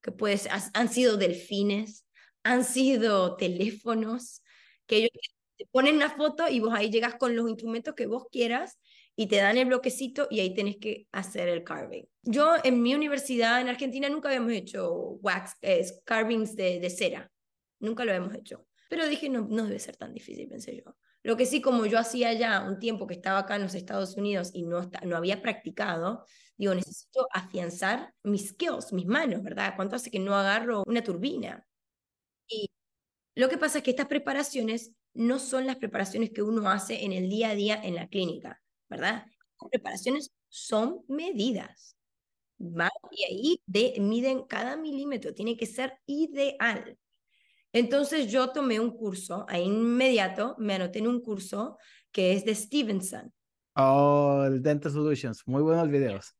que 0.02 0.12
pues 0.12 0.48
han 0.74 0.88
sido 0.88 1.16
delfines, 1.16 2.06
han 2.42 2.64
sido 2.64 3.36
teléfonos, 3.36 4.42
que 4.86 4.98
ellos 4.98 5.10
te 5.56 5.66
ponen 5.66 5.96
una 5.96 6.10
foto 6.10 6.48
y 6.48 6.60
vos 6.60 6.74
ahí 6.74 6.90
llegas 6.90 7.16
con 7.16 7.34
los 7.34 7.48
instrumentos 7.48 7.94
que 7.94 8.06
vos 8.06 8.26
quieras 8.30 8.78
y 9.16 9.26
te 9.26 9.36
dan 9.36 9.56
el 9.56 9.66
bloquecito 9.66 10.28
y 10.30 10.40
ahí 10.40 10.54
tenés 10.54 10.76
que 10.76 11.08
hacer 11.10 11.48
el 11.48 11.64
carving. 11.64 12.04
Yo 12.22 12.54
en 12.62 12.82
mi 12.82 12.94
universidad 12.94 13.60
en 13.60 13.68
Argentina 13.68 14.08
nunca 14.10 14.28
habíamos 14.28 14.52
hecho 14.52 14.92
wax, 15.22 15.56
carvings 16.04 16.54
de, 16.54 16.90
cera, 16.90 17.32
nunca 17.80 18.04
lo 18.04 18.12
habíamos 18.12 18.34
hecho. 18.34 18.66
Pero 18.90 19.08
dije, 19.08 19.30
no, 19.30 19.46
no 19.48 19.64
debe 19.64 19.78
ser 19.78 19.96
tan 19.96 20.12
difícil, 20.12 20.46
pensé 20.48 20.76
yo. 20.76 20.94
Lo 21.22 21.36
que 21.36 21.46
sí, 21.46 21.60
como 21.60 21.86
yo 21.86 21.98
hacía 21.98 22.32
ya 22.34 22.62
un 22.62 22.78
tiempo 22.78 23.06
que 23.06 23.14
estaba 23.14 23.40
acá 23.40 23.56
en 23.56 23.62
los 23.62 23.74
Estados 23.74 24.16
Unidos 24.16 24.50
y 24.52 24.62
no, 24.62 24.88
no 25.02 25.16
había 25.16 25.42
practicado, 25.42 26.24
digo, 26.56 26.74
necesito 26.74 27.26
afianzar 27.32 28.14
mis 28.22 28.50
skills, 28.50 28.92
mis 28.92 29.06
manos, 29.06 29.42
¿verdad? 29.42 29.72
¿Cuánto 29.74 29.96
hace 29.96 30.10
que 30.10 30.20
no 30.20 30.36
agarro 30.36 30.84
una 30.86 31.02
turbina? 31.02 31.66
Y 32.46 32.70
lo 33.34 33.48
que 33.48 33.58
pasa 33.58 33.78
es 33.78 33.84
que 33.84 33.90
estas 33.90 34.06
preparaciones 34.06 34.92
no 35.14 35.38
son 35.38 35.66
las 35.66 35.76
preparaciones 35.76 36.30
que 36.30 36.42
uno 36.42 36.70
hace 36.70 37.04
en 37.04 37.12
el 37.12 37.28
día 37.28 37.50
a 37.50 37.54
día 37.54 37.80
en 37.82 37.96
la 37.96 38.08
clínica. 38.08 38.62
¿Verdad? 38.88 39.26
Las 39.60 39.70
preparaciones 39.70 40.32
son 40.48 41.02
medidas. 41.08 41.96
Y 42.58 43.24
ahí 43.24 43.60
de, 43.66 43.94
miden 44.00 44.44
cada 44.44 44.76
milímetro, 44.76 45.34
tiene 45.34 45.56
que 45.56 45.66
ser 45.66 45.98
ideal. 46.06 46.98
Entonces 47.72 48.30
yo 48.30 48.50
tomé 48.50 48.80
un 48.80 48.96
curso, 48.96 49.44
ahí 49.48 49.64
inmediato 49.64 50.54
me 50.58 50.74
anoté 50.74 51.00
en 51.00 51.08
un 51.08 51.20
curso 51.20 51.76
que 52.10 52.32
es 52.32 52.44
de 52.44 52.54
Stevenson. 52.54 53.32
Oh, 53.74 54.44
el 54.46 54.62
Dental 54.62 54.90
Solutions, 54.90 55.42
muy 55.46 55.62
buenos 55.62 55.90
videos. 55.90 56.34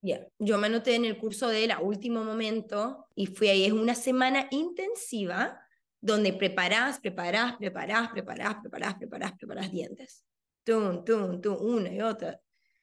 Ya, 0.00 0.26
Yo 0.38 0.56
me 0.58 0.68
anoté 0.68 0.94
en 0.94 1.04
el 1.04 1.18
curso 1.18 1.48
de 1.48 1.64
él 1.64 1.70
a 1.72 1.80
último 1.80 2.24
momento 2.24 3.08
y 3.14 3.26
fui 3.26 3.48
ahí. 3.48 3.64
Es 3.64 3.72
una 3.72 3.94
semana 3.94 4.46
intensiva 4.50 5.60
donde 6.00 6.32
preparás, 6.32 7.00
preparás, 7.00 7.56
preparás, 7.56 8.08
preparás, 8.10 8.56
preparás, 8.62 8.94
preparás, 8.94 9.32
preparás 9.32 9.70
dientes. 9.70 10.24
Tum, 10.68 11.02
tum, 11.02 11.40
tum, 11.40 11.56
una 11.62 11.90
y 11.90 12.02
otra. 12.02 12.38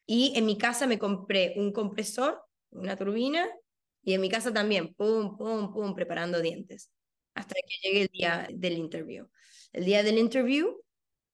Y 0.08 0.34
en 0.36 0.48
mi 0.48 0.58
casa 0.58 0.88
me 0.88 0.98
compré 0.98 1.54
un 1.56 1.72
compresor, 1.72 2.42
una 2.72 2.96
turbina, 2.96 3.48
y 4.02 4.16
en 4.16 4.22
mi 4.22 4.28
casa 4.28 4.52
también, 4.52 4.96
pum, 4.96 5.38
pum, 5.38 5.72
pum, 5.72 5.94
preparando 5.94 6.42
dientes. 6.42 6.90
Hasta 7.36 7.54
que 7.54 7.76
llegue 7.84 8.02
el 8.02 8.08
día 8.08 8.48
del 8.52 8.80
interview. 8.80 9.28
El 9.72 9.86
día 9.86 10.02
del 10.02 10.18
interview 10.18 10.82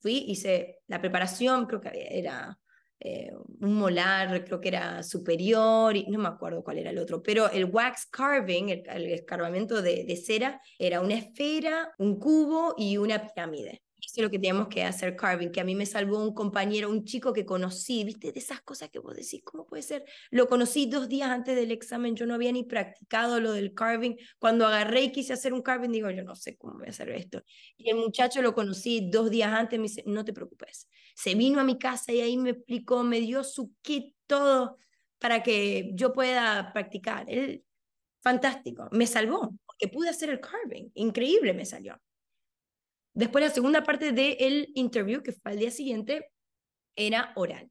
fui, 0.02 0.26
hice 0.28 0.80
la 0.88 1.00
preparación, 1.00 1.68
creo 1.68 1.80
que 1.80 2.20
era 2.20 2.60
eh, 3.00 3.32
un 3.62 3.76
molar, 3.76 4.44
creo 4.44 4.60
que 4.60 4.68
era 4.68 5.04
superior, 5.04 5.96
y 5.96 6.06
no 6.08 6.20
me 6.20 6.28
acuerdo 6.28 6.66
cuál 6.66 6.80
era 6.80 6.90
el 6.90 6.98
otro, 6.98 7.24
pero 7.24 7.50
el 7.50 7.64
wax 7.64 8.08
carving, 8.08 8.68
el, 8.68 8.84
el 8.90 9.06
escarbamiento 9.14 9.82
de, 9.82 10.04
de, 10.04 10.18
cera, 10.18 10.62
era 10.78 11.00
una 11.00 11.14
esfera, 11.16 11.94
un 11.98 12.20
cubo 12.20 12.76
y 12.78 12.98
una 12.98 13.26
pirámide. 13.26 13.84
Lo 14.18 14.30
que 14.30 14.38
teníamos 14.38 14.68
que 14.68 14.84
hacer 14.84 15.16
carving, 15.16 15.50
que 15.52 15.62
a 15.62 15.64
mí 15.64 15.76
me 15.76 15.86
salvó 15.86 16.24
un 16.24 16.34
compañero, 16.34 16.90
un 16.90 17.06
chico 17.06 17.32
que 17.34 17.46
conocí, 17.46 18.04
viste, 18.04 18.32
de 18.32 18.40
esas 18.40 18.62
cosas 18.62 18.90
que 18.90 19.00
vos 19.00 19.16
decís, 19.16 19.42
¿cómo 19.44 19.66
puede 19.66 19.84
ser? 19.84 20.04
Lo 20.32 20.48
conocí 20.48 20.88
dos 20.88 21.08
días 21.08 21.30
antes 21.30 21.56
del 21.56 21.72
examen, 21.72 22.16
yo 22.16 22.26
no 22.26 22.34
había 22.36 22.52
ni 22.52 22.64
practicado 22.64 23.40
lo 23.40 23.54
del 23.54 23.74
carving. 23.74 24.16
Cuando 24.40 24.66
agarré 24.68 25.04
y 25.04 25.12
quise 25.12 25.34
hacer 25.34 25.54
un 25.54 25.62
carving, 25.62 25.90
digo, 25.92 26.10
yo 26.10 26.24
no 26.24 26.36
sé 26.36 26.58
cómo 26.58 26.78
voy 26.78 26.88
a 26.88 26.90
hacer 26.90 27.10
esto. 27.10 27.44
Y 27.78 27.90
el 27.90 27.98
muchacho 27.98 28.42
lo 28.42 28.54
conocí 28.54 29.10
dos 29.10 29.30
días 29.30 29.52
antes, 29.54 29.80
me 29.80 29.84
dice, 29.84 30.04
no 30.06 30.26
te 30.26 30.34
preocupes. 30.34 30.88
Se 31.16 31.36
vino 31.36 31.60
a 31.60 31.64
mi 31.64 31.78
casa 31.78 32.12
y 32.12 32.22
ahí 32.22 32.38
me 32.38 32.52
explicó, 32.52 33.04
me 33.04 33.20
dio 33.22 33.44
su 33.44 33.74
kit, 33.82 34.16
todo, 34.28 34.78
para 35.20 35.44
que 35.44 35.92
yo 35.94 36.14
pueda 36.14 36.74
practicar. 36.74 37.26
Él, 37.30 37.64
fantástico, 38.22 38.90
me 38.92 39.08
salvó, 39.08 39.54
porque 39.66 39.88
pude 39.88 40.10
hacer 40.10 40.30
el 40.30 40.40
carving, 40.42 40.90
increíble 40.96 41.54
me 41.54 41.66
salió. 41.66 42.00
Después 43.14 43.44
la 43.44 43.52
segunda 43.52 43.84
parte 43.84 44.12
del 44.12 44.72
interview, 44.76 45.22
que 45.22 45.34
fue 45.34 45.52
al 45.52 45.60
día 45.60 45.72
siguiente, 45.72 46.32
era 46.96 47.34
oral, 47.36 47.70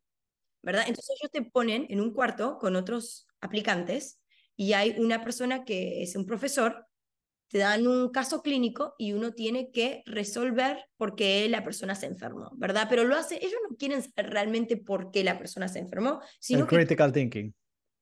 ¿verdad? 0.63 0.85
Entonces 0.87 1.17
ellos 1.19 1.31
te 1.33 1.43
ponen 1.43 1.87
en 1.89 2.01
un 2.01 2.13
cuarto 2.13 2.59
con 2.59 2.77
otros 2.77 3.27
aplicantes 3.41 4.21
y 4.57 4.75
hay 4.75 4.97
una 4.99 5.23
persona 5.23 5.65
que 5.65 6.03
es 6.03 6.17
un 6.17 6.27
profesor, 6.27 6.87
te 7.49 7.59
dan 7.59 7.87
un 7.87 8.11
caso 8.11 8.43
clínico 8.43 8.95
y 8.99 9.13
uno 9.13 9.33
tiene 9.33 9.71
que 9.73 10.03
resolver 10.07 10.85
por 10.97 11.17
qué 11.17 11.49
la 11.49 11.65
persona 11.65 11.95
se 11.95 12.07
enfermó, 12.07 12.51
¿verdad? 12.57 12.87
Pero 12.89 13.05
lo 13.05 13.17
hace, 13.17 13.37
ellos 13.37 13.61
no 13.69 13.77
quieren 13.77 14.03
saber 14.03 14.31
realmente 14.31 14.77
por 14.77 15.11
qué 15.11 15.25
la 15.25 15.39
persona 15.39 15.67
se 15.67 15.81
enfermó, 15.81 16.21
sino 16.39 16.61
El 16.61 16.67
critical 16.67 17.13
thinking. 17.13 17.55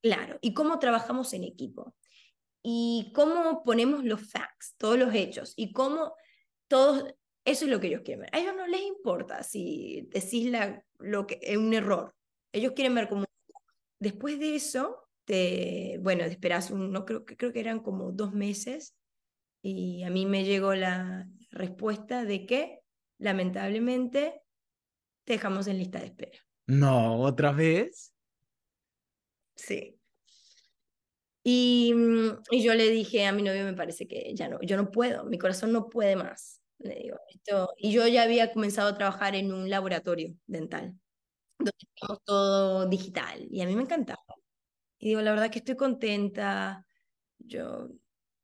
Claro, 0.03 0.39
y 0.41 0.55
cómo 0.55 0.78
trabajamos 0.78 1.32
en 1.32 1.45
equipo. 1.45 1.95
Y 2.62 3.12
cómo 3.14 3.62
ponemos 3.62 4.05
los 4.05 4.20
facts, 4.20 4.74
todos 4.76 4.99
los 4.99 5.14
hechos, 5.14 5.55
y 5.57 5.72
cómo 5.72 6.14
todos 6.66 7.14
eso 7.51 7.64
es 7.64 7.70
lo 7.70 7.80
que 7.80 7.88
ellos 7.88 8.03
quieren 8.05 8.22
ver. 8.22 8.30
A 8.34 8.38
ellos 8.38 8.55
no 8.55 8.66
les 8.66 8.82
importa 8.82 9.42
si 9.42 10.07
decís 10.11 10.51
la, 10.51 10.84
lo 10.99 11.26
que 11.26 11.38
es 11.42 11.57
un 11.57 11.72
error. 11.72 12.14
Ellos 12.53 12.72
quieren 12.72 12.94
ver 12.94 13.09
como... 13.09 13.24
Después 14.01 14.38
de 14.38 14.55
eso, 14.55 15.09
te, 15.24 15.99
bueno, 16.01 16.24
esperas 16.24 16.70
un, 16.70 16.92
no 16.92 17.05
creo, 17.05 17.24
creo 17.24 17.53
que 17.53 17.61
eran 17.61 17.80
como 17.80 18.12
dos 18.12 18.32
meses 18.32 18.94
y 19.62 20.05
a 20.05 20.11
mí 20.11 20.26
me 20.26 20.44
llegó 20.44 20.74
la 20.74 21.28
respuesta 21.51 22.24
de 22.24 22.46
que 22.46 22.80
lamentablemente 23.18 24.40
te 25.24 25.32
dejamos 25.32 25.66
en 25.66 25.78
lista 25.78 25.99
de 25.99 26.07
espera. 26.07 26.38
No, 26.66 27.20
otra 27.20 27.51
vez. 27.53 28.14
Sí. 29.57 29.99
Y, 31.42 31.92
mm, 31.94 32.42
y 32.51 32.62
yo 32.62 32.74
le 32.74 32.90
dije 32.90 33.26
a 33.26 33.32
mi 33.32 33.42
novio, 33.42 33.64
me 33.64 33.74
parece 33.74 34.07
que 34.07 34.32
ya 34.34 34.49
no, 34.49 34.61
yo 34.61 34.76
no 34.76 34.90
puedo, 34.90 35.24
mi 35.24 35.38
corazón 35.38 35.72
no 35.72 35.88
puede 35.88 36.14
más 36.14 36.59
le 36.79 36.95
digo, 36.97 37.18
esto, 37.29 37.70
y 37.79 37.93
yo 37.93 38.07
ya 38.07 38.22
había 38.22 38.53
comenzado 38.53 38.89
a 38.91 38.99
trabajar 38.99 39.35
en 39.35 39.53
un 39.53 39.68
laboratorio 39.70 40.35
dental, 40.47 40.95
donde 41.59 41.72
estamos 41.95 42.24
todo 42.24 42.87
digital, 42.89 43.47
y 43.51 43.62
a 43.62 43.66
mí 43.66 43.76
me 43.76 43.83
encantaba. 43.83 44.22
Y 44.99 45.09
digo, 45.11 45.20
la 45.22 45.33
verdad 45.33 45.51
que 45.51 45.61
estoy 45.61 45.76
contenta, 45.76 46.87
yo 47.39 47.89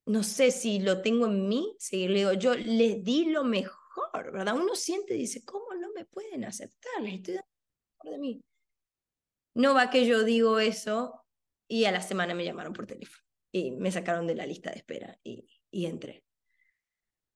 no 0.07 0.23
sé 0.23 0.51
si 0.51 0.81
lo 0.81 1.03
tengo 1.03 1.27
en 1.27 1.49
mí, 1.49 1.75
seguir, 1.79 2.11
le 2.11 2.19
digo, 2.21 2.33
yo 2.35 2.55
les 2.55 3.03
di 3.05 3.27
lo 3.27 3.45
mejor, 3.45 4.33
¿verdad? 4.33 4.57
Uno 4.57 4.75
siente 4.77 5.15
y 5.15 5.21
dice, 5.21 5.45
¿cómo 5.45 5.75
no 5.75 5.89
me 5.95 6.05
pueden 6.05 6.45
aceptar? 6.45 7.03
Les 7.03 7.15
estoy 7.15 7.35
dando 7.35 7.49
lo 8.05 8.11
mejor 8.11 8.13
de 8.13 8.19
mí. 8.21 8.43
No 9.55 9.75
va 9.75 9.91
que 9.91 10.07
yo 10.07 10.25
digo 10.25 10.59
eso 10.59 11.25
y 11.69 11.85
a 11.85 11.93
la 11.93 12.01
semana 12.03 12.35
me 12.35 12.45
llamaron 12.45 12.73
por 12.73 12.87
teléfono 12.87 13.25
y 13.53 13.71
me 13.73 13.93
sacaron 13.93 14.27
de 14.27 14.35
la 14.35 14.47
lista 14.47 14.71
de 14.71 14.79
espera 14.79 15.19
y, 15.23 15.47
y 15.71 15.87
entré. 15.87 16.25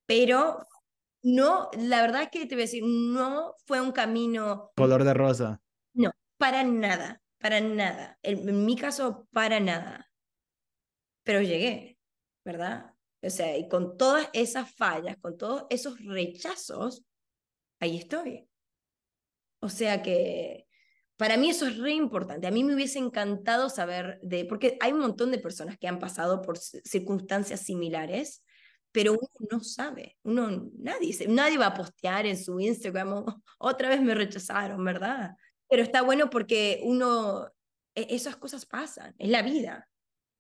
Pero 0.07 0.59
no, 1.29 1.69
la 1.77 2.01
verdad 2.01 2.31
que 2.31 2.47
te 2.47 2.55
voy 2.55 2.63
a 2.63 2.65
decir, 2.65 2.83
no 2.85 3.55
fue 3.67 3.81
un 3.81 3.93
camino... 3.93 4.71
Color 4.77 5.05
de 5.05 5.13
rosa. 5.13 5.61
No, 5.93 6.11
para 6.39 6.65
nada, 6.65 7.23
para 7.39 7.61
nada. 7.61 8.19
En, 8.23 8.65
mi 8.65 8.77
caso, 8.77 9.29
para 9.31 9.61
nada. 9.61 10.11
Pero 11.25 11.43
llegué, 11.43 11.99
¿verdad? 12.45 12.95
O 13.23 13.29
sea, 13.29 13.59
y 13.59 13.69
con 13.69 13.99
todas 13.99 14.31
esas 14.33 14.75
fallas, 14.75 15.19
con 15.21 15.37
todos 15.37 15.67
esos 15.69 16.03
rechazos, 16.03 17.05
ahí 17.79 17.99
estoy. 17.99 18.49
O 19.61 19.69
sea 19.69 20.03
que 20.03 20.67
para 21.19 21.37
mí 21.37 21.51
eso 21.51 21.67
es 21.67 21.77
re 21.77 21.93
importante. 21.93 22.47
A 22.47 22.51
mí 22.51 22.65
me 22.65 22.75
hubiese 22.75 23.01
encantado 23.01 23.69
saber 23.69 24.19
de, 24.23 24.47
porque 24.47 24.79
hay 24.81 24.93
un 24.93 25.01
montón 25.01 25.31
de 25.31 25.39
personas 25.39 25.77
que 25.77 25.89
han 25.89 25.99
pasado 25.99 26.41
por 26.41 26.57
circunstancias 26.57 27.61
similares 27.61 28.43
pero 28.93 29.13
uno 29.13 29.29
no 29.51 29.61
sabe, 29.61 30.17
uno, 30.23 30.71
nadie, 30.79 31.27
nadie 31.29 31.59
va 31.59 31.67
a 31.67 31.75
postear 31.75 32.27
en 32.27 32.37
su 32.37 32.59
Instagram, 32.59 33.25
otra 33.59 33.89
vez 33.89 34.01
me 34.01 34.15
rechazaron, 34.15 34.85
¿verdad? 34.85 35.37
Pero 35.69 35.83
está 35.83 36.03
bueno 36.03 36.31
porque 36.31 36.81
uno, 36.83 37.47
e, 37.95 38.07
esas 38.15 38.37
cosas 38.37 38.67
pasan, 38.67 39.15
es 39.19 39.29
la 39.29 39.43
vida, 39.43 39.89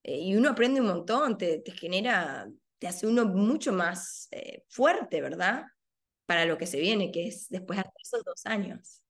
eh, 0.02 0.18
y 0.18 0.36
uno 0.36 0.50
aprende 0.50 0.80
un 0.80 0.86
montón, 0.86 1.36
te, 1.36 1.58
te, 1.58 1.72
genera, 1.72 2.48
te 2.78 2.88
hace 2.88 3.06
uno 3.06 3.26
mucho 3.26 3.72
más 3.72 4.28
eh, 4.30 4.64
fuerte, 4.68 5.20
¿verdad? 5.20 5.66
Para 6.26 6.44
lo 6.44 6.58
que 6.58 6.66
se 6.66 6.80
viene, 6.80 7.10
que 7.10 7.28
es 7.28 7.48
después 7.48 7.78
de 7.78 7.84
esos 8.02 8.24
dos 8.24 8.46
años. 8.46 9.02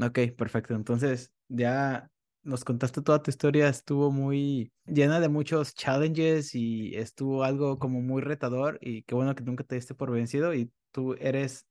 Ok, 0.00 0.18
perfecto. 0.36 0.74
Entonces, 0.74 1.32
ya 1.48 2.10
nos 2.46 2.64
contaste 2.64 3.02
toda 3.02 3.22
tu 3.22 3.30
historia, 3.30 3.68
estuvo 3.68 4.10
muy 4.10 4.72
llena 4.86 5.20
de 5.20 5.28
muchos 5.28 5.74
challenges 5.74 6.54
y 6.54 6.94
estuvo 6.96 7.44
algo 7.44 7.78
como 7.78 8.00
muy 8.00 8.22
retador 8.22 8.78
y 8.80 9.02
qué 9.02 9.14
bueno 9.14 9.34
que 9.34 9.44
nunca 9.44 9.64
te 9.64 9.74
diste 9.74 9.94
por 9.94 10.10
vencido 10.10 10.54
y 10.54 10.70
tú 10.92 11.14
eres 11.14 11.66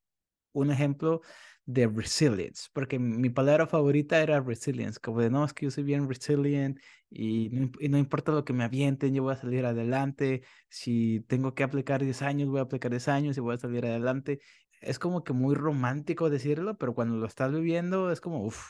un 0.54 0.72
ejemplo 0.72 1.22
de 1.66 1.88
resilience, 1.88 2.70
porque 2.74 3.00
mi 3.00 3.30
palabra 3.30 3.68
favorita 3.68 4.22
era 4.22 4.40
resilience, 4.40 5.00
como 5.00 5.22
de 5.22 5.30
no, 5.32 5.44
es 5.46 5.54
que 5.54 5.66
yo 5.66 5.72
soy 5.72 5.84
bien 5.84 6.08
resilient 6.08 6.80
y 7.10 7.50
no, 7.50 7.72
y 7.80 7.90
no, 7.90 7.98
importa 7.98 8.32
lo 8.32 8.46
que 8.46 8.54
me 8.54 8.64
avienten, 8.64 9.14
yo 9.16 9.24
voy 9.24 9.34
a 9.34 9.38
salir 9.38 9.66
adelante, 9.66 10.44
si 10.70 11.22
tengo 11.28 11.56
que 11.56 11.64
aplicar 11.64 12.04
10 12.04 12.22
años, 12.22 12.50
voy 12.50 12.60
a 12.60 12.64
aplicar 12.64 12.92
10 12.92 13.08
años 13.08 13.38
y 13.38 13.42
voy 13.42 13.56
a 13.56 13.58
salir 13.58 13.86
adelante. 13.86 14.40
Es 14.82 15.00
como 15.00 15.24
que 15.24 15.34
muy 15.34 15.56
romántico 15.56 16.30
decirlo, 16.30 16.78
pero 16.78 16.94
cuando 16.94 17.18
lo 17.18 17.26
estás 17.26 17.52
viviendo 17.52 18.12
es 18.12 18.22
como, 18.22 18.44
uff, 18.46 18.68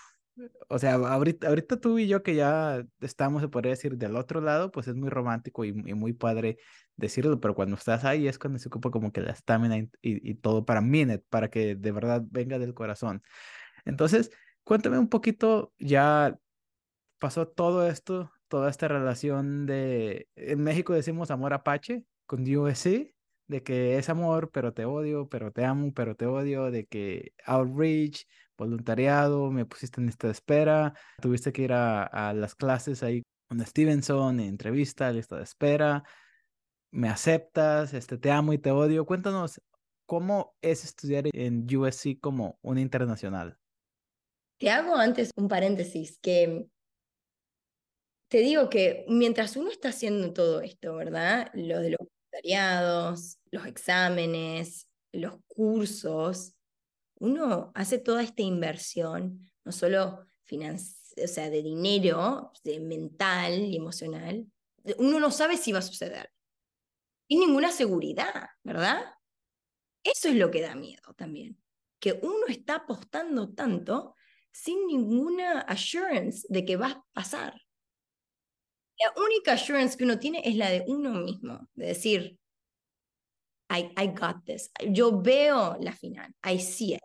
o 0.70 0.80
sea, 0.80 0.96
ahorita, 0.96 1.48
ahorita 1.48 1.80
tú 1.80 2.00
y 2.00 2.08
yo 2.08 2.24
que 2.24 2.36
ya 2.36 2.86
estamos, 3.02 3.42
se 3.42 3.48
podría 3.48 3.72
decir, 3.72 3.98
del 3.98 4.16
otro 4.16 4.42
lado, 4.42 4.72
pues 4.72 4.88
es 4.88 4.96
muy 4.96 5.10
romántico 5.10 5.66
y, 5.66 5.74
muy 5.74 6.14
padre 6.14 6.58
decirlo, 6.96 7.40
pero 7.40 7.56
cuando 7.56 7.76
estás 7.76 8.06
ahí 8.06 8.28
es 8.28 8.40
cuando 8.40 8.60
se 8.60 8.68
ocupa 8.68 8.92
como 8.92 9.12
que 9.12 9.22
la 9.22 9.32
estamina 9.32 9.78
y, 9.78 9.90
y, 10.02 10.36
todo 10.36 10.66
para 10.66 10.82
Minute, 10.82 11.24
para 11.30 11.50
que 11.50 11.76
de 11.76 11.92
verdad 11.92 12.24
venga 12.30 12.60
del 12.60 12.74
corazón. 12.74 13.24
Entonces, 13.86 14.32
cuéntame 14.64 15.00
un 15.00 15.10
poquito, 15.10 15.74
ya 15.80 16.38
pasó 17.20 17.48
todo 17.48 17.88
esto, 17.88 18.32
toda 18.48 18.70
esta 18.70 18.88
relación 18.88 19.66
de, 19.66 20.28
en 20.36 20.64
México 20.64 20.94
decimos 20.94 21.32
amor 21.32 21.54
apache 21.54 22.04
con 22.26 22.44
USC, 22.44 23.16
de 23.48 23.64
que 23.64 23.98
es 23.98 24.10
amor, 24.10 24.50
pero 24.52 24.74
te 24.74 24.86
odio, 24.86 25.30
pero 25.30 25.52
te 25.52 25.66
amo, 25.66 25.94
pero 25.94 26.16
te 26.16 26.26
odio, 26.26 26.72
de 26.72 26.86
que 26.86 27.34
outreach, 27.46 28.26
voluntariado, 28.58 29.52
me 29.52 29.66
pusiste 29.66 30.00
en 30.00 30.08
lista 30.08 30.28
de 30.28 30.34
espera, 30.34 30.94
tuviste 31.22 31.52
que 31.52 31.64
ir 31.64 31.74
a, 31.74 32.34
las 32.34 32.56
clases 32.56 33.04
ahí 33.04 33.24
con 33.48 33.64
Stevenson, 33.66 34.40
entrevista, 34.40 35.12
lista 35.12 35.38
de 35.38 35.44
espera, 35.44 36.04
me 36.92 37.10
aceptas, 37.10 37.94
este, 37.94 38.18
te 38.18 38.32
amo 38.32 38.54
y 38.54 38.58
te 38.58 38.72
odio. 38.72 39.06
Cuéntanos, 39.06 39.62
¿cómo 40.06 40.56
es 40.62 40.84
estudiar 40.84 41.26
en 41.34 41.68
USC 41.76 42.20
como 42.20 42.58
una 42.62 42.82
internacional? 42.82 43.58
Te 44.58 44.70
hago 44.70 44.96
antes 44.96 45.32
un 45.36 45.48
paréntesis, 45.48 46.18
que 46.22 46.68
te 48.30 48.38
digo 48.40 48.70
que 48.70 49.06
mientras 49.08 49.56
uno 49.56 49.70
está 49.70 49.90
haciendo 49.90 50.34
todo 50.34 50.62
esto, 50.62 50.96
¿verdad? 50.96 51.52
Lo 51.54 51.80
de 51.80 51.92
los 51.92 52.00
voluntariados, 52.00 53.38
los 53.52 53.66
exámenes, 53.66 54.88
los 55.12 55.36
cursos, 55.48 56.55
uno 57.20 57.72
hace 57.76 57.98
toda 57.98 58.24
esta 58.24 58.42
inversión, 58.42 59.50
no 59.64 59.72
solo 59.72 60.28
o 61.24 61.28
sea, 61.28 61.50
de 61.50 61.64
dinero, 61.64 62.52
de 62.64 62.80
mental 62.80 63.54
y 63.60 63.76
emocional, 63.76 64.46
uno 64.98 65.20
no 65.20 65.32
sabe 65.32 65.58
si 65.58 65.72
va 65.72 65.80
a 65.80 65.84
suceder. 65.84 66.32
Y 67.28 67.38
ninguna 67.38 67.72
seguridad, 67.72 68.50
¿verdad? 68.64 69.04
Eso 70.04 70.30
es 70.30 70.36
lo 70.36 70.52
que 70.52 70.62
da 70.62 70.76
miedo 70.76 71.14
también, 71.16 71.60
que 72.00 72.20
uno 72.22 72.46
está 72.48 72.76
apostando 72.76 73.54
tanto 73.54 74.16
sin 74.52 74.86
ninguna 74.86 75.62
assurance 75.62 76.46
de 76.50 76.64
que 76.64 76.78
va 76.78 76.88
a 76.88 77.06
pasar. 77.14 77.62
La 79.00 79.14
única 79.22 79.54
assurance 79.54 79.98
que 79.98 80.04
uno 80.04 80.20
tiene 80.20 80.42
es 80.46 80.56
la 80.56 80.70
de 80.70 80.86
uno 80.88 81.12
mismo, 81.12 81.68
de 81.74 81.88
decir, 81.88 82.38
I, 83.70 83.92
I 83.98 84.08
got 84.08 84.46
this. 84.46 84.72
Yo 84.90 85.22
veo 85.22 85.78
la 85.80 85.92
final, 85.92 86.34
I 86.44 86.60
see 86.60 86.94
it. 86.96 87.02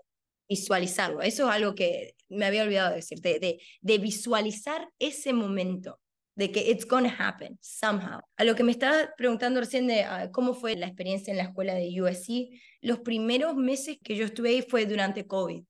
Visualizarlo. 0.49 1.23
Eso 1.23 1.49
es 1.49 1.55
algo 1.55 1.75
que 1.75 2.15
me 2.29 2.47
había 2.47 2.65
olvidado 2.65 2.91
de 2.91 2.97
decirte, 2.97 3.39
de, 3.39 3.61
de 3.81 3.99
visualizar 3.99 4.89
ese 4.99 5.33
momento 5.33 6.01
de 6.41 6.51
que 6.51 6.71
it's 6.71 6.87
gonna 6.87 7.15
happen 7.19 7.59
somehow. 7.61 8.21
A 8.37 8.45
lo 8.45 8.55
que 8.55 8.65
me 8.65 8.73
estaba 8.73 9.11
preguntando 9.17 9.61
recién 9.61 9.87
de 9.87 10.03
ah, 10.03 10.31
cómo 10.33 10.55
fue 10.55 10.75
la 10.75 10.87
experiencia 10.87 11.31
en 11.31 11.37
la 11.37 11.45
escuela 11.45 11.75
de 11.75 12.01
USC, 12.01 12.49
los 12.81 13.01
primeros 13.01 13.55
meses 13.57 13.99
que 14.03 14.17
yo 14.17 14.25
estuve 14.25 14.51
ahí 14.51 14.63
fue 14.63 14.87
durante 14.87 15.27
COVID. 15.27 15.63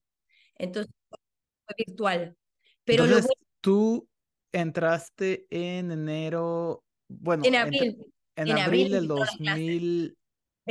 Entonces, 0.59 0.93
fue 1.09 1.75
virtual. 1.87 2.37
Pero 2.85 3.05
Entonces, 3.05 3.33
tú 3.61 4.09
entraste 4.53 5.47
en 5.51 5.91
enero, 5.91 6.85
bueno, 7.09 7.45
en 7.45 7.57
abril. 7.57 8.07
En, 8.37 8.59
abril, 8.59 8.91
del 8.91 10.17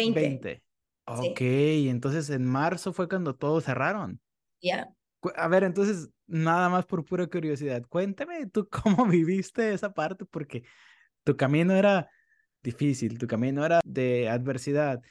2020. 0.06 0.64
Ok, 1.06 1.42
entonces 1.42 2.30
en 2.30 2.46
marzo 2.46 2.94
fue 2.94 3.10
cuando 3.10 3.36
todos 3.36 3.64
cerraron. 3.64 4.20
Ya. 4.62 4.94
A 5.36 5.48
ver, 5.48 5.64
entonces, 5.64 6.10
nada 6.28 6.70
más 6.70 6.86
por 6.86 7.04
pura 7.04 7.28
curiosidad, 7.28 7.84
cuéntame 7.90 8.46
tú 8.48 8.68
cómo 9.04 9.06
viviste 9.06 9.74
esa 9.74 9.94
parte, 9.94 10.26
porque 10.26 10.64
tu 11.24 11.36
camino 11.36 11.74
era 11.74 12.10
difícil, 12.62 13.18
tu 13.18 13.28
camino 13.28 13.66
era 13.66 13.82
de 13.84 14.30
adversidad. 14.30 15.02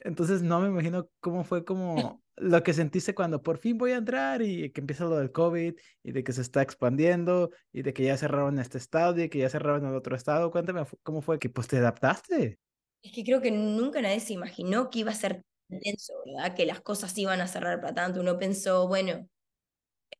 Entonces, 0.00 0.42
no 0.42 0.60
me 0.60 0.68
imagino 0.68 1.08
cómo 1.20 1.44
fue 1.44 1.64
como 1.64 2.22
lo 2.36 2.62
que 2.62 2.72
sentiste 2.72 3.14
cuando 3.14 3.42
por 3.42 3.58
fin 3.58 3.76
voy 3.76 3.92
a 3.92 3.96
entrar 3.96 4.40
y 4.40 4.70
que 4.72 4.80
empieza 4.80 5.04
lo 5.04 5.18
del 5.18 5.30
COVID 5.30 5.74
y 6.02 6.12
de 6.12 6.24
que 6.24 6.32
se 6.32 6.40
está 6.40 6.62
expandiendo 6.62 7.50
y 7.72 7.82
de 7.82 7.92
que 7.92 8.04
ya 8.04 8.16
cerraron 8.16 8.58
este 8.58 8.78
estado 8.78 9.20
y 9.20 9.28
que 9.28 9.38
ya 9.38 9.50
cerraron 9.50 9.86
el 9.86 9.94
otro 9.94 10.16
estado. 10.16 10.50
Cuéntame 10.50 10.84
cómo 11.02 11.20
fue 11.20 11.38
que 11.38 11.50
pues 11.50 11.68
te 11.68 11.78
adaptaste. 11.78 12.58
Es 13.02 13.12
que 13.12 13.24
creo 13.24 13.40
que 13.40 13.50
nunca 13.50 14.02
nadie 14.02 14.20
se 14.20 14.34
imaginó 14.34 14.90
que 14.90 15.00
iba 15.00 15.10
a 15.10 15.14
ser 15.14 15.42
tenso, 15.68 16.14
¿verdad? 16.26 16.54
Que 16.54 16.66
las 16.66 16.80
cosas 16.80 17.16
iban 17.16 17.40
a 17.40 17.46
cerrar 17.46 17.80
para 17.80 17.94
tanto. 17.94 18.20
Uno 18.20 18.38
pensó, 18.38 18.88
bueno, 18.88 19.28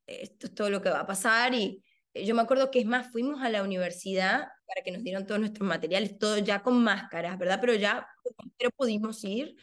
esto 0.07 0.47
es 0.47 0.55
todo 0.55 0.71
lo 0.71 0.83
que 0.83 0.91
va 0.91 1.01
a 1.01 1.07
pasar 1.07 1.55
y 1.55 1.83
eh, 2.15 2.25
yo 2.25 2.35
me 2.35 2.43
acuerdo 2.43 2.71
que 2.71 2.81
es 2.81 2.87
más, 2.87 3.11
fuimos 3.11 3.43
a 3.43 3.49
la 3.49 3.63
universidad 3.63 4.49
para 4.67 4.83
que 4.85 4.93
nos 4.93 5.03
dieran 5.03 5.27
todos 5.27 5.41
nuestros 5.41 5.67
materiales, 5.67 6.19
todo 6.19 6.39
ya 6.39 6.63
con 6.63 6.83
máscaras, 6.83 7.39
¿verdad? 7.39 7.59
Pero 7.61 7.75
ya 7.75 8.07
pero 8.59 8.71
pudimos 8.71 9.23
ir, 9.25 9.57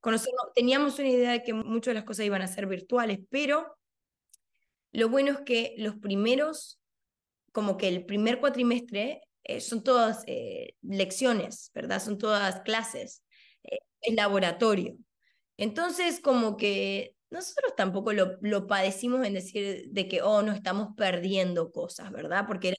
conocernos, 0.00 0.52
teníamos 0.54 0.98
una 0.98 1.08
idea 1.08 1.32
de 1.32 1.42
que 1.42 1.52
muchas 1.52 1.92
de 1.92 1.94
las 1.94 2.04
cosas 2.04 2.26
iban 2.26 2.42
a 2.42 2.46
ser 2.46 2.66
virtuales, 2.66 3.20
pero 3.30 3.76
lo 4.92 5.08
bueno 5.08 5.32
es 5.32 5.40
que 5.40 5.74
los 5.78 5.96
primeros, 5.96 6.80
como 7.52 7.76
que 7.76 7.88
el 7.88 8.04
primer 8.04 8.40
cuatrimestre, 8.40 9.22
eh, 9.44 9.60
son 9.60 9.82
todas 9.82 10.24
eh, 10.26 10.74
lecciones, 10.82 11.70
¿verdad? 11.74 12.02
Son 12.02 12.18
todas 12.18 12.60
clases, 12.62 13.22
es 13.62 14.14
laboratorio. 14.14 14.96
Entonces, 15.56 16.20
como 16.20 16.56
que 16.56 17.14
nosotros 17.30 17.74
tampoco 17.76 18.12
lo, 18.12 18.38
lo, 18.42 18.66
padecimos 18.66 19.26
en 19.26 19.34
decir 19.34 19.86
de 19.90 20.08
que, 20.08 20.22
oh, 20.22 20.42
no 20.42 20.52
estamos 20.52 20.90
perdiendo 20.96 21.72
cosas, 21.72 22.10
¿verdad? 22.12 22.44
Porque 22.46 22.74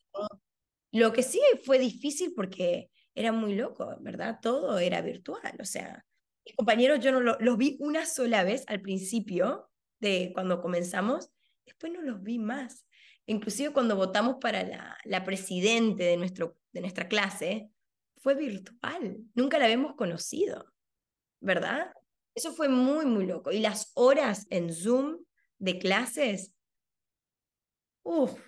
lo 0.91 1.11
que 1.13 1.23
sí 1.23 1.41
fue 1.63 1.77
difícil 1.79 2.33
porque 2.35 2.89
era 3.15 3.31
muy 3.31 3.55
loco, 3.55 3.95
¿verdad? 3.99 4.39
Todo 4.41 4.79
era 4.79 5.01
virtual, 5.01 5.55
o 5.59 5.65
sea, 5.65 6.05
mis 6.45 6.55
compañeros 6.55 6.99
yo 6.99 7.11
no 7.11 7.19
los 7.19 7.57
vi 7.57 7.77
una 7.79 8.05
sola 8.05 8.43
vez 8.43 8.63
al 8.67 8.81
principio 8.81 9.69
de 9.99 10.31
cuando 10.33 10.61
comenzamos, 10.61 11.31
después 11.65 11.91
no 11.91 12.01
los 12.01 12.21
vi 12.21 12.39
más. 12.39 12.85
Inclusive 13.27 13.73
cuando 13.73 13.95
votamos 13.95 14.37
para 14.39 14.63
la, 14.63 14.97
la 15.03 15.23
presidente 15.23 16.03
de, 16.03 16.17
nuestro, 16.17 16.57
de 16.71 16.81
nuestra 16.81 17.07
clase, 17.07 17.69
fue 18.17 18.35
virtual, 18.35 19.19
nunca 19.35 19.59
la 19.59 19.65
habíamos 19.65 19.95
conocido, 19.95 20.73
¿verdad? 21.39 21.91
Eso 22.33 22.53
fue 22.53 22.67
muy, 22.67 23.05
muy 23.05 23.25
loco. 23.25 23.51
Y 23.51 23.59
las 23.59 23.91
horas 23.93 24.47
en 24.49 24.73
Zoom 24.73 25.23
de 25.59 25.77
clases, 25.77 26.53
uff, 28.03 28.39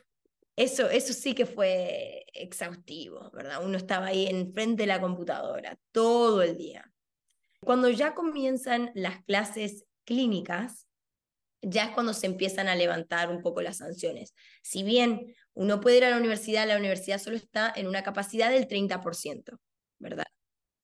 eso, 0.56 0.90
eso 0.90 1.14
sí 1.14 1.36
que 1.36 1.46
fue 1.46 2.26
exhaustivo, 2.34 3.30
¿verdad? 3.32 3.64
Uno 3.64 3.78
estaba 3.78 4.08
ahí 4.08 4.26
enfrente 4.26 4.84
de 4.84 4.88
la 4.88 5.00
computadora 5.00 5.80
todo 5.92 6.42
el 6.42 6.58
día. 6.58 6.92
Cuando 7.60 7.90
ya 7.90 8.16
comienzan 8.16 8.90
las 8.96 9.24
clases 9.26 9.86
clínicas, 10.06 10.87
ya 11.62 11.86
es 11.86 11.92
cuando 11.92 12.14
se 12.14 12.28
empiezan 12.28 12.68
a 12.68 12.76
levantar 12.76 13.30
un 13.30 13.42
poco 13.42 13.62
las 13.62 13.78
sanciones. 13.78 14.34
Si 14.64 14.84
bien 14.84 15.36
uno 15.54 15.80
puede 15.82 15.98
ir 15.98 16.06
a 16.06 16.10
la 16.12 16.18
universidad, 16.18 16.68
la 16.68 16.78
universidad 16.78 17.20
solo 17.20 17.38
está 17.38 17.74
en 17.76 17.88
una 17.88 18.04
capacidad 18.04 18.50
del 18.52 18.68
30%, 18.68 19.60
¿verdad? 20.00 20.26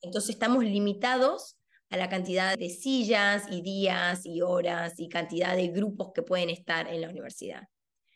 Entonces 0.01 0.31
estamos 0.31 0.63
limitados 0.63 1.57
a 1.89 1.97
la 1.97 2.09
cantidad 2.09 2.57
de 2.57 2.69
sillas 2.69 3.45
y 3.51 3.61
días 3.61 4.25
y 4.25 4.41
horas 4.41 4.95
y 4.99 5.09
cantidad 5.09 5.55
de 5.55 5.67
grupos 5.69 6.11
que 6.13 6.23
pueden 6.23 6.49
estar 6.49 6.87
en 6.87 7.01
la 7.01 7.09
universidad. 7.09 7.63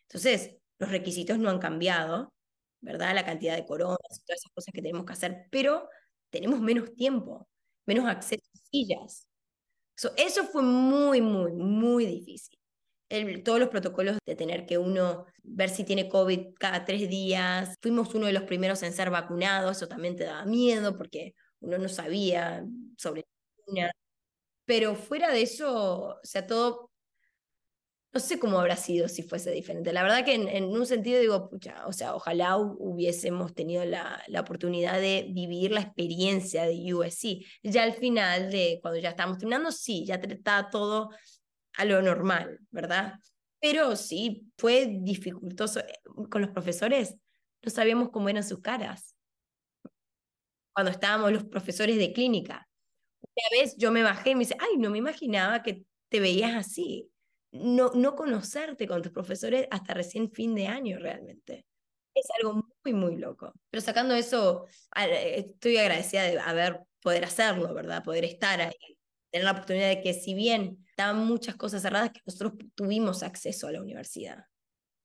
Entonces, 0.04 0.56
los 0.80 0.90
requisitos 0.92 1.38
no 1.40 1.50
han 1.50 1.60
cambiado, 1.60 2.34
¿verdad? 2.82 3.14
La 3.16 3.26
cantidad 3.26 3.56
de 3.56 3.66
coronas 3.66 4.00
y 4.12 4.22
todas 4.26 4.40
esas 4.42 4.52
cosas 4.54 4.74
que 4.74 4.82
tenemos 4.82 5.06
que 5.06 5.14
hacer, 5.14 5.48
pero 5.52 5.90
tenemos 6.30 6.60
menos 6.62 6.94
tiempo, 6.96 7.48
menos 7.86 8.08
acceso 8.08 8.44
a 8.56 8.58
sillas. 8.72 9.27
Eso 10.18 10.44
fue 10.46 10.62
muy, 10.64 11.22
muy, 11.22 11.54
muy 11.54 12.06
difícil. 12.06 12.58
todos 13.44 13.60
los 13.60 13.70
protocolos 13.70 14.18
de 14.26 14.36
tener 14.36 14.66
que 14.66 14.78
uno 14.78 15.26
ver 15.44 15.70
si 15.70 15.84
tiene 15.84 16.10
COVID 16.10 16.56
cada 16.60 16.86
tres 16.86 17.10
días. 17.10 17.76
Fuimos 17.82 18.14
uno 18.16 18.28
de 18.28 18.34
los 18.34 18.44
primeros 18.44 18.84
en 18.84 18.94
ser 18.94 19.10
vacunados, 19.10 19.78
eso 19.78 19.88
también 19.88 20.16
te 20.16 20.26
daba 20.26 20.46
miedo 20.46 20.98
porque 20.98 21.34
uno 21.62 21.78
no 21.78 21.90
sabía 21.90 22.66
sobre 22.98 23.26
pero 24.66 24.96
fuera 24.96 25.32
de 25.32 25.42
eso, 25.44 26.18
o 26.18 26.20
sea, 26.24 26.46
todo, 26.46 26.87
no 28.14 28.20
sé 28.20 28.40
cómo 28.40 28.60
habrá 28.60 28.76
sido 28.76 29.08
si 29.08 29.24
fuese 29.24 29.52
diferente. 29.52 29.92
La 29.94 30.02
verdad 30.02 30.24
que 30.24 30.34
en, 30.34 30.66
un 30.66 30.86
sentido 30.86 31.20
digo, 31.20 31.50
o 31.86 31.94
sea, 31.94 32.16
ojalá 32.16 32.58
hubiésemos 32.58 33.54
tenido 33.54 33.86
la, 33.86 34.24
oportunidad 34.40 35.00
de 35.00 35.28
vivir 35.30 35.72
la 35.72 35.82
experiencia 35.82 36.66
de 36.66 36.94
USC. 36.94 37.46
Ya 37.64 37.84
al 37.84 37.94
final, 37.94 38.50
de 38.50 38.80
cuando 38.82 39.00
ya 39.00 39.10
estábamos 39.10 39.38
terminando, 39.38 39.72
sí, 39.72 40.06
ya 40.06 40.16
estaba 40.16 40.70
todo 40.70 41.10
a 41.76 41.86
lo 41.86 42.02
normal, 42.02 42.60
¿verdad? 42.72 43.20
Pero 43.60 43.96
sí, 43.96 44.48
fue 44.58 44.88
dificultoso. 45.02 45.82
Eh, 45.82 46.00
con 46.30 46.42
los 46.42 46.52
profesores, 46.52 47.16
no 47.64 47.70
sabíamos 47.72 48.10
cómo 48.10 48.30
eran 48.30 48.44
sus 48.44 48.62
caras. 48.62 49.16
Cuando 50.74 50.92
estábamos 50.92 51.32
los 51.32 51.46
profesores 51.46 51.98
de 51.98 52.14
clínica, 52.14 52.68
una 53.22 53.62
vez 53.62 53.76
yo 53.78 53.92
me 53.92 54.04
bajé 54.04 54.32
y 54.32 54.36
me 54.36 54.40
dice, 54.40 54.58
ay, 54.60 54.78
no 54.78 54.90
me 54.90 54.98
imaginaba 54.98 55.62
que 55.62 55.84
te 56.10 56.20
veías 56.20 56.56
así. 56.56 57.12
No, 57.52 57.92
no 57.94 58.16
conocerte 58.16 58.88
con 58.88 59.02
tus 59.02 59.12
profesores 59.12 59.68
hasta 59.72 59.94
recién 59.94 60.32
fin 60.32 60.54
de 60.56 60.68
año 60.68 61.00
realmente. 61.00 61.66
Es 62.14 62.28
algo 62.40 62.68
muy, 62.84 62.94
muy 62.94 63.16
loco. 63.18 63.54
Pero 63.70 63.82
sacando 63.82 64.16
eso, 64.16 64.66
estoy 64.96 65.78
agradecida 65.78 66.24
de 66.24 66.40
haber, 66.40 66.82
poder 67.02 67.26
hacerlo, 67.26 67.74
¿verdad? 67.74 68.04
Poder 68.04 68.26
estar 68.26 68.60
ahí. 68.60 68.98
Tener 69.32 69.46
la 69.46 69.52
oportunidad 69.52 69.90
de 69.90 70.02
que 70.02 70.14
si 70.14 70.34
bien 70.34 70.86
estaban 70.90 71.26
muchas 71.26 71.56
cosas 71.56 71.82
cerradas, 71.82 72.12
que 72.12 72.22
nosotros 72.26 72.54
tuvimos 72.76 73.24
acceso 73.24 73.68
a 73.68 73.72
la 73.72 73.82
universidad. 73.82 74.46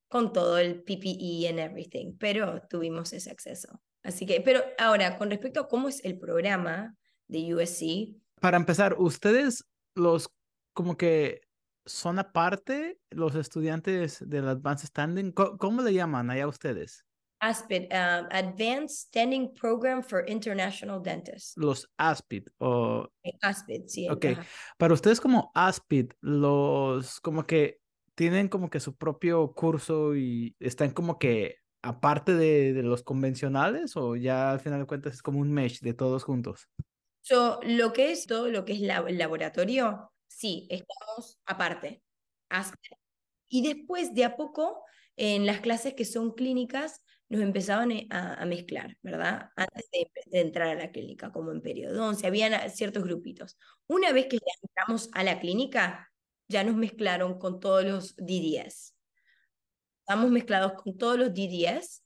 Con 0.08 0.32
todo 0.32 0.58
el 0.58 0.82
PPE 0.82 1.48
and 1.48 1.58
everything, 1.58 2.16
pero 2.18 2.62
tuvimos 2.68 3.12
ese 3.12 3.30
acceso. 3.30 3.80
Así 4.02 4.26
que, 4.26 4.40
pero 4.40 4.62
ahora, 4.78 5.16
con 5.16 5.30
respecto 5.30 5.60
a 5.60 5.68
cómo 5.68 5.88
es 5.88 6.04
el 6.04 6.18
programa 6.18 6.96
de 7.28 7.54
USC, 7.54 8.22
para 8.42 8.56
empezar, 8.56 8.96
ustedes 8.98 9.64
los 9.94 10.28
como 10.74 10.96
que 10.96 11.42
son 11.86 12.18
aparte 12.18 12.98
los 13.10 13.34
estudiantes 13.34 14.18
del 14.28 14.48
Advanced 14.48 14.88
Standing. 14.88 15.32
¿Cómo, 15.32 15.82
le 15.82 15.94
llaman 15.94 16.30
allá 16.30 16.46
ustedes? 16.46 17.06
ASPID, 17.40 17.84
um, 17.90 18.28
Advanced 18.30 19.08
Standing 19.08 19.52
Program 19.54 20.02
for 20.02 20.24
International 20.28 21.02
Dentists. 21.02 21.54
Los 21.56 21.90
ASPID 21.96 22.44
o... 22.58 23.08
ASPID, 23.40 23.82
sí. 23.88 24.08
Ok. 24.08 24.26
Para 24.78 24.94
ustedes 24.94 25.20
como 25.20 25.50
ASPID, 25.54 26.12
los 26.20 27.20
como 27.20 27.44
que 27.44 27.80
tienen 28.14 28.48
como 28.48 28.70
que 28.70 28.78
su 28.78 28.96
propio 28.96 29.52
curso 29.54 30.14
y 30.14 30.54
están 30.60 30.92
como 30.92 31.18
que 31.18 31.56
aparte 31.82 32.34
de, 32.34 32.72
de 32.74 32.82
los 32.82 33.02
convencionales 33.02 33.96
o 33.96 34.14
ya 34.14 34.52
al 34.52 34.60
final 34.60 34.80
de 34.80 34.86
cuentas 34.86 35.14
es 35.14 35.22
como 35.22 35.40
un 35.40 35.52
mesh 35.52 35.80
de 35.80 35.94
todos 35.94 36.22
juntos. 36.22 36.68
So, 37.22 37.60
lo 37.62 37.92
que 37.92 38.10
es 38.10 38.26
todo 38.26 38.48
lo 38.48 38.64
que 38.64 38.72
es 38.72 38.80
el 38.80 39.18
laboratorio, 39.18 40.11
sí, 40.36 40.66
estamos 40.70 41.40
aparte. 41.46 42.02
Y 43.48 43.62
después, 43.62 44.14
de 44.14 44.24
a 44.24 44.36
poco, 44.36 44.84
en 45.16 45.46
las 45.46 45.60
clases 45.60 45.94
que 45.94 46.04
son 46.04 46.32
clínicas 46.32 47.02
nos 47.28 47.40
empezaban 47.40 47.90
eh, 47.92 48.06
a, 48.10 48.44
mezclar, 48.44 48.98
¿verdad? 49.00 49.48
Antes 49.56 49.88
de, 49.90 50.40
entrar 50.40 50.68
a 50.68 50.74
la 50.74 50.90
clínica, 50.90 51.32
como 51.32 51.50
en 51.50 51.62
periodoncia, 51.62 52.28
habían 52.28 52.70
ciertos 52.70 53.04
grupitos. 53.04 53.56
Una 53.86 54.12
vez 54.12 54.26
que 54.26 54.36
ya 54.36 54.52
entramos 54.62 55.08
a 55.14 55.24
la 55.24 55.40
clínica, 55.40 56.12
ya 56.48 56.62
nos 56.62 56.76
mezclaron 56.76 57.38
con 57.38 57.58
todos 57.58 57.84
los 57.84 58.16
DDS. 58.16 58.94
Estamos 60.00 60.30
mezclados 60.30 60.74
con 60.74 60.98
todos 60.98 61.18
los 61.18 61.32
DDS 61.32 62.04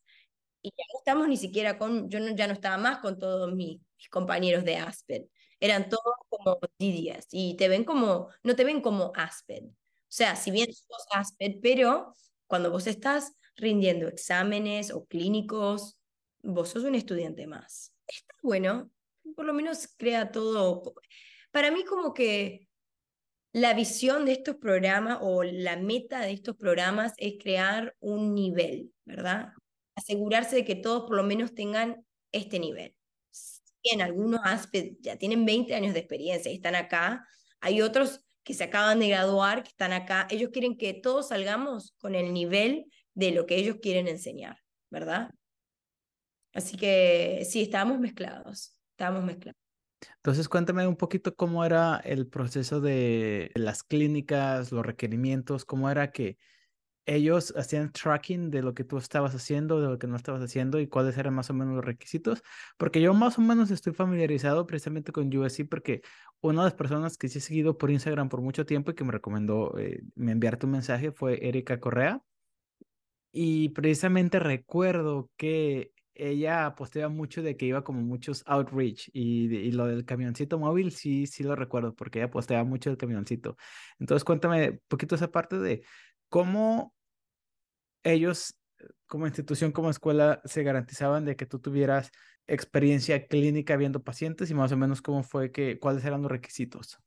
y 0.63 0.71
ya 0.71 0.85
no 0.93 0.99
estamos 0.99 1.29
ni 1.29 1.37
siquiera 1.37 1.77
con, 1.77 2.09
yo 2.09 2.21
ya 2.35 2.47
no 2.47 2.53
estaba 2.53 2.77
más 2.77 2.99
con 2.99 3.19
todos 3.19 3.53
mis, 3.53 3.81
compañeros 4.11 4.65
de 4.65 4.77
Aspen. 4.77 5.29
Eran 5.61 5.89
todos 5.89 6.15
como 6.29 6.59
DDS 6.79 7.29
y 7.33 7.57
te 7.57 7.69
ven 7.69 7.85
como, 7.85 8.29
no 8.43 8.57
te 8.57 8.65
ven 8.65 8.81
como 8.81 9.13
Aspen. 9.15 9.67
O 9.69 10.09
sea, 10.09 10.37
si 10.37 10.51
bien 10.51 10.73
sos 10.73 11.07
Aspen, 11.13 11.61
pero 11.63 12.15
cuando 12.47 12.71
vos 12.71 12.87
estás 12.87 13.33
rindiendo 13.57 14.09
exámenes 14.09 14.91
o 14.93 15.07
clínicos, 15.07 15.99
vos 16.43 16.69
sos 16.71 16.85
un 16.85 16.95
estudiante 16.95 17.47
más. 17.47 17.93
Está 18.07 18.35
bueno, 18.43 18.91
por 19.35 19.45
lo 19.45 19.53
menos 19.53 19.89
crea 19.97 20.31
todo. 20.31 20.95
Para 21.51 21.71
mí 21.71 21.85
como 21.85 22.13
que 22.15 22.69
la 23.53 23.73
visión 23.73 24.27
de 24.27 24.33
estos 24.33 24.57
programas 24.57 25.19
o 25.23 25.43
la 25.43 25.77
meta 25.77 26.21
de 26.21 26.33
estos 26.33 26.57
programas 26.57 27.15
es 27.17 27.35
crear 27.43 27.97
un 28.01 28.35
nivel, 28.35 28.93
¿verdad? 29.05 29.53
Asegurarse 29.95 30.57
de 30.57 30.65
que 30.65 30.75
todos 30.75 31.07
por 31.07 31.17
lo 31.17 31.23
menos 31.23 31.55
tengan 31.55 32.05
este 32.33 32.59
nivel. 32.59 32.96
En 33.93 34.03
algunos 34.03 34.41
ya 35.01 35.17
tienen 35.17 35.45
20 35.45 35.75
años 35.75 35.95
de 35.95 36.01
experiencia 36.01 36.51
y 36.51 36.57
están 36.57 36.75
acá, 36.75 37.27
hay 37.61 37.83
otros 37.83 38.21
que 38.43 38.55
se 38.55 38.65
acaban 38.65 39.01
de 39.01 39.09
graduar, 39.09 39.63
que 39.63 39.71
están 39.71 39.93
acá, 39.93 40.27
ellos 40.31 40.51
quieren 40.53 40.77
que 40.77 40.95
todos 40.95 41.29
salgamos 41.29 41.95
con 41.99 42.15
el 42.15 42.33
nivel 42.33 42.87
de 43.15 43.33
lo 43.33 43.47
que 43.47 43.57
ellos 43.57 43.79
quieren 43.83 44.07
enseñar, 44.09 44.59
¿verdad? 44.91 45.31
Así 46.55 46.77
que 46.77 47.45
sí, 47.49 47.63
estábamos 47.63 47.99
mezclados, 47.99 48.79
estábamos 48.93 49.25
mezclados. 49.25 49.59
Entonces, 50.17 50.49
cuéntame 50.49 50.87
un 50.87 50.97
poquito 50.97 51.35
cómo 51.35 51.65
era 51.65 51.97
el 52.05 52.29
proceso 52.29 52.81
de 52.81 53.51
las 53.55 53.83
clínicas, 53.83 54.73
los 54.73 54.85
requerimientos, 54.85 55.65
cómo 55.65 55.91
era 55.91 56.13
que 56.13 56.39
ellos 57.07 57.55
hacían 57.57 57.93
tracking 57.93 58.51
de 58.51 58.63
lo 58.63 58.75
que 58.75 58.85
tú 58.85 58.99
estabas 58.99 59.35
haciendo, 59.35 59.81
de 59.81 59.89
lo 59.89 59.99
que 59.99 60.09
no 60.09 60.17
estabas 60.17 60.43
haciendo 60.43 60.81
y 60.81 60.89
cuáles 60.89 61.17
eran 61.17 61.35
más 61.35 61.49
o 61.51 61.55
menos 61.55 61.77
los 61.77 61.85
requisitos, 61.85 62.43
porque 62.77 63.01
yo 63.01 63.15
más 63.15 63.39
o 63.39 63.43
menos 63.43 63.71
estoy 63.71 63.95
familiarizado 63.95 64.67
precisamente 64.67 65.13
con 65.13 65.35
USC 65.35 65.69
porque 65.69 66.03
una 66.41 66.63
de 66.63 66.67
las 66.67 66.75
personas 66.75 67.17
que 67.17 67.29
sí 67.29 67.39
he 67.39 67.41
seguido 67.41 67.79
por 67.79 67.91
Instagram 67.91 68.29
por 68.29 68.41
mucho 68.43 68.67
tiempo 68.67 68.91
y 68.91 68.95
que 68.95 69.05
me 69.05 69.13
recomendó 69.13 69.79
eh, 69.79 70.03
me 70.17 70.33
enviarte 70.33 70.67
un 70.67 70.73
mensaje 70.73 71.13
fue 71.13 71.47
Erika 71.47 71.81
Correa. 71.81 72.23
Y 73.33 73.69
precisamente 73.71 74.39
recuerdo 74.39 75.31
que 75.37 75.93
ella 76.15 76.75
posteaba 76.75 77.11
mucho 77.11 77.43
de 77.43 77.57
que 77.57 77.67
iba 77.67 77.85
como 77.85 78.01
muchos 78.01 78.43
outreach 78.47 79.11
y, 79.13 79.55
y, 79.55 79.73
lo 79.73 79.87
del 79.87 80.07
camioncito 80.07 80.59
móvil, 80.59 80.91
sí, 80.93 81.27
sí 81.27 81.43
lo 81.45 81.55
recuerdo, 81.55 81.95
porque 81.95 82.21
ella 82.21 82.31
posteaba 82.31 82.65
mucho 82.65 82.91
el 82.91 82.97
camioncito. 82.97 83.57
Entonces, 83.99 84.25
cuéntame 84.25 84.71
un 84.71 84.81
poquito 84.89 85.15
esa 85.17 85.31
parte 85.31 85.59
de 85.59 85.83
cómo 86.31 86.96
ellos, 88.07 88.55
como 89.07 89.27
institución, 89.27 89.73
como 89.73 89.91
escuela, 89.91 90.41
se 90.45 90.63
garantizaban 90.63 91.25
de 91.25 91.37
que 91.37 91.47
tú 91.47 91.59
tuvieras 91.59 92.11
experiencia 92.47 93.27
clínica 93.27 93.77
viendo 93.77 94.03
pacientes 94.03 94.51
y 94.51 94.55
más 94.55 94.73
o 94.73 94.77
menos 94.77 95.03
cómo 95.03 95.23
fue 95.23 95.51
que, 95.51 95.79
cuáles 95.79 96.05
eran 96.05 96.23
los 96.23 96.31
requisitos. 96.31 96.99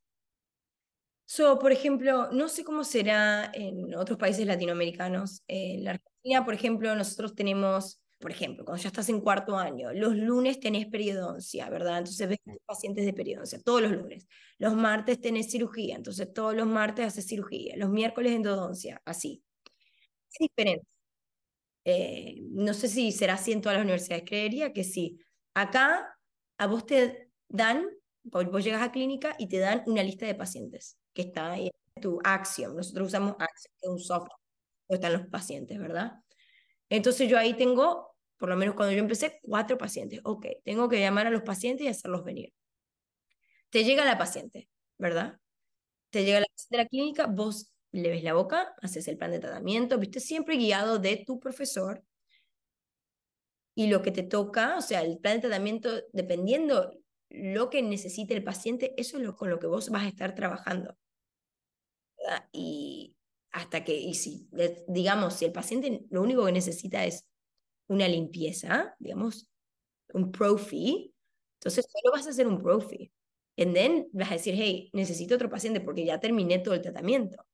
So, 1.25 1.59
por 1.59 1.71
ejemplo, 1.71 2.31
no 2.31 2.49
sé 2.49 2.63
cómo 2.63 2.83
será 2.83 3.51
en 3.53 3.93
otros 3.93 4.17
países 4.17 4.47
latinoamericanos. 4.47 5.43
En 5.47 5.83
la 5.83 5.91
Argentina, 5.91 6.43
por 6.43 6.55
ejemplo, 6.55 6.95
nosotros 6.95 7.35
tenemos, 7.35 8.01
por 8.17 8.31
ejemplo, 8.31 8.65
cuando 8.65 8.81
ya 8.81 8.87
estás 8.87 9.09
en 9.09 9.21
cuarto 9.21 9.55
año, 9.55 9.93
los 9.93 10.15
lunes 10.15 10.59
tenés 10.59 10.87
periodoncia, 10.87 11.69
¿verdad? 11.69 11.99
Entonces 11.99 12.29
ves 12.29 12.39
pacientes 12.65 13.05
de 13.05 13.13
periodoncia, 13.13 13.61
todos 13.63 13.83
los 13.83 13.91
lunes. 13.91 14.27
Los 14.57 14.75
martes 14.75 15.21
tenés 15.21 15.51
cirugía, 15.51 15.95
entonces 15.95 16.33
todos 16.33 16.55
los 16.55 16.65
martes 16.65 17.05
haces 17.05 17.27
cirugía. 17.27 17.75
Los 17.77 17.91
miércoles 17.91 18.31
endodoncia, 18.31 18.99
así. 19.05 19.43
Es 20.31 20.37
diferente. 20.39 20.85
Eh, 21.85 22.35
no 22.51 22.73
sé 22.73 22.87
si 22.87 23.11
será 23.11 23.35
así 23.35 23.51
en 23.51 23.61
todas 23.61 23.77
las 23.77 23.83
universidades, 23.83 24.23
creería 24.27 24.73
que 24.73 24.83
sí. 24.83 25.19
Acá 25.53 26.17
a 26.57 26.67
vos 26.67 26.85
te 26.85 27.31
dan, 27.47 27.85
vos 28.23 28.63
llegas 28.63 28.81
a 28.83 28.91
clínica 28.91 29.35
y 29.39 29.47
te 29.49 29.59
dan 29.59 29.83
una 29.87 30.03
lista 30.03 30.25
de 30.25 30.35
pacientes 30.35 30.97
que 31.13 31.23
está 31.23 31.51
ahí 31.51 31.71
tu 32.01 32.19
Axiom. 32.23 32.75
Nosotros 32.75 33.07
usamos 33.07 33.31
Axiom, 33.39 33.73
que 33.79 33.85
es 33.87 33.89
un 33.91 33.99
software 33.99 34.31
donde 34.89 35.05
están 35.07 35.13
los 35.21 35.31
pacientes, 35.31 35.79
¿verdad? 35.79 36.13
Entonces 36.89 37.29
yo 37.29 37.37
ahí 37.39 37.55
tengo, 37.55 38.15
por 38.37 38.49
lo 38.49 38.57
menos 38.57 38.75
cuando 38.75 38.93
yo 38.93 38.99
empecé, 39.01 39.39
cuatro 39.43 39.77
pacientes. 39.77 40.21
Ok, 40.25 40.47
tengo 40.65 40.89
que 40.89 40.99
llamar 41.01 41.27
a 41.27 41.31
los 41.31 41.43
pacientes 41.43 41.85
y 41.85 41.89
hacerlos 41.89 42.23
venir. 42.25 42.53
Te 43.69 43.83
llega 43.83 44.05
la 44.05 44.17
paciente, 44.17 44.69
¿verdad? 44.97 45.39
Te 46.11 46.25
llega 46.25 46.41
la 46.41 46.47
paciente 46.47 46.77
de 46.77 46.83
la 46.83 46.89
clínica, 46.89 47.27
vos 47.27 47.71
le 47.91 48.09
ves 48.09 48.23
la 48.23 48.33
boca, 48.33 48.73
haces 48.81 49.07
el 49.07 49.17
plan 49.17 49.31
de 49.31 49.39
tratamiento, 49.39 49.97
viste, 49.97 50.19
siempre 50.19 50.57
guiado 50.57 50.99
de 50.99 51.23
tu 51.25 51.39
profesor. 51.39 52.03
Y 53.75 53.87
lo 53.87 54.01
que 54.01 54.11
te 54.11 54.23
toca, 54.23 54.77
o 54.77 54.81
sea, 54.81 55.01
el 55.01 55.19
plan 55.19 55.37
de 55.37 55.41
tratamiento, 55.41 55.89
dependiendo 56.11 56.93
lo 57.29 57.69
que 57.69 57.81
necesite 57.81 58.33
el 58.33 58.43
paciente, 58.43 58.93
eso 58.97 59.17
es 59.17 59.23
lo, 59.23 59.35
con 59.35 59.49
lo 59.49 59.59
que 59.59 59.67
vos 59.67 59.89
vas 59.89 60.03
a 60.03 60.07
estar 60.09 60.35
trabajando. 60.35 60.97
Y 62.51 63.15
hasta 63.51 63.83
que, 63.83 63.95
y 63.95 64.13
si, 64.13 64.47
digamos, 64.87 65.35
si 65.35 65.45
el 65.45 65.51
paciente 65.51 66.05
lo 66.09 66.21
único 66.21 66.45
que 66.45 66.51
necesita 66.51 67.05
es 67.05 67.25
una 67.87 68.07
limpieza, 68.07 68.95
digamos, 68.99 69.49
un 70.13 70.31
profi, 70.31 71.13
entonces 71.55 71.85
solo 71.89 72.13
vas 72.13 72.27
a 72.27 72.31
hacer 72.31 72.47
un 72.47 72.59
profi. 72.59 73.11
Y 73.55 73.65
then 73.73 74.07
vas 74.13 74.31
a 74.31 74.35
decir, 74.35 74.53
hey, 74.57 74.89
necesito 74.93 75.35
otro 75.35 75.49
paciente 75.49 75.81
porque 75.81 76.05
ya 76.05 76.19
terminé 76.19 76.59
todo 76.59 76.75
el 76.75 76.81
tratamiento. 76.81 77.45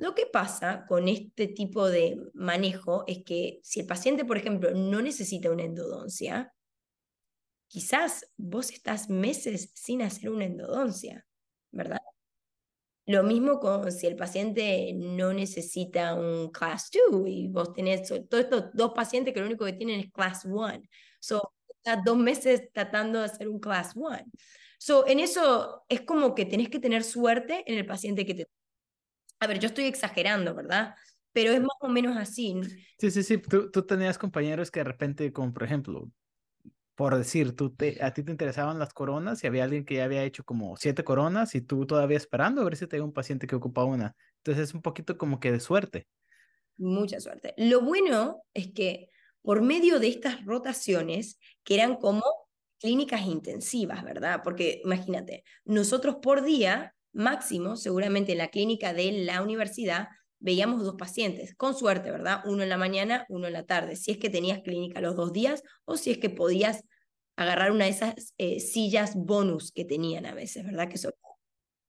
Lo 0.00 0.14
que 0.14 0.24
pasa 0.24 0.86
con 0.88 1.08
este 1.08 1.46
tipo 1.46 1.86
de 1.86 2.18
manejo 2.32 3.04
es 3.06 3.22
que 3.22 3.60
si 3.62 3.80
el 3.80 3.86
paciente, 3.86 4.24
por 4.24 4.38
ejemplo, 4.38 4.70
no 4.72 5.02
necesita 5.02 5.50
una 5.50 5.64
endodoncia, 5.64 6.54
quizás 7.68 8.32
vos 8.38 8.70
estás 8.70 9.10
meses 9.10 9.72
sin 9.74 10.00
hacer 10.00 10.30
una 10.30 10.46
endodoncia, 10.46 11.26
¿verdad? 11.70 12.00
Lo 13.04 13.24
mismo 13.24 13.60
con 13.60 13.92
si 13.92 14.06
el 14.06 14.16
paciente 14.16 14.94
no 14.94 15.34
necesita 15.34 16.14
un 16.14 16.50
class 16.50 16.90
2 17.10 17.22
y 17.26 17.48
vos 17.48 17.74
tenés 17.74 18.08
todos 18.08 18.44
estos 18.44 18.70
dos 18.72 18.92
pacientes 18.94 19.34
que 19.34 19.40
lo 19.40 19.46
único 19.46 19.66
que 19.66 19.74
tienen 19.74 20.00
es 20.00 20.10
class 20.10 20.46
1. 20.46 20.80
So, 21.20 21.52
estás 21.68 22.02
dos 22.06 22.16
meses 22.16 22.72
tratando 22.72 23.18
de 23.18 23.26
hacer 23.26 23.48
un 23.48 23.60
class 23.60 23.92
1. 23.94 24.16
So, 24.78 25.06
en 25.06 25.20
eso 25.20 25.84
es 25.90 26.00
como 26.00 26.34
que 26.34 26.46
tenés 26.46 26.70
que 26.70 26.78
tener 26.78 27.04
suerte 27.04 27.64
en 27.66 27.76
el 27.76 27.84
paciente 27.84 28.24
que 28.24 28.34
te... 28.34 28.48
A 29.40 29.46
ver, 29.46 29.58
yo 29.58 29.68
estoy 29.68 29.84
exagerando, 29.86 30.54
¿verdad? 30.54 30.94
Pero 31.32 31.52
es 31.52 31.60
más 31.60 31.76
o 31.80 31.88
menos 31.88 32.16
así. 32.16 32.54
Sí, 32.98 33.10
sí, 33.10 33.22
sí. 33.22 33.38
Tú, 33.38 33.70
tú 33.70 33.86
tenías 33.86 34.18
compañeros 34.18 34.70
que 34.70 34.80
de 34.80 34.84
repente, 34.84 35.32
como 35.32 35.52
por 35.52 35.62
ejemplo, 35.62 36.10
por 36.94 37.16
decir, 37.16 37.56
tú 37.56 37.74
te, 37.74 38.04
a 38.04 38.12
ti 38.12 38.22
te 38.22 38.30
interesaban 38.30 38.78
las 38.78 38.92
coronas 38.92 39.42
y 39.42 39.46
había 39.46 39.64
alguien 39.64 39.86
que 39.86 39.94
ya 39.94 40.04
había 40.04 40.22
hecho 40.22 40.44
como 40.44 40.76
siete 40.76 41.02
coronas 41.02 41.54
y 41.54 41.62
tú 41.62 41.86
todavía 41.86 42.18
esperando 42.18 42.60
a 42.60 42.64
ver 42.64 42.76
si 42.76 42.86
te 42.86 43.00
un 43.00 43.14
paciente 43.14 43.46
que 43.46 43.56
ocupa 43.56 43.84
una. 43.84 44.14
Entonces 44.36 44.68
es 44.68 44.74
un 44.74 44.82
poquito 44.82 45.16
como 45.16 45.40
que 45.40 45.50
de 45.50 45.60
suerte. 45.60 46.06
Mucha 46.76 47.18
suerte. 47.20 47.54
Lo 47.56 47.80
bueno 47.80 48.42
es 48.52 48.72
que 48.72 49.08
por 49.40 49.62
medio 49.62 49.98
de 49.98 50.08
estas 50.08 50.44
rotaciones, 50.44 51.38
que 51.64 51.74
eran 51.74 51.96
como 51.96 52.22
clínicas 52.78 53.22
intensivas, 53.22 54.02
¿verdad? 54.04 54.42
Porque 54.44 54.82
imagínate, 54.84 55.44
nosotros 55.64 56.16
por 56.20 56.42
día, 56.42 56.94
máximo, 57.12 57.76
seguramente 57.76 58.32
en 58.32 58.38
la 58.38 58.48
clínica 58.48 58.92
de 58.92 59.12
la 59.12 59.42
universidad, 59.42 60.08
veíamos 60.38 60.82
dos 60.82 60.96
pacientes, 60.96 61.54
con 61.54 61.74
suerte, 61.74 62.10
¿verdad? 62.10 62.42
Uno 62.46 62.62
en 62.62 62.68
la 62.68 62.78
mañana, 62.78 63.26
uno 63.28 63.46
en 63.46 63.52
la 63.52 63.66
tarde, 63.66 63.96
si 63.96 64.10
es 64.10 64.18
que 64.18 64.30
tenías 64.30 64.60
clínica 64.62 65.00
los 65.00 65.14
dos 65.14 65.32
días 65.32 65.62
o 65.84 65.96
si 65.96 66.10
es 66.10 66.18
que 66.18 66.30
podías 66.30 66.84
agarrar 67.36 67.72
una 67.72 67.84
de 67.84 67.90
esas 67.90 68.34
eh, 68.38 68.60
sillas 68.60 69.14
bonus 69.14 69.72
que 69.72 69.84
tenían 69.84 70.26
a 70.26 70.34
veces, 70.34 70.64
¿verdad? 70.64 70.88
Que 70.88 70.98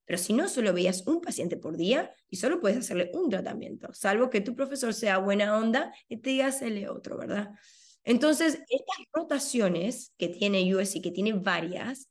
Pero 0.06 0.18
si 0.18 0.34
no, 0.34 0.48
solo 0.48 0.74
veías 0.74 1.08
un 1.08 1.22
paciente 1.22 1.58
por 1.58 1.78
día 1.78 2.14
y 2.30 2.38
solo 2.38 2.60
puedes 2.60 2.78
hacerle 2.78 3.10
un 3.14 3.30
tratamiento, 3.30 3.94
salvo 3.94 4.30
que 4.30 4.42
tu 4.42 4.56
profesor 4.56 4.94
sea 4.94 5.18
buena 5.18 5.58
onda 5.58 5.94
y 6.08 6.18
te 6.18 6.32
diga 6.32 6.48
hacerle 6.48 6.90
otro, 6.90 7.18
¿verdad? 7.18 7.50
Entonces, 8.04 8.60
estas 8.68 8.98
rotaciones 9.14 10.14
que 10.18 10.28
tiene 10.28 10.76
USC, 10.76 11.02
que 11.02 11.12
tiene 11.12 11.34
varias, 11.34 12.10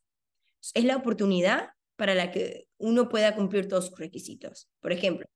es 0.73 0.85
la 0.85 0.95
oportunidad 0.95 1.69
para 2.01 2.15
la 2.15 2.31
que 2.31 2.67
uno 2.79 3.09
pueda 3.09 3.35
cumplir 3.35 3.67
todos 3.67 3.89
sus 3.89 3.99
requisitos. 3.99 4.67
Por 4.79 4.91
ejemplo, 4.91 5.27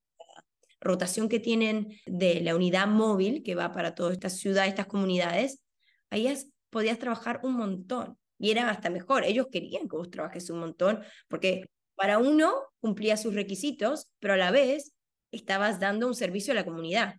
rotación 0.82 1.30
que 1.30 1.40
tienen 1.40 2.00
de 2.08 2.42
la 2.42 2.56
unidad 2.56 2.88
móvil 2.88 3.44
que 3.44 3.54
va 3.54 3.72
para 3.72 3.94
toda 3.94 4.12
esta 4.12 4.32
ciudad, 4.32 4.66
estas 4.66 4.88
comunidades, 4.88 5.62
ahí 6.10 6.28
podías 6.72 6.98
trabajar 6.98 7.40
un 7.44 7.54
montón 7.54 8.18
y 8.40 8.50
era 8.50 8.68
hasta 8.72 8.90
mejor. 8.90 9.26
Ellos 9.26 9.46
querían 9.52 9.88
que 9.88 9.96
vos 9.96 10.10
trabajes 10.10 10.50
un 10.50 10.58
montón 10.58 11.04
porque 11.28 11.66
para 11.94 12.18
uno 12.18 12.52
cumplía 12.80 13.16
sus 13.16 13.36
requisitos, 13.36 14.08
pero 14.18 14.34
a 14.34 14.38
la 14.38 14.50
vez 14.50 14.96
estabas 15.30 15.80
dando 15.80 16.08
un 16.08 16.16
servicio 16.16 16.52
a 16.54 16.56
la 16.56 16.66
comunidad. 16.66 17.18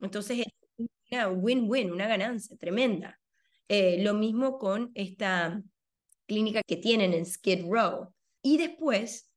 Entonces, 0.00 0.46
una 1.10 1.28
win-win, 1.28 1.92
una 1.92 2.08
ganancia 2.08 2.56
tremenda. 2.56 3.20
Eh, 3.68 4.02
lo 4.02 4.14
mismo 4.14 4.56
con 4.56 4.90
esta 4.94 5.62
clínica 6.24 6.62
que 6.66 6.76
tienen 6.78 7.12
en 7.12 7.26
Skid 7.26 7.66
Row. 7.68 8.15
Y 8.46 8.58
después, 8.58 9.28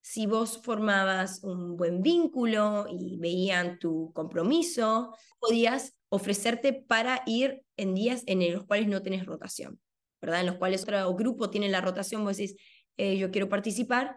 si 0.00 0.24
vos 0.24 0.58
formabas 0.62 1.44
un 1.44 1.76
buen 1.76 2.00
vínculo 2.00 2.86
y 2.88 3.18
veían 3.18 3.78
tu 3.78 4.10
compromiso, 4.14 5.14
podías 5.38 5.94
ofrecerte 6.08 6.72
para 6.72 7.22
ir 7.26 7.62
en 7.76 7.94
días 7.94 8.22
en 8.24 8.50
los 8.54 8.64
cuales 8.64 8.88
no 8.88 9.02
tenés 9.02 9.26
rotación, 9.26 9.78
¿verdad? 10.22 10.40
En 10.40 10.46
los 10.46 10.56
cuales 10.56 10.82
otro 10.84 11.14
grupo 11.14 11.50
tiene 11.50 11.68
la 11.68 11.82
rotación, 11.82 12.24
vos 12.24 12.38
decís, 12.38 12.56
eh, 12.96 13.18
yo 13.18 13.30
quiero 13.30 13.50
participar, 13.50 14.16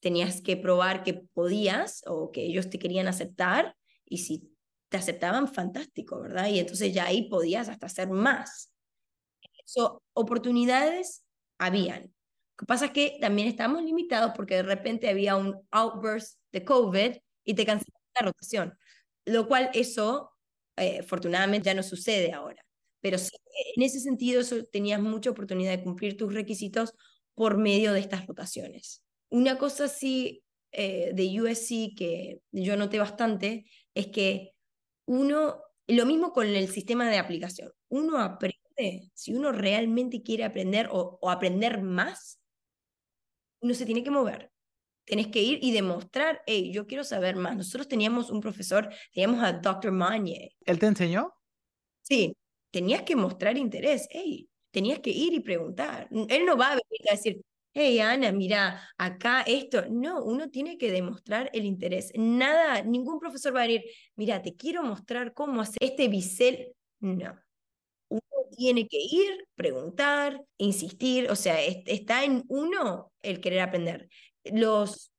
tenías 0.00 0.40
que 0.40 0.56
probar 0.56 1.02
que 1.02 1.14
podías 1.14 2.04
o 2.06 2.30
que 2.30 2.44
ellos 2.44 2.70
te 2.70 2.78
querían 2.78 3.08
aceptar 3.08 3.74
y 4.04 4.18
si 4.18 4.56
te 4.88 4.98
aceptaban, 4.98 5.48
fantástico, 5.48 6.20
¿verdad? 6.20 6.46
Y 6.46 6.60
entonces 6.60 6.94
ya 6.94 7.06
ahí 7.06 7.28
podías 7.28 7.68
hasta 7.68 7.86
hacer 7.86 8.08
más. 8.08 8.72
So, 9.64 10.00
oportunidades 10.12 11.24
habían. 11.58 12.14
Que 12.56 12.66
pasa 12.66 12.86
es 12.86 12.90
que 12.92 13.18
también 13.20 13.48
estamos 13.48 13.82
limitados 13.82 14.32
porque 14.36 14.56
de 14.56 14.62
repente 14.62 15.08
había 15.08 15.36
un 15.36 15.60
outburst 15.70 16.38
de 16.52 16.64
COVID 16.64 17.16
y 17.44 17.54
te 17.54 17.66
cancelaron 17.66 18.02
la 18.20 18.26
rotación, 18.26 18.78
lo 19.26 19.48
cual 19.48 19.70
eso, 19.74 20.32
eh, 20.76 21.00
afortunadamente, 21.00 21.66
ya 21.66 21.74
no 21.74 21.82
sucede 21.82 22.32
ahora. 22.32 22.64
Pero 23.00 23.18
sí, 23.18 23.36
en 23.76 23.82
ese 23.82 24.00
sentido, 24.00 24.40
eso, 24.40 24.64
tenías 24.64 25.00
mucha 25.00 25.30
oportunidad 25.30 25.76
de 25.76 25.82
cumplir 25.82 26.16
tus 26.16 26.32
requisitos 26.32 26.94
por 27.34 27.58
medio 27.58 27.92
de 27.92 28.00
estas 28.00 28.26
rotaciones. 28.26 29.02
Una 29.30 29.58
cosa 29.58 29.88
sí 29.88 30.44
eh, 30.72 31.10
de 31.14 31.40
USC 31.40 31.94
que 31.96 32.40
yo 32.52 32.76
noté 32.76 32.98
bastante 32.98 33.64
es 33.94 34.08
que 34.08 34.52
uno, 35.06 35.60
lo 35.86 36.06
mismo 36.06 36.32
con 36.32 36.46
el 36.46 36.68
sistema 36.68 37.08
de 37.08 37.18
aplicación, 37.18 37.72
uno 37.88 38.18
aprende, 38.18 39.10
si 39.14 39.34
uno 39.34 39.52
realmente 39.52 40.22
quiere 40.22 40.44
aprender 40.44 40.88
o, 40.90 41.18
aprender 41.30 41.82
más, 41.82 42.40
uno 43.64 43.72
se 43.72 43.86
tiene 43.86 44.04
que 44.04 44.10
mover. 44.10 44.52
Tienes 45.06 45.28
que 45.28 45.42
ir 45.42 45.58
y 45.62 45.72
demostrar, 45.72 46.42
hey, 46.46 46.70
yo 46.72 46.86
quiero 46.86 47.02
saber 47.02 47.36
más. 47.36 47.56
Nosotros 47.56 47.88
teníamos 47.88 48.30
un 48.30 48.40
profesor, 48.40 48.90
teníamos 49.12 49.42
a 49.42 49.54
Dr. 49.54 49.90
Mañe. 49.90 50.54
¿Él 50.64 50.78
te 50.78 50.86
enseñó? 50.86 51.32
Sí, 52.02 52.36
tenías 52.70 53.02
que 53.02 53.16
mostrar 53.16 53.56
interés, 53.56 54.06
hey, 54.10 54.48
tenías 54.70 55.00
que 55.00 55.10
ir 55.10 55.32
y 55.32 55.40
preguntar. 55.40 56.08
Él 56.28 56.44
no 56.44 56.56
va 56.56 56.72
a 56.72 56.76
venir 56.76 57.08
a 57.08 57.14
decir, 57.14 57.40
hey 57.72 58.00
Ana, 58.00 58.32
mira, 58.32 58.86
acá 58.98 59.42
esto. 59.46 59.84
No, 59.90 60.22
uno 60.22 60.50
tiene 60.50 60.76
que 60.76 60.92
demostrar 60.92 61.50
el 61.54 61.64
interés. 61.64 62.12
Nada, 62.14 62.82
ningún 62.82 63.18
profesor 63.18 63.56
va 63.56 63.62
a 63.62 63.66
decir, 63.66 63.84
mira, 64.16 64.42
te 64.42 64.54
quiero 64.54 64.82
mostrar 64.82 65.32
cómo 65.32 65.62
hacer 65.62 65.78
este 65.80 66.08
bisel. 66.08 66.74
No. 67.00 67.34
Tiene 68.56 68.88
que 68.88 68.98
ir, 68.98 69.46
preguntar, 69.54 70.42
insistir, 70.58 71.30
o 71.30 71.36
sea, 71.36 71.60
está 71.62 72.24
en 72.24 72.44
uno 72.48 73.12
el 73.22 73.40
querer 73.40 73.60
aprender. 73.60 74.08
Los 74.44 75.12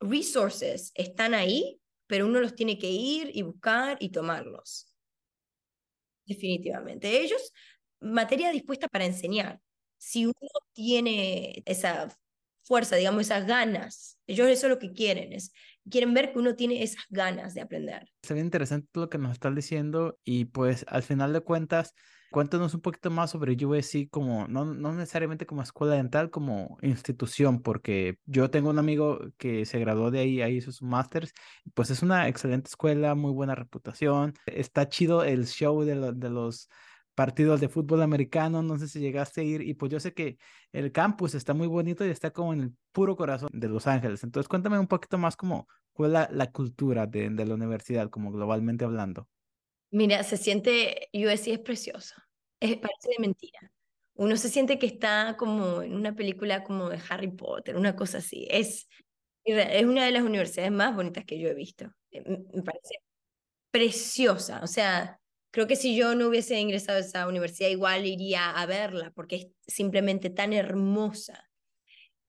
resources 0.00 0.92
están 0.94 1.34
ahí, 1.34 1.80
pero 2.06 2.26
uno 2.26 2.40
los 2.40 2.54
tiene 2.54 2.78
que 2.78 2.90
ir 2.90 3.30
y 3.34 3.42
buscar 3.42 3.96
y 4.00 4.10
tomarlos. 4.10 4.92
Definitivamente. 6.26 7.20
Ellos, 7.20 7.52
materia 8.00 8.50
dispuesta 8.50 8.88
para 8.88 9.04
enseñar 9.04 9.60
si 9.98 10.26
uno 10.26 10.34
tiene 10.72 11.62
esa 11.66 12.14
fuerza, 12.62 12.96
digamos, 12.96 13.22
esas 13.22 13.46
ganas, 13.46 14.18
ellos 14.26 14.48
eso 14.48 14.66
es 14.66 14.70
lo 14.70 14.78
que 14.78 14.92
quieren, 14.92 15.32
es, 15.32 15.52
quieren 15.88 16.14
ver 16.14 16.32
que 16.32 16.38
uno 16.38 16.56
tiene 16.56 16.82
esas 16.82 17.04
ganas 17.08 17.54
de 17.54 17.60
aprender. 17.60 18.08
Se 18.22 18.34
ve 18.34 18.40
interesante 18.40 18.88
lo 18.94 19.08
que 19.08 19.18
nos 19.18 19.32
estás 19.32 19.54
diciendo 19.54 20.18
y 20.24 20.46
pues 20.46 20.84
al 20.88 21.02
final 21.02 21.32
de 21.32 21.40
cuentas, 21.40 21.94
cuéntanos 22.30 22.74
un 22.74 22.80
poquito 22.80 23.10
más 23.10 23.30
sobre 23.30 23.56
USC 23.64 24.08
como, 24.10 24.46
no, 24.48 24.64
no 24.64 24.92
necesariamente 24.92 25.46
como 25.46 25.62
escuela 25.62 25.94
dental, 25.94 26.30
como 26.30 26.78
institución, 26.82 27.62
porque 27.62 28.18
yo 28.26 28.50
tengo 28.50 28.70
un 28.70 28.78
amigo 28.78 29.20
que 29.38 29.64
se 29.64 29.78
graduó 29.78 30.10
de 30.10 30.20
ahí, 30.20 30.42
ahí 30.42 30.56
hizo 30.56 30.72
su 30.72 30.84
máster, 30.84 31.28
pues 31.74 31.90
es 31.90 32.02
una 32.02 32.28
excelente 32.28 32.68
escuela, 32.68 33.14
muy 33.14 33.32
buena 33.32 33.54
reputación, 33.54 34.34
está 34.46 34.88
chido 34.88 35.24
el 35.24 35.46
show 35.46 35.82
de, 35.82 36.12
de 36.14 36.30
los 36.30 36.68
partidos 37.16 37.60
de 37.60 37.68
fútbol 37.68 38.02
americano, 38.02 38.62
no 38.62 38.78
sé 38.78 38.88
si 38.88 39.00
llegaste 39.00 39.40
a 39.40 39.44
ir, 39.44 39.62
y 39.62 39.74
pues 39.74 39.90
yo 39.90 39.98
sé 39.98 40.12
que 40.12 40.36
el 40.72 40.92
campus 40.92 41.34
está 41.34 41.54
muy 41.54 41.66
bonito 41.66 42.04
y 42.04 42.10
está 42.10 42.30
como 42.30 42.52
en 42.52 42.60
el 42.60 42.74
puro 42.92 43.16
corazón 43.16 43.48
de 43.52 43.68
Los 43.68 43.86
Ángeles. 43.86 44.22
Entonces 44.22 44.48
cuéntame 44.48 44.78
un 44.78 44.86
poquito 44.86 45.16
más 45.16 45.34
como 45.36 45.66
cuál 45.92 46.14
es 46.14 46.30
la, 46.30 46.52
cultura 46.52 47.06
de, 47.06 47.30
de, 47.30 47.46
la 47.46 47.54
universidad, 47.54 48.10
como 48.10 48.30
globalmente 48.30 48.84
hablando. 48.84 49.28
Mira, 49.90 50.22
se 50.22 50.36
siente, 50.36 51.08
USC 51.12 51.48
es 51.48 51.58
precioso, 51.60 52.14
es, 52.60 52.76
parece 52.76 53.10
de 53.10 53.20
mentira. 53.20 53.72
Uno 54.14 54.36
se 54.36 54.48
siente 54.48 54.78
que 54.78 54.86
está 54.86 55.36
como 55.38 55.82
en 55.82 55.94
una 55.94 56.14
película 56.14 56.64
como 56.64 56.88
de 56.88 57.00
Harry 57.08 57.30
Potter, 57.30 57.76
una 57.76 57.94
cosa 57.94 58.18
así. 58.18 58.46
Es, 58.50 58.88
es 59.44 59.84
una 59.84 60.04
de 60.04 60.10
las 60.12 60.22
universidades 60.22 60.72
más 60.72 60.94
bonitas 60.94 61.24
que 61.24 61.38
yo 61.38 61.48
he 61.48 61.54
visto. 61.54 61.92
Eh, 62.10 62.22
me 62.24 62.62
parece 62.62 62.96
preciosa, 63.70 64.60
o 64.62 64.66
sea, 64.66 65.20
Creo 65.56 65.66
que 65.66 65.76
si 65.76 65.96
yo 65.96 66.14
no 66.14 66.28
hubiese 66.28 66.60
ingresado 66.60 66.98
a 66.98 67.00
esa 67.00 67.26
universidad, 67.26 67.70
igual 67.70 68.04
iría 68.04 68.50
a 68.50 68.66
verla, 68.66 69.10
porque 69.14 69.36
es 69.36 69.46
simplemente 69.66 70.28
tan 70.28 70.52
hermosa. 70.52 71.48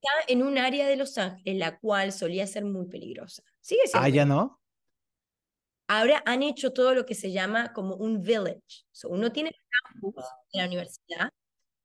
Está 0.02 0.32
en 0.32 0.44
un 0.44 0.58
área 0.58 0.88
de 0.88 0.96
Los 0.96 1.18
Ángeles, 1.18 1.60
la 1.60 1.78
cual 1.78 2.14
solía 2.14 2.48
ser 2.48 2.64
muy 2.64 2.88
peligrosa. 2.88 3.44
Sigue 3.60 3.82
siendo. 3.86 4.06
Ah, 4.06 4.08
ya 4.08 4.26
no. 4.26 4.62
Ahora 5.88 6.22
han 6.26 6.44
hecho 6.44 6.74
todo 6.74 6.94
lo 6.94 7.06
que 7.06 7.16
se 7.16 7.32
llama 7.32 7.74
como 7.74 7.96
un 7.96 8.22
village. 8.22 8.86
uno 9.06 9.32
tiene 9.32 9.50
el 9.50 9.56
campus 9.92 10.26
de 10.54 10.60
la 10.60 10.68
universidad 10.68 11.32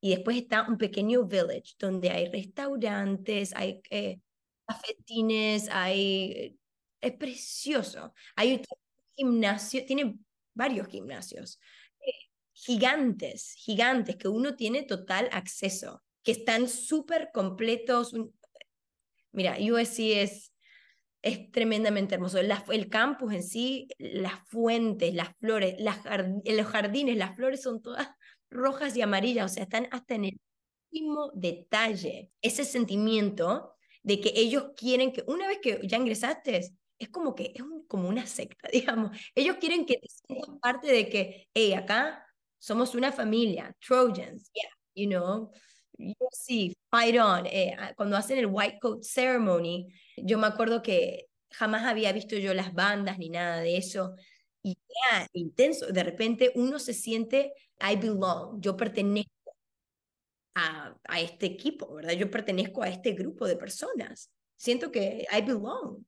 y 0.00 0.10
después 0.10 0.36
está 0.36 0.62
un 0.68 0.78
pequeño 0.78 1.24
village 1.24 1.74
donde 1.78 2.10
hay 2.10 2.28
restaurantes, 2.28 3.54
hay 3.54 3.80
eh, 3.90 4.20
cafetines, 4.66 5.68
hay... 5.70 6.32
Eh, 6.32 6.56
es 7.00 7.12
precioso. 7.16 8.14
Hay 8.36 8.54
un 8.54 8.62
gimnasio, 9.16 9.84
tiene 9.84 10.16
varios 10.54 10.88
gimnasios, 10.88 11.58
eh, 12.00 12.30
gigantes, 12.52 13.54
gigantes, 13.56 14.16
que 14.16 14.28
uno 14.28 14.54
tiene 14.56 14.84
total 14.84 15.28
acceso, 15.32 16.02
que 16.22 16.32
están 16.32 16.68
súper 16.68 17.30
completos. 17.32 18.14
Mira, 19.32 19.56
USC 19.60 20.22
es, 20.22 20.51
es 21.22 21.50
tremendamente 21.52 22.16
hermoso. 22.16 22.38
el 22.38 22.88
campus 22.88 23.32
en 23.32 23.42
sí, 23.42 23.88
las 23.98 24.34
fuentes, 24.48 25.14
las 25.14 25.34
flores, 25.38 25.76
los 25.78 26.66
jardines, 26.66 27.16
las 27.16 27.36
flores 27.36 27.62
son 27.62 27.80
todas 27.80 28.08
rojas 28.50 28.96
y 28.96 29.02
amarillas, 29.02 29.50
o 29.50 29.54
sea, 29.54 29.62
están 29.62 29.88
hasta 29.92 30.14
en 30.16 30.26
el 30.26 30.40
último 30.90 31.30
detalle. 31.34 32.30
Ese 32.42 32.64
sentimiento 32.64 33.74
de 34.02 34.20
que 34.20 34.32
ellos 34.34 34.72
quieren 34.76 35.12
que 35.12 35.24
una 35.26 35.46
vez 35.46 35.58
que 35.62 35.80
ya 35.84 35.96
ingresaste, 35.96 36.60
es 36.98 37.08
como 37.08 37.34
que 37.34 37.52
es 37.54 37.62
como 37.88 38.08
una 38.08 38.26
secta, 38.26 38.68
digamos. 38.72 39.16
Ellos 39.34 39.56
quieren 39.60 39.86
que 39.86 39.98
te 39.98 40.08
sientas 40.08 40.56
parte 40.60 40.88
de 40.88 41.08
que, 41.08 41.48
hey, 41.54 41.74
acá 41.74 42.26
somos 42.58 42.94
una 42.94 43.12
familia, 43.12 43.74
Trojans, 43.80 44.50
yeah, 44.52 44.70
you 44.94 45.08
know, 45.08 45.50
sí, 46.32 46.76
fight 46.90 47.18
on. 47.18 47.46
Eh, 47.46 47.76
cuando 47.96 48.16
hacen 48.16 48.38
el 48.38 48.46
White 48.46 48.78
Coat 48.80 49.02
Ceremony, 49.02 49.88
yo 50.16 50.38
me 50.38 50.46
acuerdo 50.46 50.82
que 50.82 51.26
jamás 51.50 51.84
había 51.84 52.12
visto 52.12 52.36
yo 52.36 52.54
las 52.54 52.72
bandas 52.74 53.18
ni 53.18 53.28
nada 53.30 53.60
de 53.60 53.76
eso. 53.76 54.14
Y 54.62 54.74
ya, 55.10 55.26
intenso. 55.32 55.86
De 55.86 56.02
repente 56.02 56.52
uno 56.54 56.78
se 56.78 56.94
siente, 56.94 57.52
I 57.80 57.96
belong, 57.96 58.60
yo 58.60 58.76
pertenezco 58.76 59.30
a, 60.54 60.96
a 61.04 61.20
este 61.20 61.46
equipo, 61.46 61.94
¿verdad? 61.94 62.12
Yo 62.12 62.30
pertenezco 62.30 62.82
a 62.82 62.88
este 62.88 63.12
grupo 63.12 63.46
de 63.46 63.56
personas. 63.56 64.30
Siento 64.56 64.90
que 64.90 65.26
I 65.32 65.42
belong. 65.42 66.04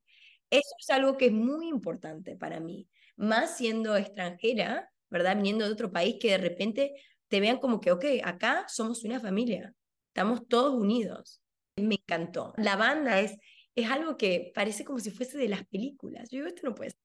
Eso 0.50 0.74
es 0.78 0.90
algo 0.90 1.16
que 1.16 1.26
es 1.26 1.32
muy 1.32 1.68
importante 1.68 2.36
para 2.36 2.60
mí, 2.60 2.88
más 3.16 3.56
siendo 3.56 3.96
extranjera, 3.96 4.90
¿verdad? 5.10 5.36
Viniendo 5.36 5.64
de 5.64 5.72
otro 5.72 5.90
país, 5.90 6.16
que 6.20 6.30
de 6.32 6.38
repente 6.38 6.94
te 7.28 7.40
vean 7.40 7.58
como 7.58 7.80
que, 7.80 7.90
ok, 7.90 8.04
acá 8.22 8.66
somos 8.68 9.02
una 9.02 9.18
familia, 9.18 9.74
estamos 10.14 10.46
todos 10.46 10.80
unidos. 10.80 11.42
Me 11.76 11.96
encantó. 11.96 12.54
La 12.56 12.76
banda 12.76 13.20
es, 13.20 13.36
es 13.74 13.90
algo 13.90 14.16
que 14.16 14.52
parece 14.54 14.84
como 14.84 15.00
si 15.00 15.10
fuese 15.10 15.36
de 15.36 15.48
las 15.48 15.66
películas. 15.66 16.30
Yo 16.30 16.38
digo, 16.38 16.48
esto 16.48 16.62
no 16.64 16.74
puede 16.74 16.90
ser. 16.90 17.00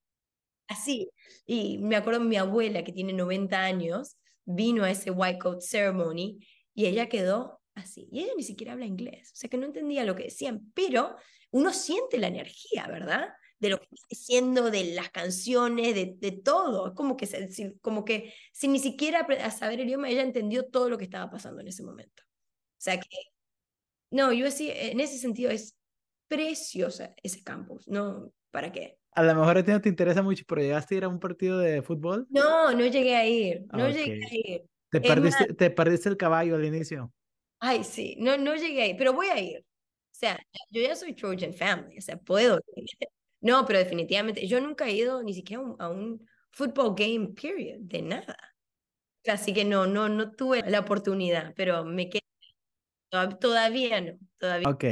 Así. 0.68 1.10
Y 1.48 1.80
me 1.80 1.96
acuerdo 1.96 2.20
mi 2.20 2.38
abuela, 2.38 2.84
que 2.84 2.92
tiene 2.92 3.14
90 3.14 3.60
años, 3.60 4.18
vino 4.46 4.84
a 4.84 4.92
ese 4.92 5.10
White 5.10 5.40
Coat 5.40 5.62
Ceremony 5.62 6.40
y 6.76 6.86
ella 6.86 7.10
quedó 7.10 7.60
así. 7.74 8.08
Y 8.12 8.20
ella 8.20 8.34
ni 8.38 8.44
siquiera 8.44 8.74
habla 8.74 8.86
inglés, 8.86 9.32
o 9.34 9.36
sea 9.36 9.50
que 9.50 9.58
no 9.58 9.66
entendía 9.66 10.04
lo 10.04 10.16
que 10.16 10.26
decían, 10.26 10.72
pero 10.76 11.16
uno 11.52 11.74
siente 11.74 12.20
la 12.20 12.28
energía, 12.28 12.88
¿verdad? 12.88 13.30
de 13.60 13.70
lo 13.70 13.80
que 13.80 13.88
está 13.92 14.08
diciendo, 14.10 14.72
de 14.72 14.94
las 14.94 15.10
canciones, 15.10 15.94
de, 15.94 16.32
todo. 16.32 16.88
Es 16.88 16.94
como 16.94 17.18
que, 17.18 17.28
como 17.82 18.06
que 18.06 18.34
sin 18.54 18.72
ni 18.72 18.80
siquiera 18.80 19.28
saber 19.52 19.82
el 19.82 19.88
idioma, 19.88 20.10
ella 20.10 20.22
entendió 20.22 20.66
todo 20.68 20.90
lo 20.90 20.98
que 20.98 21.04
estaba 21.04 21.30
pasando 21.30 21.60
en 21.60 21.68
ese 21.68 21.84
momento. 21.84 22.24
O 22.80 22.82
sea 22.82 23.00
que, 23.00 23.10
no, 24.12 24.32
yo 24.34 24.46
en 24.48 25.00
ese 25.00 25.18
sentido 25.18 25.52
es 25.52 25.76
preciosa 26.28 27.14
ese 27.22 27.44
campus. 27.44 27.88
No, 27.88 28.32
¿Para 28.52 28.72
qué? 28.72 28.98
A 29.12 29.24
lo 29.24 29.36
mejor 29.36 29.58
a 29.58 29.64
ti 29.64 29.72
no 29.72 29.82
te 29.82 29.90
interesa 29.90 30.22
mucho, 30.22 30.44
pero 30.48 30.62
llegaste 30.62 30.96
a 30.96 30.98
ir 30.98 31.04
a 31.04 31.08
un 31.08 31.20
partido 31.20 31.60
de 31.60 31.82
fútbol. 31.82 32.28
No, 32.30 32.72
no 32.72 32.86
llegué 32.86 33.16
a 33.16 33.28
ir, 33.28 33.66
no 33.72 33.90
llegué 33.90 34.26
a 34.26 34.34
ir. 34.34 34.66
Te 34.90 35.02
perdiste, 35.02 35.54
te 35.54 35.70
perdiste 35.70 36.10
el 36.10 36.18
caballo 36.18 36.56
al 36.56 36.66
inicio. 36.66 37.12
Ay, 37.60 37.84
sí, 37.84 38.16
no, 38.20 38.38
no 38.38 38.56
llegué 38.56 38.84
a 38.84 38.88
ir, 38.88 38.96
pero 38.98 39.14
voy 39.14 39.28
a 39.28 39.40
ir. 39.40 39.60
O 39.60 40.16
sea, 40.20 40.40
yo 40.70 40.82
ya 40.82 40.96
soy 40.96 41.14
Trojan 41.14 41.54
Family, 41.54 41.98
o 41.98 42.02
sea, 42.02 42.18
puedo 42.18 42.60
ir. 42.76 42.86
No, 43.42 43.66
pero 43.66 43.80
definitivamente, 43.80 44.46
yo 44.46 44.60
nunca 44.60 44.86
he 44.86 44.92
ido 44.92 45.24
ni 45.24 45.34
siquiera 45.34 45.64
a 45.80 45.88
un, 45.88 46.28
football 46.52 46.94
game, 46.94 47.30
period, 47.30 47.78
de 47.80 48.02
nada. 48.02 48.38
Así 49.26 49.54
que 49.54 49.64
no, 49.64 49.88
no, 49.88 50.10
no 50.10 50.32
tuve 50.32 50.62
la 50.70 50.82
oportunidad, 50.82 51.54
pero 51.56 51.86
me 51.86 52.10
quedé. 52.10 52.20
Todavía 53.10 54.02
no, 54.02 54.18
todavía. 54.38 54.70
Ok, 54.70 54.86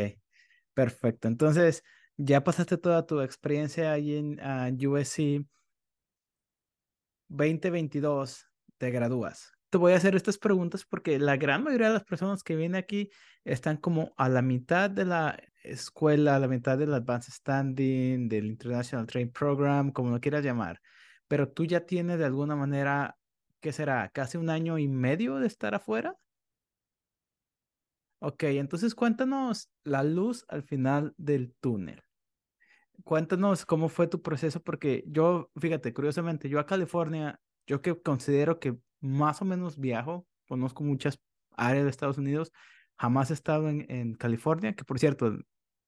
perfecto. 0.73 1.27
Entonces, 1.27 1.83
ya 2.17 2.43
pasaste 2.43 2.77
toda 2.77 3.05
tu 3.05 3.21
experiencia 3.21 3.93
allí 3.93 4.15
en 4.17 4.87
USC. 4.87 5.45
2022, 7.29 8.47
te 8.77 8.91
gradúas 8.91 9.57
te 9.69 9.77
voy 9.77 9.93
a 9.93 9.97
hacer 9.97 10.15
estas 10.15 10.37
preguntas 10.37 10.85
porque 10.85 11.19
la 11.19 11.37
gran 11.37 11.63
mayoría 11.63 11.87
de 11.87 11.93
las 11.93 12.03
personas 12.03 12.43
que 12.43 12.55
vienen 12.55 12.75
aquí 12.75 13.09
están 13.43 13.77
como 13.77 14.13
a 14.17 14.29
la 14.29 14.41
mitad 14.41 14.89
de 14.89 15.05
la 15.05 15.37
escuela, 15.63 16.35
a 16.35 16.39
la 16.39 16.47
mitad 16.47 16.77
del 16.77 16.93
Advanced 16.93 17.33
Standing, 17.33 18.29
del 18.29 18.45
International 18.45 19.05
Training 19.05 19.31
Program, 19.31 19.91
como 19.91 20.11
lo 20.11 20.19
quieras 20.21 20.43
llamar. 20.43 20.81
Pero 21.27 21.49
tú 21.49 21.65
ya 21.65 21.81
tienes 21.85 22.19
de 22.19 22.25
alguna 22.25 22.55
manera, 22.55 23.17
¿qué 23.59 23.73
será? 23.73 24.09
¿Casi 24.09 24.37
un 24.37 24.49
año 24.49 24.77
y 24.77 24.87
medio 24.87 25.35
de 25.37 25.47
estar 25.47 25.75
afuera? 25.75 26.15
Ok, 28.19 28.43
entonces 28.43 28.95
cuéntanos 28.95 29.69
la 29.83 30.03
luz 30.03 30.45
al 30.47 30.63
final 30.63 31.13
del 31.17 31.53
túnel. 31.59 32.01
Cuéntanos 33.03 33.65
cómo 33.65 33.89
fue 33.89 34.07
tu 34.07 34.21
proceso, 34.21 34.61
porque 34.61 35.03
yo, 35.07 35.51
fíjate, 35.55 35.93
curiosamente, 35.93 36.49
yo 36.49 36.59
a 36.59 36.65
California, 36.65 37.39
yo 37.67 37.81
que 37.81 38.01
considero 38.01 38.59
que 38.59 38.75
más 38.99 39.41
o 39.41 39.45
menos 39.45 39.77
viajo, 39.77 40.25
conozco 40.47 40.83
muchas 40.83 41.19
áreas 41.55 41.83
de 41.83 41.91
Estados 41.91 42.17
Unidos, 42.17 42.51
jamás 42.97 43.29
he 43.29 43.35
estado 43.35 43.69
en, 43.69 43.85
en 43.89 44.15
California, 44.15 44.73
que 44.73 44.83
por 44.83 44.97
cierto, 44.97 45.37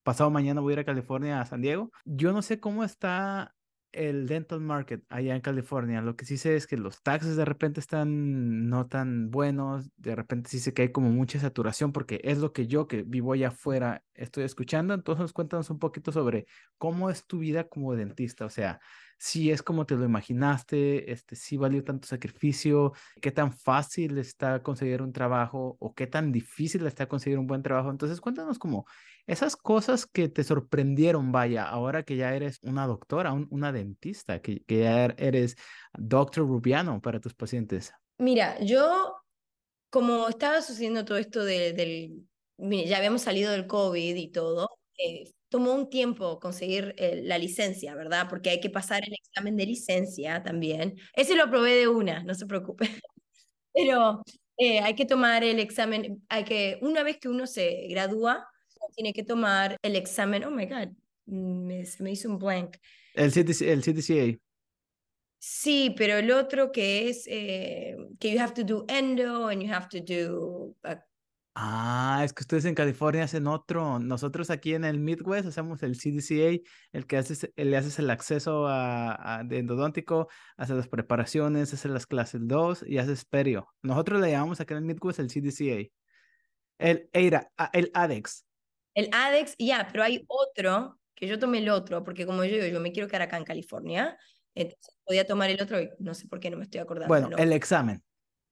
pasado 0.04 0.30
mañana 0.30 0.62
voy 0.62 0.74
a 0.74 0.76
ir 0.76 0.80
a 0.80 0.86
California, 0.86 1.42
a 1.42 1.46
San 1.48 1.62
Diego. 1.62 1.92
Yo 2.06 2.32
no 2.32 2.44
sé 2.44 2.60
cómo 2.60 2.84
está 2.84 3.56
el 3.92 4.28
dental 4.28 4.62
market 4.62 5.04
allá 5.10 5.36
en 5.36 5.42
California. 5.42 6.02
Lo 6.02 6.16
que 6.16 6.26
sí 6.26 6.38
sé 6.38 6.56
es 6.56 6.68
que 6.68 6.78
los 6.78 7.02
taxes 7.02 7.36
de 7.36 7.46
repente 7.46 7.80
están 7.80 8.70
no 8.70 8.88
tan 8.88 9.32
buenos, 9.32 9.90
de 9.98 10.16
repente 10.16 10.50
sí 10.50 10.60
sé 10.60 10.74
que 10.74 10.84
hay 10.84 10.92
como 10.92 11.10
mucha 11.10 11.40
saturación 11.40 11.92
porque 11.92 12.22
es 12.24 12.38
lo 12.40 12.54
que 12.54 12.68
yo 12.68 12.88
que 12.88 13.04
vivo 13.04 13.34
allá 13.34 13.50
afuera 13.50 14.04
estoy 14.14 14.44
escuchando. 14.44 14.94
Entonces 14.94 15.34
cuéntanos 15.34 15.70
un 15.70 15.80
poquito 15.80 16.12
sobre 16.12 16.46
cómo 16.78 17.10
es 17.10 17.26
tu 17.26 17.40
vida 17.40 17.68
como 17.68 17.96
dentista, 17.96 18.46
o 18.46 18.50
sea, 18.50 18.80
si 19.20 19.52
es 19.52 19.62
como 19.62 19.86
te 19.86 19.96
lo 19.96 20.06
imaginaste, 20.06 21.12
este, 21.12 21.36
si 21.36 21.58
valió 21.58 21.84
tanto 21.84 22.08
sacrificio, 22.08 22.94
qué 23.22 23.32
tan 23.32 23.52
fácil 23.52 24.18
está 24.18 24.64
conseguir 24.64 25.02
un 25.02 25.12
trabajo 25.12 25.76
o 25.80 25.94
qué 25.94 26.08
tan 26.08 26.32
difícil 26.32 26.88
está 26.88 27.08
conseguir 27.08 27.38
un 27.38 27.46
buen 27.46 27.62
trabajo. 27.62 27.92
Entonces, 27.92 28.22
cuéntanos 28.22 28.58
como 28.58 28.86
esas 29.28 29.58
cosas 29.58 30.06
que 30.06 30.30
te 30.30 30.46
sorprendieron, 30.46 31.34
vaya, 31.34 31.68
ahora 31.68 32.04
que 32.04 32.16
ya 32.16 32.34
eres 32.34 32.60
una 32.64 32.88
doctora, 32.88 33.34
una 33.34 33.74
dentista, 33.74 34.42
que, 34.42 34.64
que 34.64 34.80
ya 34.80 35.04
er, 35.04 35.16
eres 35.18 35.58
doctor 35.98 36.48
Rubiano 36.48 37.02
para 37.02 37.20
tus 37.20 37.34
pacientes. 37.34 37.92
Mira, 38.18 38.58
yo, 38.62 39.22
como 39.90 40.30
estaba 40.30 40.62
sucediendo 40.62 41.04
todo 41.04 41.18
esto 41.18 41.44
del, 41.44 42.26
ya 42.58 42.98
habíamos 42.98 43.22
salido 43.22 43.52
del 43.52 43.68
COVID 43.68 44.16
y 44.16 44.32
todo, 44.32 44.70
eh, 44.98 45.30
tomó 45.50 45.74
un 45.74 45.90
tiempo 45.90 46.40
conseguir 46.40 46.94
eh, 46.98 47.22
la 47.24 47.38
licencia, 47.38 47.96
¿verdad? 47.96 48.28
Porque 48.30 48.50
hay 48.52 48.60
que 48.60 48.70
pasar 48.70 49.04
el 49.06 49.14
examen 49.14 49.58
de 49.58 49.66
licencia 49.66 50.42
también. 50.44 50.96
Ese 51.14 51.36
lo 51.36 51.44
aprobé 51.44 51.76
de 51.76 51.88
una, 51.88 52.24
no 52.24 52.34
se 52.36 52.46
preocupe. 52.46 52.88
Pero 53.74 54.22
eh, 54.58 54.80
hay 54.80 54.96
que 54.96 55.06
tomar 55.06 55.44
el 55.44 55.60
examen, 55.60 56.24
hay 56.30 56.44
que, 56.44 56.80
una 56.82 57.04
vez 57.04 57.18
que 57.18 57.30
uno 57.30 57.48
se 57.48 57.88
gradúa, 57.90 58.48
tiene 58.96 59.14
que 59.14 59.24
tomar 59.24 59.78
el 59.84 59.96
examen, 59.96 60.44
oh 60.44 60.52
my 60.52 60.66
God, 60.66 60.90
me, 61.26 61.86
se 61.86 62.04
me 62.04 62.12
hizo 62.12 62.30
un 62.30 62.40
blank. 62.40 62.78
El, 63.14 63.26
el 63.26 63.84
CDCA. 63.84 64.40
Sí, 65.42 65.94
pero 65.96 66.18
el 66.18 66.32
otro 66.32 66.72
que 66.72 67.08
es 67.10 67.26
eh, 67.28 67.96
que 68.20 68.34
you 68.34 68.42
have 68.42 68.54
to 68.54 68.64
do 68.64 68.86
endo 68.90 69.48
and 69.48 69.62
you 69.62 69.72
have 69.72 69.88
to 69.88 70.00
do 70.02 70.76
Ah, 71.62 72.22
es 72.24 72.32
que 72.32 72.44
ustedes 72.44 72.64
en 72.64 72.74
California 72.74 73.26
hacen 73.26 73.46
otro. 73.46 74.00
Nosotros 74.00 74.50
aquí 74.50 74.76
en 74.76 74.86
el 74.86 74.98
Midwest 74.98 75.46
hacemos 75.46 75.84
el 75.84 75.98
CDCA, 75.98 76.64
el 76.94 77.06
que 77.06 77.18
haces, 77.18 77.52
le 77.54 77.76
haces 77.76 78.00
el 78.00 78.10
acceso 78.10 78.66
a, 78.70 79.42
de 79.44 79.58
endodóntico, 79.58 80.30
haces 80.56 80.78
las 80.78 80.88
preparaciones, 80.88 81.74
haces 81.74 81.92
las 81.92 82.06
clases 82.06 82.40
2 82.46 82.86
y 82.88 82.98
haces 82.98 83.26
perio. 83.26 83.68
Nosotros 83.82 84.22
le 84.22 84.32
llamamos 84.32 84.62
aquí 84.62 84.72
en 84.72 84.78
el 84.78 84.86
Midwest 84.86 85.20
el 85.20 85.28
CDCA. 85.28 85.92
El 86.78 87.10
EIRA, 87.12 87.52
el 87.74 87.92
ADEX. 87.94 88.46
El 88.94 89.10
ADEX, 89.12 89.56
ya, 89.60 89.86
pero 89.92 90.06
hay 90.06 90.24
otro, 90.30 90.98
que 91.14 91.28
yo 91.28 91.40
tomé 91.40 91.58
el 91.58 91.68
otro, 91.68 92.06
porque 92.06 92.26
como 92.26 92.46
yo 92.46 92.56
digo, 92.56 92.68
yo 92.68 92.80
me 92.80 92.94
quiero 92.94 93.10
quedar 93.10 93.24
acá 93.24 93.36
en 93.36 93.44
California, 93.44 94.18
entonces 94.56 94.98
podía 95.04 95.28
tomar 95.28 95.50
el 95.50 95.62
otro 95.62 95.82
y 95.82 95.90
no 96.00 96.14
sé 96.14 96.30
por 96.30 96.40
qué 96.40 96.50
no 96.50 96.56
me 96.56 96.64
estoy 96.64 96.80
acordando. 96.80 97.10
Bueno, 97.10 97.36
el 97.36 97.52
examen. 97.52 98.02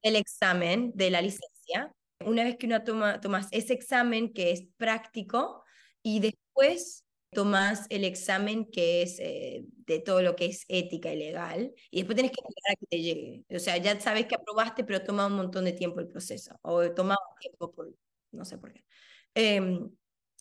El 0.01 0.18
examen 0.18 0.91
de 0.93 1.10
la 1.10 1.22
licencia 1.22 1.93
una 2.26 2.43
vez 2.43 2.57
que 2.57 2.65
uno 2.68 2.84
toma, 2.84 3.20
tomas 3.22 3.47
ese 3.51 3.74
examen 3.74 4.34
que 4.34 4.51
es 4.51 4.63
práctico 4.78 5.63
y 6.03 6.20
después 6.20 7.05
tomas 7.32 7.86
el 7.89 8.03
examen 8.03 8.65
que 8.72 9.01
es 9.03 9.20
eh, 9.20 9.65
de 9.86 9.99
todo 9.99 10.22
lo 10.22 10.36
que 10.36 10.45
es 10.47 10.65
ética 10.70 11.13
y 11.13 11.18
legal 11.18 11.74
y 11.91 11.97
después 11.99 12.15
tienes 12.15 12.32
que 12.32 12.41
esperar 12.41 12.74
a 12.74 12.76
que 12.80 12.86
te 12.88 13.01
llegue. 13.01 13.45
O 13.55 13.59
sea, 13.59 13.78
ya 13.78 13.99
sabes 13.99 14.26
que 14.28 14.36
aprobaste, 14.36 14.84
pero 14.84 15.03
toma 15.03 15.28
un 15.28 15.34
montón 15.36 15.65
de 15.65 15.74
tiempo 15.74 15.99
el 15.99 16.07
proceso 16.07 16.57
o 16.63 16.91
toma 16.93 17.15
tiempo 17.39 17.72
por, 17.72 17.93
no 18.32 18.45
sé 18.45 18.57
por 18.57 18.74
qué. 18.74 18.84
Em, 19.36 19.91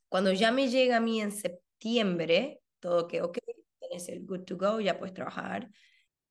cuando 0.08 0.32
ya 0.32 0.52
me 0.52 0.68
llega 0.70 0.98
a 0.98 1.00
mí 1.00 1.20
en 1.20 1.32
septiembre, 1.32 2.62
todo 2.80 3.06
que, 3.08 3.22
ok, 3.22 3.38
tienes 3.80 4.08
el 4.08 4.24
good 4.26 4.44
to 4.44 4.56
go, 4.56 4.80
ya 4.80 4.98
puedes 4.98 5.14
trabajar. 5.14 5.70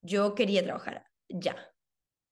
Yo 0.02 0.36
quería 0.36 0.64
trabajar 0.64 1.06
ya, 1.30 1.56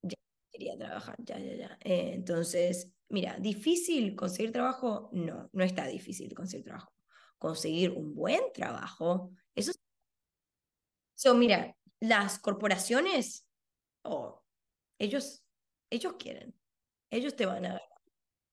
ya 0.03 0.16
quería 0.51 0.78
trabajar, 0.78 1.16
ya, 1.20 1.39
ya, 1.39 1.55
ya. 1.55 1.78
Eh, 1.82 2.11
entonces 2.16 2.91
Mira, 3.14 3.38
difícil 3.39 4.16
conseguir 4.16 4.51
trabajo, 4.51 5.11
no, 5.14 5.47
no 5.53 5.64
está 5.64 5.86
difícil 5.86 6.34
conseguir 6.34 6.66
trabajo. 6.66 6.91
Conseguir 7.38 7.91
un 7.91 8.16
buen 8.16 8.41
trabajo, 8.55 9.30
eso 9.53 9.70
es... 9.70 9.80
So, 11.14 11.36
mira, 11.36 11.78
las 11.99 12.39
corporaciones, 12.39 13.47
oh, 14.01 14.43
ellos, 14.97 15.45
ellos 15.91 16.16
quieren, 16.18 16.55
ellos 17.11 17.36
te 17.36 17.45
van 17.45 17.68
a 17.68 17.74
dar, 17.74 17.82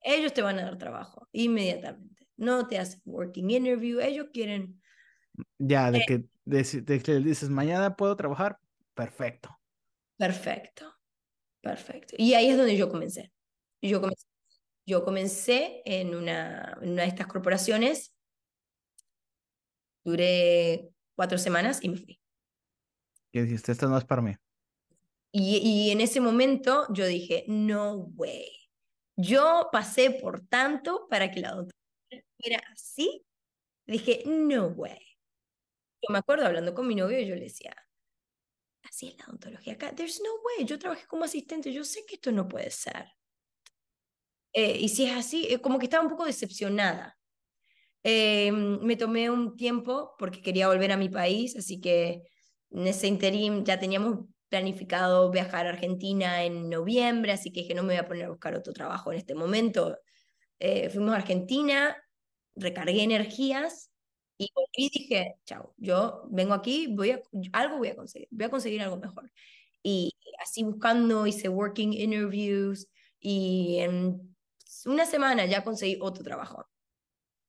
ellos 0.02 0.34
te 0.34 0.42
van 0.42 0.58
a 0.58 0.64
dar 0.64 0.76
trabajo 0.76 1.26
inmediatamente. 1.32 2.28
No 2.36 2.68
te 2.68 2.78
hacen 2.78 3.00
working 3.06 3.48
interview, 3.48 3.98
ellos 3.98 4.26
quieren. 4.30 4.82
Ya, 5.58 5.90
de, 5.90 6.00
eh 6.00 6.04
que, 6.06 6.24
de 6.44 7.02
que 7.02 7.14
dices, 7.14 7.48
mañana 7.48 7.96
puedo 7.96 8.14
trabajar, 8.14 8.58
perfecto. 8.92 9.58
Perfecto, 10.18 10.92
perfecto. 11.62 12.14
Y 12.18 12.34
ahí 12.34 12.50
es 12.50 12.58
donde 12.58 12.76
yo 12.76 12.90
comencé. 12.90 13.32
Yo 13.80 14.02
comencé 14.02 14.30
yo 14.91 15.05
comencé 15.05 15.82
en 15.84 16.16
una, 16.16 16.76
una 16.82 17.03
de 17.03 17.09
estas 17.09 17.28
corporaciones, 17.28 18.12
duré 20.05 20.91
cuatro 21.16 21.38
semanas 21.38 21.78
y 21.82 21.91
me 21.91 21.97
fui. 21.97 22.20
Y 23.32 23.41
dijiste, 23.43 23.70
esto 23.70 23.88
no 23.88 23.97
es 23.97 24.05
para 24.05 24.20
mí. 24.20 24.34
Y, 25.32 25.59
y 25.59 25.91
en 25.93 26.01
ese 26.01 26.20
momento 26.20 26.86
yo 26.93 27.07
dije, 27.07 27.45
no 27.47 28.11
way. 28.16 28.51
Yo 29.16 29.68
pasé 29.70 30.11
por 30.11 30.45
tanto 30.49 31.07
para 31.09 31.30
que 31.30 31.41
la 31.41 31.53
doctora 31.53 32.24
fuera 32.41 32.61
así. 32.72 33.24
Dije, 33.86 34.24
no 34.26 34.66
way. 34.68 34.99
Yo 36.03 36.12
me 36.12 36.18
acuerdo 36.18 36.47
hablando 36.47 36.74
con 36.74 36.88
mi 36.88 36.97
novio 36.97 37.20
y 37.20 37.28
yo 37.28 37.36
le 37.36 37.43
decía, 37.43 37.76
así 38.82 39.09
es 39.09 39.18
la 39.18 39.26
odontología 39.26 39.74
acá. 39.74 39.95
There's 39.95 40.20
no 40.20 40.30
way. 40.43 40.66
Yo 40.66 40.80
trabajé 40.80 41.07
como 41.07 41.24
asistente. 41.24 41.72
Yo 41.72 41.84
sé 41.84 42.05
que 42.07 42.16
esto 42.16 42.32
no 42.32 42.49
puede 42.49 42.70
ser. 42.70 43.07
Eh, 44.53 44.78
y 44.80 44.88
si 44.88 45.05
es 45.07 45.16
así, 45.16 45.46
eh, 45.51 45.61
como 45.61 45.78
que 45.78 45.86
estaba 45.86 46.03
un 46.05 46.11
poco 46.11 46.24
decepcionada. 46.24 47.16
Eh, 48.05 48.53
me 48.53 48.96
tomé 48.96 49.30
un 49.30 49.57
tiempo 49.57 50.14
porque 50.18 50.42
quería 50.42 50.68
volver 50.68 50.92
a 50.92 50.96
mi 50.98 51.09
país, 51.11 51.57
así 51.57 51.80
que 51.80 52.22
en 52.70 52.86
ese 52.86 53.09
interim 53.09 53.64
ya 53.64 53.78
teníamos 53.80 54.26
planificado 54.48 55.30
viajar 55.30 55.66
a 55.66 55.70
Argentina 55.70 56.44
en 56.44 56.70
noviembre, 56.70 57.32
así 57.32 57.53
que 57.53 57.61
dije, 57.62 57.74
no 57.74 57.82
me 57.82 57.90
voy 57.94 57.98
a 57.98 58.09
poner 58.09 58.26
a 58.26 58.30
buscar 58.30 58.55
otro 58.57 58.72
trabajo 58.72 59.12
en 59.12 59.18
este 59.18 59.34
momento. 59.34 59.98
fuimos 60.92 61.12
a 61.14 61.16
Argentina, 61.16 61.96
recargué 62.57 63.03
energías 63.03 63.90
y 64.38 64.48
volví 64.55 64.90
dije, 64.92 65.36
chao, 65.46 65.74
yo 65.78 66.24
vengo 66.30 66.55
aquí, 66.55 66.88
voy 66.88 67.12
a, 67.12 67.22
algo 67.53 67.78
voy 67.78 67.88
a 67.88 67.96
conseguir, 67.96 68.28
voy 68.30 68.46
a 68.46 68.51
conseguir 68.51 68.82
algo 68.82 68.96
mejor. 68.98 69.30
Y 69.82 70.12
así 70.42 70.62
buscando, 70.64 71.26
hice 71.26 71.48
working 71.48 71.92
interviews 71.94 72.88
y 73.20 73.78
en 73.80 74.30
una 74.87 75.07
semana 75.07 75.47
ya 75.47 75.64
conseguí 75.64 75.99
otro 76.01 76.22
trabajo, 76.24 76.68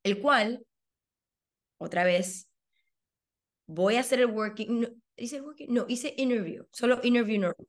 el 0.03 0.19
cual, 0.21 0.65
otra 1.77 2.03
vez, 2.03 2.49
voy 3.67 3.95
a 3.95 4.01
hacer 4.01 4.19
el 4.19 4.27
working, 4.27 4.81
no, 4.81 4.87
hice 5.15 5.37
el 5.37 5.43
working, 5.43 5.73
no, 5.73 5.85
hice 5.87 6.13
interview, 6.17 6.65
solo 6.71 6.99
interview 7.03 7.39
normal 7.39 7.67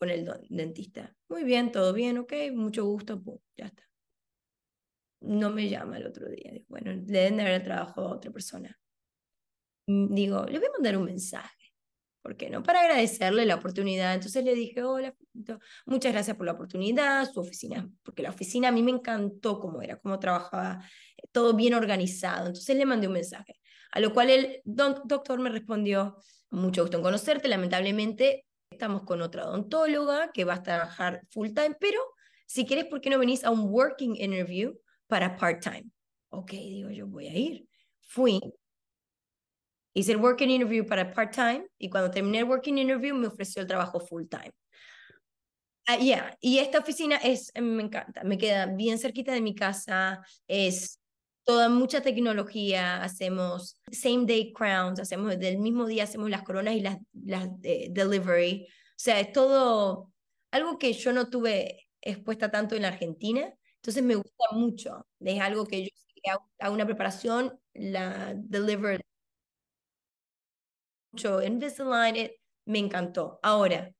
con 0.00 0.08
el 0.08 0.26
dentista. 0.48 1.14
Muy 1.28 1.44
bien, 1.44 1.70
todo 1.70 1.92
bien, 1.92 2.16
ok, 2.18 2.32
mucho 2.54 2.86
gusto, 2.86 3.22
ya 3.54 3.66
está. 3.66 3.86
No 5.20 5.50
me 5.50 5.68
llama 5.68 5.98
el 5.98 6.06
otro 6.06 6.26
día. 6.30 6.52
bueno, 6.68 6.92
le 6.92 7.02
deben 7.04 7.36
de 7.36 7.42
haber 7.42 7.62
trabajo 7.62 8.00
a 8.00 8.14
otra 8.14 8.30
persona. 8.30 8.80
Mm, 9.86 10.14
digo, 10.14 10.46
le 10.46 10.58
voy 10.58 10.68
a 10.68 10.72
mandar 10.72 10.96
un 10.96 11.04
mensaje. 11.04 11.59
¿Por 12.22 12.36
qué 12.36 12.50
no? 12.50 12.62
Para 12.62 12.80
agradecerle 12.80 13.46
la 13.46 13.56
oportunidad. 13.56 14.14
Entonces 14.14 14.44
le 14.44 14.54
dije, 14.54 14.82
hola, 14.82 15.14
muchas 15.86 16.12
gracias 16.12 16.36
por 16.36 16.46
la 16.46 16.52
oportunidad, 16.52 17.30
su 17.30 17.40
oficina, 17.40 17.88
porque 18.02 18.22
la 18.22 18.30
oficina 18.30 18.68
a 18.68 18.72
mí 18.72 18.82
me 18.82 18.90
encantó 18.90 19.58
cómo 19.60 19.82
era, 19.82 19.98
cómo 19.98 20.18
trabajaba, 20.18 20.84
eh, 21.16 21.28
todo 21.32 21.54
bien 21.54 21.74
organizado. 21.74 22.48
Entonces 22.48 22.76
le 22.76 22.86
mandé 22.86 23.06
un 23.06 23.14
mensaje, 23.14 23.58
a 23.92 24.00
lo 24.00 24.12
cual 24.12 24.30
el 24.30 24.60
doctor 24.64 25.40
me 25.40 25.50
respondió, 25.50 26.16
mucho 26.50 26.82
gusto 26.82 26.96
en 26.96 27.02
conocerte, 27.02 27.48
lamentablemente 27.48 28.46
estamos 28.70 29.02
con 29.02 29.20
otra 29.22 29.46
odontóloga 29.46 30.30
que 30.32 30.44
va 30.44 30.54
a 30.54 30.62
trabajar 30.62 31.22
full 31.30 31.48
time, 31.48 31.76
pero 31.78 32.00
si 32.46 32.66
querés, 32.66 32.86
¿por 32.86 33.00
qué 33.00 33.10
no 33.10 33.18
venís 33.18 33.44
a 33.44 33.50
un 33.50 33.68
working 33.70 34.16
interview 34.16 34.74
para 35.06 35.36
part 35.36 35.62
time? 35.62 35.86
Ok, 36.30 36.50
digo 36.52 36.90
yo, 36.90 37.06
voy 37.06 37.28
a 37.28 37.36
ir. 37.36 37.68
Fui, 38.00 38.40
Hice 39.92 40.12
el 40.12 40.18
working 40.18 40.50
interview 40.50 40.86
para 40.86 41.12
part-time 41.12 41.66
y 41.78 41.90
cuando 41.90 42.10
terminé 42.10 42.38
el 42.38 42.44
working 42.44 42.78
interview 42.78 43.14
me 43.14 43.26
ofreció 43.26 43.62
el 43.62 43.68
trabajo 43.68 44.00
full-time. 44.00 44.52
Uh, 45.88 46.00
yeah. 46.00 46.36
y 46.40 46.58
esta 46.58 46.78
oficina 46.78 47.16
es, 47.16 47.50
me 47.60 47.82
encanta, 47.82 48.22
me 48.22 48.38
queda 48.38 48.66
bien 48.66 48.98
cerquita 48.98 49.32
de 49.32 49.40
mi 49.40 49.54
casa, 49.54 50.20
es 50.46 51.00
toda 51.42 51.68
mucha 51.68 52.00
tecnología, 52.00 53.02
hacemos 53.02 53.80
same 53.90 54.24
day 54.26 54.52
crowns, 54.52 55.00
hacemos 55.00 55.36
del 55.38 55.58
mismo 55.58 55.86
día 55.86 56.04
hacemos 56.04 56.30
las 56.30 56.42
coronas 56.42 56.74
y 56.74 56.80
las, 56.80 56.98
las 57.12 57.48
eh, 57.64 57.88
delivery, 57.90 58.66
o 58.68 58.92
sea, 58.94 59.18
es 59.18 59.32
todo 59.32 60.12
algo 60.52 60.78
que 60.78 60.92
yo 60.92 61.12
no 61.12 61.28
tuve 61.28 61.88
expuesta 62.00 62.50
tanto 62.50 62.76
en 62.76 62.82
la 62.82 62.88
Argentina, 62.88 63.52
entonces 63.76 64.02
me 64.04 64.14
gusta 64.14 64.44
mucho, 64.52 65.06
es 65.18 65.40
algo 65.40 65.66
que 65.66 65.84
yo 65.84 65.90
hago 66.60 66.74
una 66.74 66.86
preparación, 66.86 67.58
la 67.72 68.34
deliver 68.36 69.04
mucho 71.12 71.42
Invisalign, 71.42 72.16
it, 72.16 72.32
me 72.66 72.78
encantó. 72.78 73.38
Ahora, 73.42 73.92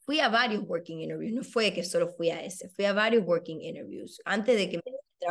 fui 0.00 0.20
a 0.20 0.28
varios 0.28 0.62
working 0.66 1.00
interviews, 1.00 1.32
no 1.32 1.42
fue 1.42 1.72
que 1.72 1.84
solo 1.84 2.08
fui 2.08 2.30
a 2.30 2.42
ese, 2.44 2.68
fui 2.68 2.84
a 2.84 2.92
varios 2.92 3.24
working 3.26 3.62
interviews. 3.62 4.20
Antes 4.24 4.56
de 4.56 4.68
que 4.68 4.80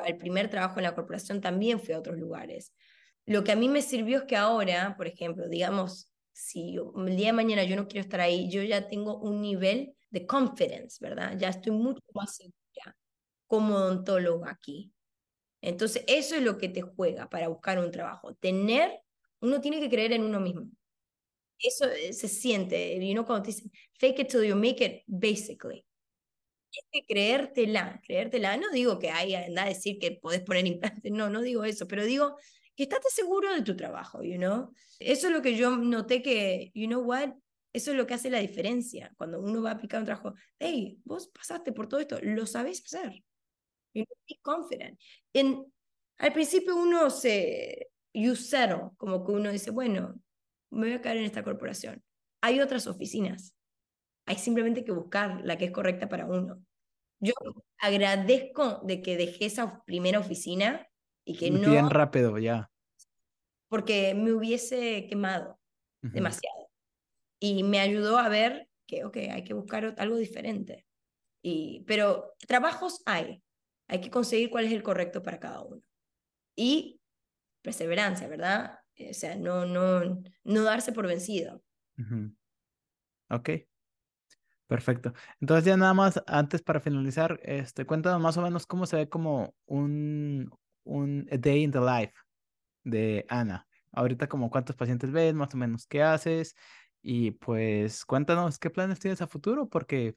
el 0.05 0.17
primer 0.17 0.49
trabajo 0.49 0.79
en 0.79 0.83
la 0.83 0.95
corporación 0.95 1.41
también 1.41 1.79
fui 1.79 1.93
a 1.93 1.99
otros 1.99 2.17
lugares. 2.17 2.73
Lo 3.25 3.43
que 3.43 3.51
a 3.51 3.55
mí 3.55 3.69
me 3.69 3.81
sirvió 3.81 4.19
es 4.19 4.23
que 4.23 4.35
ahora, 4.35 4.95
por 4.97 5.07
ejemplo, 5.07 5.47
digamos, 5.47 6.09
si 6.33 6.75
el 6.77 7.15
día 7.15 7.27
de 7.27 7.33
mañana 7.33 7.63
yo 7.63 7.75
no 7.75 7.87
quiero 7.87 8.03
estar 8.03 8.19
ahí, 8.19 8.49
yo 8.49 8.63
ya 8.63 8.87
tengo 8.87 9.17
un 9.19 9.41
nivel 9.41 9.95
de 10.09 10.25
confidence, 10.25 10.97
¿verdad? 10.99 11.37
Ya 11.37 11.49
estoy 11.49 11.71
mucho 11.73 12.01
más 12.13 12.35
segura 12.35 12.97
como 13.47 13.75
odontólogo 13.75 14.47
aquí. 14.47 14.91
Entonces, 15.61 16.03
eso 16.07 16.35
es 16.35 16.41
lo 16.41 16.57
que 16.57 16.69
te 16.69 16.81
juega 16.81 17.29
para 17.29 17.47
buscar 17.47 17.79
un 17.79 17.91
trabajo, 17.91 18.33
tener 18.35 19.02
uno 19.43 19.59
tiene 19.59 19.79
que 19.79 19.89
creer 19.89 20.13
en 20.13 20.23
uno 20.23 20.39
mismo. 20.39 20.69
Eso 21.59 21.85
eh, 21.85 22.13
se 22.13 22.27
siente, 22.27 22.95
y 22.95 23.11
uno 23.11 23.25
cuando 23.25 23.43
te 23.43 23.51
dicen 23.51 23.71
fake 23.99 24.19
it 24.19 24.27
till 24.29 24.43
you 24.43 24.55
make 24.55 24.83
it, 24.83 25.03
basically. 25.05 25.85
Tienes 26.69 26.89
que 26.91 27.05
creértela, 27.05 28.01
creértela. 28.03 28.57
No 28.57 28.71
digo 28.71 28.97
que 28.99 29.11
hay 29.11 29.35
anda 29.35 29.63
a 29.63 29.67
decir 29.69 29.99
que 29.99 30.11
podés 30.13 30.41
poner 30.41 30.65
implantes, 30.65 31.11
no, 31.11 31.29
no 31.29 31.41
digo 31.41 31.63
eso, 31.65 31.87
pero 31.87 32.03
digo 32.05 32.37
que 32.75 32.83
estate 32.83 33.09
seguro 33.09 33.53
de 33.53 33.61
tu 33.61 33.75
trabajo, 33.75 34.23
you 34.23 34.37
know. 34.37 34.73
Eso 34.99 35.27
es 35.27 35.33
lo 35.33 35.41
que 35.41 35.55
yo 35.55 35.77
noté 35.77 36.21
que, 36.21 36.71
you 36.73 36.87
know 36.87 37.01
what, 37.01 37.33
eso 37.73 37.91
es 37.91 37.97
lo 37.97 38.07
que 38.07 38.15
hace 38.15 38.29
la 38.29 38.39
diferencia. 38.39 39.13
Cuando 39.17 39.39
uno 39.39 39.61
va 39.61 39.71
a 39.71 39.73
aplicar 39.73 39.99
un 39.99 40.05
trabajo, 40.05 40.33
hey, 40.59 40.99
vos 41.03 41.27
pasaste 41.27 41.73
por 41.73 41.87
todo 41.87 41.99
esto, 41.99 42.19
lo 42.21 42.45
sabés 42.45 42.83
hacer. 42.85 43.23
You 43.93 44.05
know, 44.05 44.17
be 44.27 44.39
confident. 44.41 44.99
En, 45.33 45.71
al 46.17 46.33
principio 46.33 46.75
uno 46.75 47.09
se, 47.09 47.92
you 48.13 48.35
settle, 48.35 48.91
como 48.97 49.25
que 49.25 49.31
uno 49.31 49.51
dice, 49.51 49.71
bueno, 49.71 50.15
me 50.71 50.87
voy 50.87 50.93
a 50.93 51.01
caer 51.01 51.17
en 51.17 51.25
esta 51.25 51.43
corporación. 51.43 52.03
Hay 52.41 52.59
otras 52.59 52.87
oficinas. 52.87 53.55
Hay 54.25 54.37
simplemente 54.37 54.83
que 54.83 54.91
buscar 54.91 55.41
la 55.43 55.57
que 55.57 55.65
es 55.65 55.71
correcta 55.71 56.07
para 56.07 56.25
uno. 56.25 56.63
Yo 57.19 57.33
agradezco 57.79 58.81
de 58.83 59.01
que 59.01 59.17
dejé 59.17 59.45
esa 59.45 59.83
primera 59.85 60.19
oficina 60.19 60.87
y 61.25 61.37
que 61.37 61.51
no... 61.51 61.69
Bien 61.69 61.89
rápido, 61.89 62.37
ya. 62.37 62.69
Porque 63.69 64.13
me 64.13 64.33
hubiese 64.33 65.07
quemado 65.07 65.59
demasiado. 66.01 66.69
Y 67.39 67.63
me 67.63 67.79
ayudó 67.79 68.17
a 68.17 68.29
ver 68.29 68.69
que, 68.87 69.05
ok, 69.05 69.17
hay 69.31 69.43
que 69.43 69.53
buscar 69.53 69.95
algo 69.97 70.17
diferente. 70.17 70.85
Y, 71.41 71.83
pero 71.87 72.35
trabajos 72.47 73.01
hay. 73.05 73.41
Hay 73.87 73.99
que 73.99 74.09
conseguir 74.09 74.49
cuál 74.49 74.65
es 74.65 74.71
el 74.71 74.83
correcto 74.83 75.23
para 75.23 75.39
cada 75.39 75.61
uno. 75.61 75.81
Y 76.55 77.01
perseverancia, 77.63 78.27
¿verdad? 78.27 78.79
Eh, 78.95 79.11
o 79.11 79.13
sea, 79.13 79.35
no, 79.35 79.65
no, 79.65 80.21
no 80.43 80.63
darse 80.63 80.91
por 80.91 81.07
vencido. 81.07 81.63
Ok. 83.29 83.49
Perfecto. 84.67 85.13
Entonces 85.39 85.65
ya 85.65 85.77
nada 85.77 85.93
más, 85.93 86.21
antes 86.25 86.61
para 86.61 86.79
finalizar, 86.79 87.39
este, 87.43 87.85
cuéntanos 87.85 88.21
más 88.21 88.37
o 88.37 88.41
menos 88.41 88.65
cómo 88.65 88.85
se 88.85 88.95
ve 88.95 89.09
como 89.09 89.55
un, 89.65 90.49
un 90.83 91.27
day 91.31 91.63
in 91.63 91.71
the 91.71 91.79
life 91.79 92.13
de 92.83 93.25
Ana. 93.29 93.67
Ahorita 93.91 94.27
como 94.27 94.49
cuántos 94.49 94.75
pacientes 94.75 95.11
ves, 95.11 95.33
más 95.33 95.53
o 95.53 95.57
menos 95.57 95.85
qué 95.85 96.01
haces 96.01 96.55
y 97.01 97.31
pues 97.31 98.05
cuéntanos 98.05 98.57
qué 98.57 98.69
planes 98.69 98.99
tienes 98.99 99.21
a 99.21 99.27
futuro 99.27 99.69
porque 99.69 100.15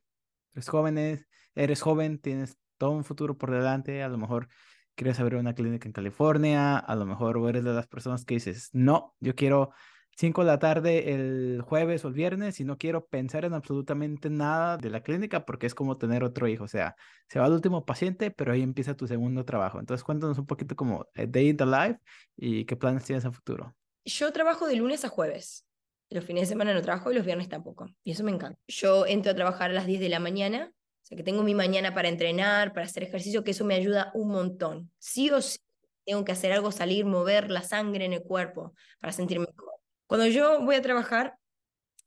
eres 0.54 0.68
joven, 0.68 1.26
eres 1.54 1.82
joven, 1.82 2.18
tienes 2.18 2.56
todo 2.78 2.92
un 2.92 3.04
futuro 3.04 3.36
por 3.36 3.50
delante, 3.50 4.02
a 4.02 4.08
lo 4.08 4.18
mejor 4.18 4.48
quieres 4.96 5.20
abrir 5.20 5.38
una 5.38 5.54
clínica 5.54 5.86
en 5.86 5.92
California, 5.92 6.78
a 6.78 6.96
lo 6.96 7.06
mejor 7.06 7.38
eres 7.48 7.62
de 7.62 7.72
las 7.72 7.86
personas 7.86 8.24
que 8.24 8.34
dices, 8.34 8.70
no, 8.72 9.14
yo 9.20 9.34
quiero 9.34 9.70
5 10.16 10.40
de 10.40 10.46
la 10.46 10.58
tarde 10.58 11.12
el 11.12 11.62
jueves 11.62 12.04
o 12.04 12.08
el 12.08 12.14
viernes 12.14 12.58
y 12.58 12.64
no 12.64 12.78
quiero 12.78 13.06
pensar 13.06 13.44
en 13.44 13.52
absolutamente 13.52 14.30
nada 14.30 14.78
de 14.78 14.88
la 14.88 15.02
clínica 15.02 15.44
porque 15.44 15.66
es 15.66 15.74
como 15.74 15.98
tener 15.98 16.24
otro 16.24 16.48
hijo, 16.48 16.64
o 16.64 16.68
sea, 16.68 16.96
se 17.28 17.38
va 17.38 17.46
el 17.46 17.52
último 17.52 17.84
paciente, 17.84 18.30
pero 18.30 18.52
ahí 18.52 18.62
empieza 18.62 18.96
tu 18.96 19.06
segundo 19.06 19.44
trabajo. 19.44 19.78
Entonces 19.78 20.02
cuéntanos 20.02 20.38
un 20.38 20.46
poquito 20.46 20.74
como 20.74 21.06
Day 21.14 21.50
in 21.50 21.56
the 21.58 21.66
Life 21.66 21.98
y 22.36 22.64
qué 22.64 22.76
planes 22.76 23.04
tienes 23.04 23.26
a 23.26 23.30
futuro. 23.30 23.76
Yo 24.06 24.32
trabajo 24.32 24.66
de 24.66 24.76
lunes 24.76 25.04
a 25.04 25.08
jueves. 25.08 25.66
Los 26.08 26.24
fines 26.24 26.42
de 26.42 26.46
semana 26.46 26.72
no 26.72 26.80
trabajo 26.80 27.10
y 27.10 27.14
los 27.14 27.26
viernes 27.26 27.48
tampoco. 27.48 27.88
Y 28.02 28.12
eso 28.12 28.24
me 28.24 28.30
encanta. 28.30 28.58
Yo 28.68 29.04
entro 29.06 29.32
a 29.32 29.34
trabajar 29.34 29.70
a 29.70 29.74
las 29.74 29.86
10 29.86 30.00
de 30.00 30.08
la 30.08 30.20
mañana 30.20 30.72
o 31.06 31.08
sea, 31.08 31.16
que 31.16 31.22
tengo 31.22 31.44
mi 31.44 31.54
mañana 31.54 31.94
para 31.94 32.08
entrenar, 32.08 32.72
para 32.72 32.84
hacer 32.84 33.04
ejercicio, 33.04 33.44
que 33.44 33.52
eso 33.52 33.64
me 33.64 33.76
ayuda 33.76 34.10
un 34.14 34.26
montón. 34.26 34.90
Sí 34.98 35.30
o 35.30 35.40
sí 35.40 35.60
tengo 36.04 36.24
que 36.24 36.32
hacer 36.32 36.50
algo, 36.50 36.72
salir, 36.72 37.04
mover 37.04 37.48
la 37.48 37.62
sangre 37.62 38.06
en 38.06 38.12
el 38.12 38.24
cuerpo 38.24 38.74
para 38.98 39.12
sentirme 39.12 39.46
mejor. 39.46 39.74
Cuando 40.08 40.26
yo 40.26 40.64
voy 40.64 40.74
a 40.74 40.82
trabajar, 40.82 41.36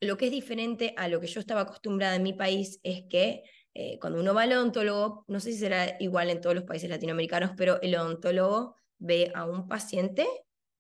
lo 0.01 0.17
que 0.17 0.25
es 0.25 0.31
diferente 0.31 0.93
a 0.97 1.07
lo 1.07 1.21
que 1.21 1.27
yo 1.27 1.39
estaba 1.39 1.61
acostumbrada 1.61 2.17
en 2.17 2.23
mi 2.23 2.33
país 2.33 2.81
es 2.83 3.03
que 3.09 3.43
eh, 3.73 3.99
cuando 4.01 4.19
uno 4.19 4.33
va 4.33 4.41
al 4.41 4.51
odontólogo, 4.51 5.23
no 5.29 5.39
sé 5.39 5.53
si 5.53 5.59
será 5.59 5.95
igual 6.01 6.29
en 6.29 6.41
todos 6.41 6.55
los 6.55 6.65
países 6.65 6.89
latinoamericanos, 6.89 7.51
pero 7.55 7.81
el 7.81 7.95
odontólogo 7.95 8.75
ve 8.97 9.31
a 9.33 9.45
un 9.45 9.69
paciente 9.69 10.27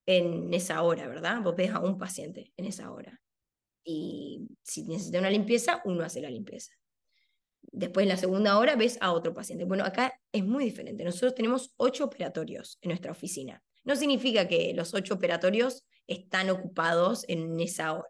en 0.05 0.53
esa 0.53 0.81
hora, 0.81 1.07
¿verdad? 1.07 1.41
Vos 1.41 1.55
ves 1.55 1.71
a 1.71 1.79
un 1.79 1.97
paciente 1.97 2.51
en 2.57 2.65
esa 2.65 2.91
hora. 2.91 3.21
Y 3.81 4.45
si 4.61 4.83
necesita 4.83 5.19
una 5.19 5.29
limpieza, 5.29 5.81
uno 5.85 6.03
hace 6.03 6.19
la 6.19 6.29
limpieza. 6.29 6.73
Después, 7.61 8.03
en 8.03 8.09
la 8.09 8.17
segunda 8.17 8.57
hora, 8.57 8.75
ves 8.75 8.97
a 9.01 9.11
otro 9.11 9.33
paciente. 9.33 9.65
Bueno, 9.65 9.83
acá 9.83 10.19
es 10.31 10.45
muy 10.45 10.65
diferente. 10.65 11.03
Nosotros 11.03 11.35
tenemos 11.35 11.73
ocho 11.77 12.05
operatorios 12.05 12.77
en 12.81 12.89
nuestra 12.89 13.11
oficina. 13.11 13.61
No 13.83 13.95
significa 13.95 14.47
que 14.47 14.73
los 14.73 14.93
ocho 14.93 15.15
operatorios 15.15 15.83
están 16.07 16.49
ocupados 16.49 17.25
en 17.27 17.59
esa 17.59 17.93
hora, 17.93 18.09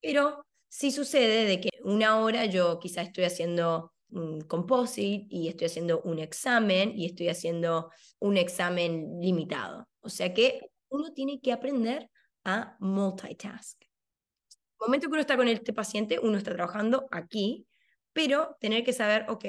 pero 0.00 0.46
sí 0.68 0.90
sucede 0.90 1.44
de 1.44 1.60
que 1.60 1.70
una 1.82 2.18
hora 2.18 2.46
yo 2.46 2.78
quizá 2.78 3.02
estoy 3.02 3.24
haciendo 3.24 3.92
un 4.10 4.40
composite 4.42 5.26
y 5.28 5.48
estoy 5.48 5.66
haciendo 5.66 6.00
un 6.02 6.18
examen 6.18 6.92
y 6.96 7.06
estoy 7.06 7.28
haciendo 7.28 7.90
un 8.20 8.36
examen 8.36 9.20
limitado. 9.20 9.88
O 10.00 10.08
sea 10.08 10.32
que 10.32 10.60
uno 10.88 11.12
tiene 11.12 11.40
que 11.40 11.52
aprender 11.52 12.08
a 12.44 12.76
multitask. 12.80 13.82
El 13.82 14.86
momento 14.86 15.06
que 15.06 15.12
uno 15.12 15.20
está 15.20 15.36
con 15.36 15.48
este 15.48 15.72
paciente, 15.72 16.18
uno 16.18 16.38
está 16.38 16.52
trabajando 16.54 17.06
aquí 17.10 17.66
pero 18.14 18.56
tener 18.60 18.82
que 18.84 18.94
saber, 18.94 19.26
ok, 19.28 19.44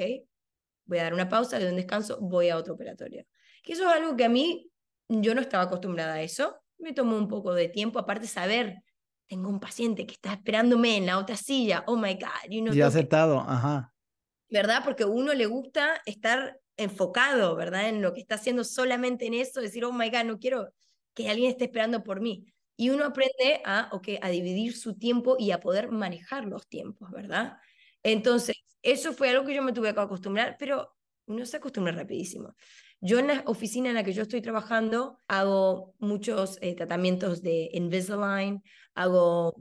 voy 0.84 0.98
a 0.98 1.04
dar 1.04 1.14
una 1.14 1.30
pausa, 1.30 1.58
de 1.58 1.70
un 1.70 1.76
descanso, 1.76 2.18
voy 2.20 2.50
a 2.50 2.58
otro 2.58 2.74
operatorio. 2.74 3.24
Que 3.62 3.72
eso 3.72 3.88
es 3.88 3.94
algo 3.94 4.14
que 4.16 4.24
a 4.26 4.28
mí, 4.28 4.70
yo 5.08 5.34
no 5.34 5.40
estaba 5.40 5.64
acostumbrada 5.64 6.14
a 6.14 6.22
eso, 6.22 6.60
me 6.78 6.92
tomó 6.92 7.16
un 7.16 7.28
poco 7.28 7.54
de 7.54 7.68
tiempo, 7.68 7.98
aparte 7.98 8.26
saber, 8.26 8.82
tengo 9.28 9.48
un 9.48 9.60
paciente 9.60 10.06
que 10.06 10.14
está 10.14 10.34
esperándome 10.34 10.96
en 10.96 11.06
la 11.06 11.18
otra 11.18 11.36
silla, 11.36 11.84
oh 11.86 11.96
my 11.96 12.14
God. 12.14 12.50
You 12.50 12.62
know, 12.62 12.74
ya 12.74 12.88
aceptado, 12.88 13.40
ajá. 13.40 13.92
¿Verdad? 14.48 14.82
Porque 14.84 15.04
a 15.04 15.08
uno 15.08 15.32
le 15.32 15.46
gusta 15.46 16.00
estar 16.04 16.60
enfocado, 16.76 17.56
¿verdad? 17.56 17.88
En 17.88 18.02
lo 18.02 18.12
que 18.12 18.20
está 18.20 18.36
haciendo 18.36 18.62
solamente 18.62 19.26
en 19.26 19.34
eso, 19.34 19.60
decir, 19.60 19.84
oh 19.84 19.92
my 19.92 20.10
God, 20.10 20.24
no 20.24 20.38
quiero 20.38 20.72
que 21.14 21.28
alguien 21.28 21.50
esté 21.50 21.64
esperando 21.64 22.02
por 22.02 22.20
mí. 22.20 22.46
Y 22.76 22.90
uno 22.90 23.06
aprende 23.06 23.62
a, 23.64 23.88
okay, 23.92 24.18
a 24.20 24.28
dividir 24.28 24.76
su 24.76 24.96
tiempo 24.96 25.36
y 25.38 25.50
a 25.50 25.60
poder 25.60 25.90
manejar 25.90 26.44
los 26.44 26.68
tiempos, 26.68 27.10
¿verdad? 27.10 27.56
Entonces, 28.06 28.56
eso 28.82 29.12
fue 29.12 29.30
algo 29.30 29.44
que 29.44 29.52
yo 29.54 29.62
me 29.62 29.72
tuve 29.72 29.92
que 29.92 29.98
acostumbrar, 30.00 30.56
pero 30.60 30.94
uno 31.26 31.44
se 31.44 31.56
acostumbra 31.56 31.92
rapidísimo. 31.92 32.54
Yo 33.00 33.18
en 33.18 33.26
la 33.26 33.42
oficina 33.46 33.88
en 33.88 33.96
la 33.96 34.04
que 34.04 34.12
yo 34.12 34.22
estoy 34.22 34.40
trabajando 34.40 35.18
hago 35.26 35.92
muchos 35.98 36.56
eh, 36.60 36.76
tratamientos 36.76 37.42
de 37.42 37.68
Invisalign, 37.72 38.62
hago 38.94 39.60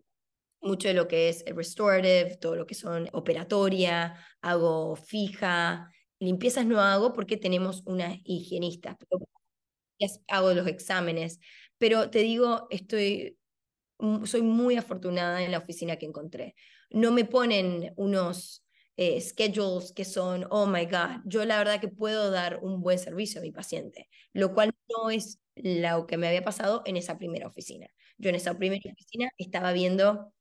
mucho 0.61 0.87
de 0.89 0.93
lo 0.93 1.07
que 1.07 1.29
es 1.29 1.43
restorative, 1.47 2.37
todo 2.37 2.55
lo 2.55 2.67
que 2.67 2.75
son 2.75 3.09
operatoria, 3.13 4.15
hago 4.41 4.95
fija, 4.95 5.91
limpiezas 6.19 6.67
no 6.67 6.79
hago 6.81 7.13
porque 7.13 7.37
tenemos 7.37 7.81
una 7.87 8.15
higienista, 8.25 8.95
hago 10.27 10.53
los 10.53 10.67
exámenes, 10.67 11.39
pero 11.77 12.09
te 12.09 12.19
digo, 12.19 12.67
estoy, 12.69 13.37
soy 14.25 14.41
muy 14.41 14.75
afortunada 14.77 15.43
en 15.43 15.51
la 15.51 15.59
oficina 15.59 15.97
que 15.97 16.05
encontré. 16.05 16.55
No 16.89 17.11
me 17.11 17.25
ponen 17.25 17.93
unos 17.97 18.65
eh, 18.97 19.19
schedules 19.19 19.91
que 19.91 20.05
son, 20.05 20.45
oh 20.49 20.65
my 20.65 20.85
God, 20.85 21.21
yo 21.25 21.43
la 21.45 21.57
verdad 21.57 21.81
que 21.81 21.87
puedo 21.87 22.31
dar 22.31 22.59
un 22.61 22.81
buen 22.81 22.99
servicio 22.99 23.41
a 23.41 23.43
mi 23.43 23.51
paciente, 23.51 24.09
lo 24.33 24.53
cual 24.53 24.73
no 24.89 25.09
es 25.09 25.39
lo 25.55 26.07
que 26.07 26.17
me 26.17 26.27
había 26.27 26.43
pasado 26.43 26.83
en 26.85 26.97
esa 26.97 27.17
primera 27.17 27.47
oficina. 27.47 27.87
Yo 28.17 28.29
en 28.29 28.35
esa 28.35 28.57
primera 28.57 28.81
oficina 28.91 29.29
estaba 29.37 29.73
viendo, 29.73 30.33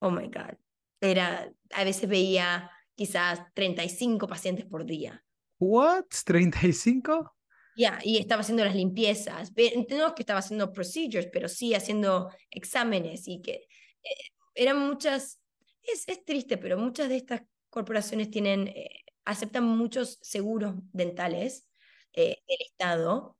oh 0.00 0.10
my 0.10 0.26
God, 0.26 0.58
era, 1.00 1.50
a 1.72 1.84
veces 1.84 2.08
veía 2.08 2.70
quizás 2.94 3.40
35 3.54 4.26
pacientes 4.26 4.66
por 4.66 4.84
día. 4.84 5.24
¿What? 5.58 6.04
¿35? 6.26 7.32
Ya, 7.76 7.98
y 8.02 8.18
estaba 8.18 8.42
haciendo 8.42 8.64
las 8.64 8.74
limpiezas. 8.74 9.52
No 9.90 10.14
que 10.14 10.22
estaba 10.22 10.38
haciendo 10.38 10.72
procedures, 10.72 11.28
pero 11.32 11.48
sí 11.48 11.74
haciendo 11.74 12.30
exámenes 12.50 13.26
y 13.26 13.42
que 13.42 13.66
eh, 14.02 14.30
eran 14.54 14.78
muchas, 14.78 15.40
es, 15.92 16.08
es, 16.08 16.24
triste, 16.24 16.58
pero 16.58 16.78
muchas 16.78 17.08
de 17.08 17.16
estas 17.16 17.42
corporaciones 17.70 18.30
tienen, 18.30 18.68
eh, 18.68 19.04
aceptan 19.24 19.64
muchos 19.64 20.18
seguros 20.22 20.74
dentales 20.92 21.68
eh, 22.12 22.42
del 22.48 22.58
Estado. 22.60 23.36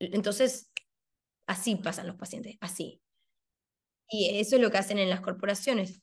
Entonces, 0.00 0.70
así 1.46 1.76
pasan 1.76 2.06
los 2.06 2.16
pacientes, 2.16 2.56
así. 2.60 3.02
Y 4.10 4.38
eso 4.38 4.56
es 4.56 4.62
lo 4.62 4.70
que 4.70 4.78
hacen 4.78 4.98
en 4.98 5.10
las 5.10 5.20
corporaciones. 5.20 6.02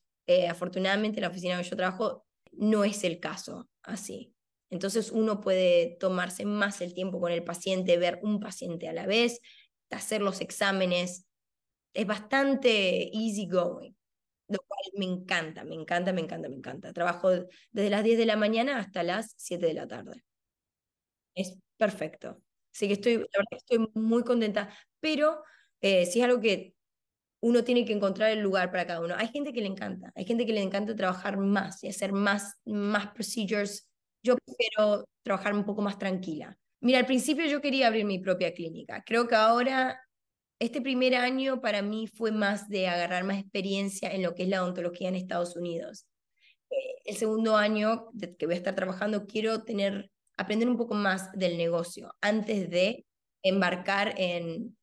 afortunadamente, 0.50 1.22
la 1.22 1.28
oficina 1.30 1.56
donde 1.56 1.70
yo 1.70 1.76
trabajo 1.76 2.26
no 2.52 2.84
es 2.84 3.04
el 3.04 3.20
caso 3.20 3.70
así. 3.84 4.36
Entonces 4.70 5.12
uno 5.12 5.42
puede 5.42 5.98
tomarse 6.00 6.46
más 6.46 6.82
el 6.82 6.94
tiempo 6.94 7.20
con 7.22 7.32
el 7.32 7.44
paciente, 7.44 7.98
ver 7.98 8.20
un 8.24 8.40
paciente 8.40 8.90
a 8.90 8.94
la 8.94 9.06
vez, 9.06 9.42
hacer 9.92 10.22
los 10.22 10.42
exámenes. 10.42 11.26
Es 11.94 12.08
bastante 12.08 13.10
easy 13.16 13.48
going, 13.48 13.94
lo 14.48 14.60
cual 14.68 14.82
me 14.98 15.06
encanta, 15.06 15.64
me 15.64 15.76
encanta, 15.76 16.14
me 16.14 16.22
encanta, 16.22 16.50
me 16.50 16.56
encanta. 16.56 16.94
Trabajo 16.94 17.30
desde 17.72 17.90
las 17.90 18.04
10 18.04 18.18
de 18.18 18.26
la 18.26 18.38
mañana 18.38 18.80
hasta 18.80 19.04
las 19.04 19.34
7 19.38 19.66
de 19.68 19.74
la 19.74 19.88
tarde. 19.88 20.24
Es 21.36 21.58
perfecto. 21.78 22.42
Así 22.74 22.88
que 22.88 22.94
estoy, 22.94 23.26
estoy 23.52 23.90
muy 23.94 24.24
contenta, 24.24 24.70
pero 25.00 25.44
eh, 25.82 26.06
sí 26.06 26.20
es 26.20 26.26
algo 26.26 26.42
que 26.42 26.76
uno 27.42 27.64
tiene 27.64 27.86
que 27.86 27.94
encontrar 27.94 28.32
el 28.32 28.40
lugar 28.40 28.72
para 28.72 28.88
cada 28.88 29.02
uno. 29.02 29.16
Hay 29.18 29.28
gente 29.30 29.54
que 29.54 29.62
le 29.62 29.68
encanta, 29.68 30.12
hay 30.16 30.26
gente 30.26 30.46
que 30.46 30.54
le 30.54 30.62
encanta 30.62 30.96
trabajar 30.96 31.38
más 31.38 31.84
y 31.84 31.90
hacer 31.90 32.12
más, 32.12 32.56
más 32.66 33.08
procedures 33.12 33.88
yo 34.26 34.36
prefiero 34.44 35.06
trabajar 35.24 35.54
un 35.54 35.64
poco 35.64 35.82
más 35.82 36.00
tranquila. 36.00 36.58
Mira, 36.82 37.00
al 37.00 37.06
principio 37.06 37.46
yo 37.46 37.62
quería 37.62 37.88
abrir 37.88 38.06
mi 38.06 38.20
propia 38.20 38.54
clínica. 38.54 39.04
Creo 39.06 39.28
que 39.28 39.36
ahora, 39.36 40.00
este 40.60 40.82
primer 40.82 41.16
año 41.16 41.62
para 41.62 41.82
mí 41.82 42.08
fue 42.08 42.32
más 42.32 42.70
de 42.70 42.88
agarrar 42.88 43.24
más 43.24 43.40
experiencia 43.40 44.12
en 44.12 44.24
lo 44.24 44.36
que 44.36 44.44
es 44.44 44.50
la 44.50 44.64
odontología 44.64 45.10
en 45.10 45.16
Estados 45.16 45.56
Unidos. 45.56 46.06
Eh, 46.70 46.96
el 47.06 47.16
segundo 47.18 47.58
año 47.58 48.10
que 48.38 48.46
voy 48.46 48.56
a 48.56 48.58
estar 48.58 48.76
trabajando, 48.76 49.26
quiero 49.26 49.64
tener, 49.64 50.12
aprender 50.38 50.70
un 50.70 50.78
poco 50.78 50.94
más 50.96 51.32
del 51.34 51.58
negocio 51.58 52.14
antes 52.22 52.70
de 52.70 53.06
embarcar 53.44 54.16
en 54.18 54.78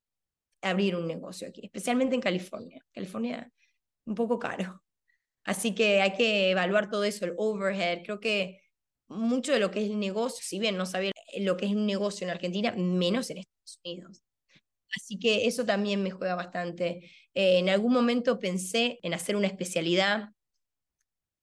abrir 0.62 0.94
un 0.94 1.06
negocio 1.06 1.48
aquí, 1.48 1.62
especialmente 1.64 2.14
en 2.14 2.20
California. 2.20 2.84
California, 2.92 3.50
un 4.06 4.14
poco 4.14 4.38
caro. 4.38 4.82
Así 5.44 5.74
que 5.74 6.00
hay 6.02 6.12
que 6.14 6.50
evaluar 6.50 6.88
todo 6.90 7.04
eso, 7.04 7.24
el 7.24 7.34
overhead. 7.36 8.02
Creo 8.04 8.20
que 8.20 8.60
mucho 9.08 9.52
de 9.52 9.58
lo 9.58 9.70
que 9.70 9.80
es 9.84 9.90
el 9.90 9.98
negocio, 9.98 10.44
si 10.44 10.58
bien 10.58 10.76
no 10.76 10.86
sabía 10.86 11.12
lo 11.40 11.56
que 11.56 11.66
es 11.66 11.72
un 11.72 11.86
negocio 11.86 12.24
en 12.24 12.30
Argentina, 12.30 12.72
menos 12.76 13.30
en 13.30 13.38
Estados 13.38 13.80
Unidos. 13.84 14.22
Así 14.94 15.18
que 15.18 15.46
eso 15.46 15.64
también 15.64 16.02
me 16.02 16.10
juega 16.10 16.34
bastante. 16.34 17.10
Eh, 17.34 17.58
en 17.58 17.68
algún 17.68 17.92
momento 17.92 18.38
pensé 18.38 18.98
en 19.02 19.14
hacer 19.14 19.36
una 19.36 19.46
especialidad, 19.46 20.30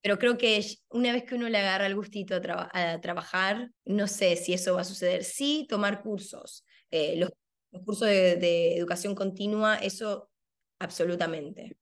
pero 0.02 0.18
creo 0.18 0.38
que 0.38 0.64
una 0.90 1.12
vez 1.12 1.24
que 1.24 1.36
uno 1.36 1.50
le 1.50 1.58
agarra 1.58 1.86
el 1.86 1.96
gustito 1.96 2.36
a, 2.36 3.02
trabajar, 3.02 3.72
no 3.86 4.08
sé 4.08 4.36
si 4.38 4.54
eso 4.54 4.76
va 4.76 4.82
a 4.82 4.86
suceder. 4.86 5.24
Sí, 5.24 5.66
tomar 5.68 6.02
cursos. 6.02 6.64
Eh, 6.90 7.18
los, 7.18 7.32
cursos 7.84 8.08
de, 8.08 8.78
educación 8.78 9.14
continua, 9.14 9.76
eso 9.76 10.30
absolutamente. 10.80 11.78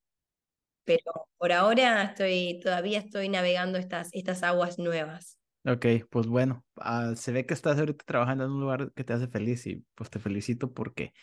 Pero 0.83 1.27
por 1.37 1.51
ahora 1.51 2.03
estoy, 2.03 2.59
todavía 2.63 2.99
estoy 2.99 3.29
navegando 3.29 3.77
estas, 3.77 4.09
estas 4.13 4.41
aguas 4.41 4.79
nuevas. 4.79 5.37
Ok, 5.65 5.85
pues 6.09 6.27
bueno, 6.27 6.65
ah, 6.77 7.13
se 7.15 7.33
ve 7.33 7.45
que 7.45 7.53
estás 7.53 7.77
ahorita 7.77 8.05
trabajando 8.05 8.45
en 8.45 8.51
un 8.51 8.61
lugar 8.61 8.93
que 8.95 9.03
te 9.03 9.13
hace 9.13 9.27
feliz 9.27 9.67
y 9.67 9.85
pues 9.95 10.09
te 10.09 10.17
felicito 10.17 10.73
porque 10.73 11.13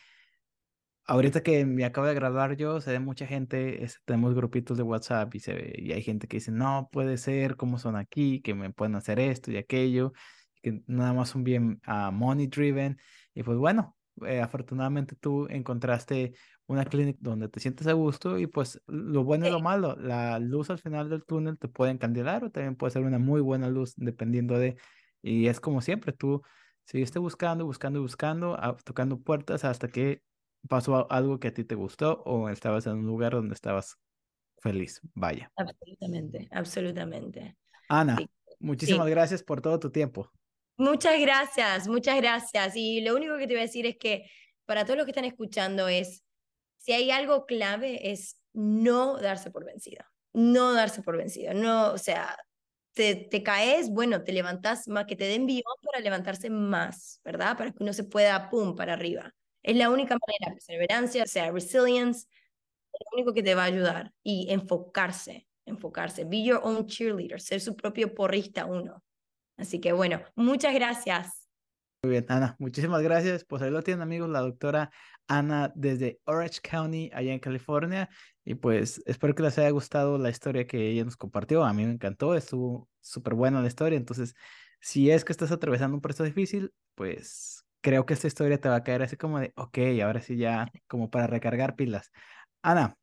ahorita 1.07 1.43
que 1.43 1.65
me 1.67 1.85
acabo 1.85 2.07
de 2.07 2.15
graduar 2.15 2.57
yo, 2.57 2.81
se 2.81 2.93
ve 2.93 2.99
mucha 3.01 3.27
gente, 3.27 3.87
tenemos 4.05 4.35
grupitos 4.35 4.77
de 4.77 4.83
WhatsApp 4.83 5.35
y 5.35 5.41
se 5.41 5.55
ve, 5.55 5.75
y 5.77 5.93
hay 5.93 6.03
gente 6.03 6.27
que 6.29 6.39
dice, 6.39 6.53
no 6.53 6.89
puede 6.93 7.19
ser, 7.19 7.57
cómo 7.57 7.79
son 7.79 7.97
aquí, 7.97 8.41
que 8.43 8.55
me 8.55 8.73
pueden 8.73 8.95
hacer 8.97 9.19
esto 9.21 9.51
y 9.53 9.57
aquello, 9.57 10.13
que 10.63 10.83
nada 10.87 11.13
más 11.13 11.31
son 11.31 11.45
bien 11.45 11.81
uh, 11.87 12.11
money 12.13 12.47
driven. 12.47 12.99
Y 13.35 13.43
pues 13.43 13.59
bueno, 13.59 13.97
eh, 14.27 14.41
afortunadamente 14.41 15.17
tú 15.17 15.47
encontraste 15.51 16.35
una 16.67 16.85
clínica 16.85 17.19
donde 17.21 17.49
te 17.49 17.61
sientes 17.61 17.87
a 17.87 17.93
gusto 17.93 18.39
y 18.39 18.47
pues 18.47 18.81
lo 18.87 19.25
bueno 19.25 19.47
y 19.47 19.51
lo 19.51 19.61
malo, 19.61 19.97
la 19.97 20.39
luz 20.39 20.71
al 20.71 20.79
final 20.79 21.11
del 21.11 21.25
túnel 21.25 21.59
te 21.59 21.69
puede 21.69 21.93
encandilar 21.93 22.45
o 22.45 22.51
también 22.51 22.77
puede 22.77 22.93
ser 22.93 23.03
una 23.03 23.19
muy 23.19 23.41
buena 23.43 23.69
luz 23.69 23.95
dependiendo 23.97 24.59
de, 24.59 24.77
y 25.23 25.49
es 25.49 25.61
como 25.61 25.81
siempre, 25.83 26.13
tú 26.13 26.43
seguiste 26.85 27.19
buscando, 27.19 27.67
buscando, 27.67 28.01
buscando, 28.01 28.57
ah, 28.59 28.77
tocando 28.85 29.21
puertas 29.21 29.65
hasta 29.65 29.89
que 29.89 30.23
pasó 30.69 31.11
algo 31.11 31.39
que 31.39 31.49
a 31.49 31.55
ti 31.55 31.65
te 31.65 31.75
gustó 31.75 32.23
o 32.25 32.49
estabas 32.49 32.87
en 32.87 32.95
un 32.95 33.07
lugar 33.07 33.33
donde 33.33 33.55
estabas 33.55 33.99
feliz, 34.59 35.01
vaya. 35.15 35.51
Absolutamente, 35.57 36.49
absolutamente. 36.51 37.57
Ana, 37.89 38.17
muchísimas 38.59 39.09
gracias 39.09 39.43
por 39.43 39.61
todo 39.61 39.79
tu 39.79 39.91
tiempo. 39.91 40.31
Muchas 40.77 41.21
gracias, 41.21 41.87
muchas 41.87 42.17
gracias. 42.17 42.75
Y 42.77 43.01
lo 43.01 43.15
único 43.15 43.37
que 43.37 43.47
te 43.47 43.55
voy 43.55 43.61
a 43.61 43.67
decir 43.67 43.87
es 43.87 43.97
que 43.97 44.29
para 44.65 44.85
todos 44.85 44.97
los 44.97 45.05
que 45.05 45.11
están 45.11 45.25
escuchando 45.25 45.89
es, 45.89 46.25
si 46.79 46.93
hay 46.93 47.11
algo 47.11 47.47
clave 47.47 48.11
es 48.11 48.41
no 48.53 49.19
darse 49.19 49.51
por 49.51 49.65
vencido, 49.65 50.05
no 50.33 50.73
darse 50.73 51.03
por 51.03 51.17
vencido, 51.17 51.55
no, 51.55 51.93
o 51.93 51.99
sea, 51.99 52.37
te, 52.93 53.15
te 53.15 53.43
caes, 53.43 53.91
bueno, 53.91 54.23
te 54.23 54.33
levantas 54.33 54.89
más, 54.89 55.05
que 55.07 55.17
te 55.17 55.25
den 55.25 55.43
envío 55.43 55.63
para 55.83 56.01
levantarse 56.01 56.51
más, 56.51 57.21
¿verdad? 57.25 57.57
Para 57.57 57.73
que 57.73 57.83
uno 57.83 57.93
se 57.93 58.05
pueda, 58.05 58.49
pum, 58.49 58.75
para 58.75 58.95
arriba. 58.95 59.35
Es 59.65 59.75
la 59.77 59.89
única 59.89 60.15
manera, 60.15 60.55
perseverancia, 60.55 61.23
o 61.23 61.27
sea, 61.27 61.51
resilience, 61.51 62.29
es 62.93 63.01
lo 63.11 63.17
único 63.17 63.33
que 63.33 63.43
te 63.43 63.55
va 63.55 63.63
a 63.63 63.67
ayudar. 63.67 64.13
Y 64.23 64.47
enfocarse, 64.51 65.49
enfocarse. 65.65 66.25
Be 66.25 66.45
your 66.45 66.61
own 66.63 66.87
cheerleader, 66.87 67.41
ser 67.41 67.63
su 67.63 67.75
propio 67.75 68.15
porrista 68.15 68.67
uno. 68.67 69.03
Así 69.57 69.81
que 69.81 69.93
bueno, 69.93 70.21
muchas 70.37 70.75
gracias. 70.75 71.49
Muy 72.03 72.11
bien, 72.11 72.27
Ana, 72.29 72.57
muchísimas 72.59 73.03
gracias. 73.03 73.47
Pues 73.47 73.63
ahí 73.63 73.71
lo 73.71 73.83
tienen 73.83 74.03
amigos, 74.03 74.29
la 74.29 74.41
doctora 74.41 74.91
Ana 75.27 75.73
desde 75.75 76.21
Orange 76.25 76.61
County, 76.61 77.11
allá 77.15 77.33
en 77.33 77.41
California. 77.41 78.11
Y 78.45 78.57
pues 78.57 79.03
espero 79.07 79.35
que 79.35 79.43
les 79.43 79.57
haya 79.57 79.71
gustado 79.71 80.19
la 80.19 80.29
historia 80.29 80.67
que 80.67 80.91
ella 80.91 81.07
nos 81.07 81.17
compartió. 81.17 81.65
A 81.65 81.73
mí 81.73 81.87
me 81.87 81.93
encantó, 81.93 82.35
estuvo 82.35 82.91
súper 83.01 83.33
buena 83.33 83.63
la 83.63 83.69
historia. 83.69 83.97
Entonces, 83.97 84.35
si 84.81 85.11
es 85.11 85.25
que 85.25 85.33
estás 85.33 85.53
atravesando 85.53 85.95
un 85.97 86.03
proceso 86.03 86.25
difícil, 86.25 86.75
pues 86.95 87.64
creo 87.85 88.07
que 88.07 88.15
esta 88.15 88.27
historia 88.29 88.59
te 88.59 88.71
va 88.71 88.77
a 88.77 88.83
caer 88.83 89.03
así 89.03 89.17
como 89.19 89.39
de, 89.41 89.53
ok, 89.57 89.79
ahora 90.03 90.23
sí 90.23 90.39
ya, 90.39 90.73
como 90.89 91.11
para 91.11 91.27
recargar 91.27 91.77
pilas. 91.77 92.11
Ana, 92.63 92.97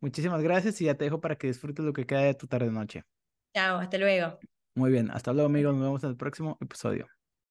muchísimas 0.00 0.42
gracias 0.42 0.80
y 0.80 0.86
ya 0.86 0.96
te 0.96 1.04
dejo 1.06 1.20
para 1.20 1.36
que 1.36 1.48
disfrutes 1.48 1.84
lo 1.84 1.92
que 1.92 2.06
queda 2.06 2.22
de 2.22 2.34
tu 2.34 2.46
tarde-noche. 2.48 3.04
Chao, 3.54 3.78
hasta 3.78 3.98
luego. 3.98 4.38
Muy 4.74 4.90
bien, 4.90 5.10
hasta 5.10 5.32
luego 5.34 5.46
amigos, 5.48 5.74
nos 5.74 5.82
vemos 5.84 6.04
en 6.04 6.10
el 6.10 6.16
próximo 6.16 6.56
episodio. 6.60 7.06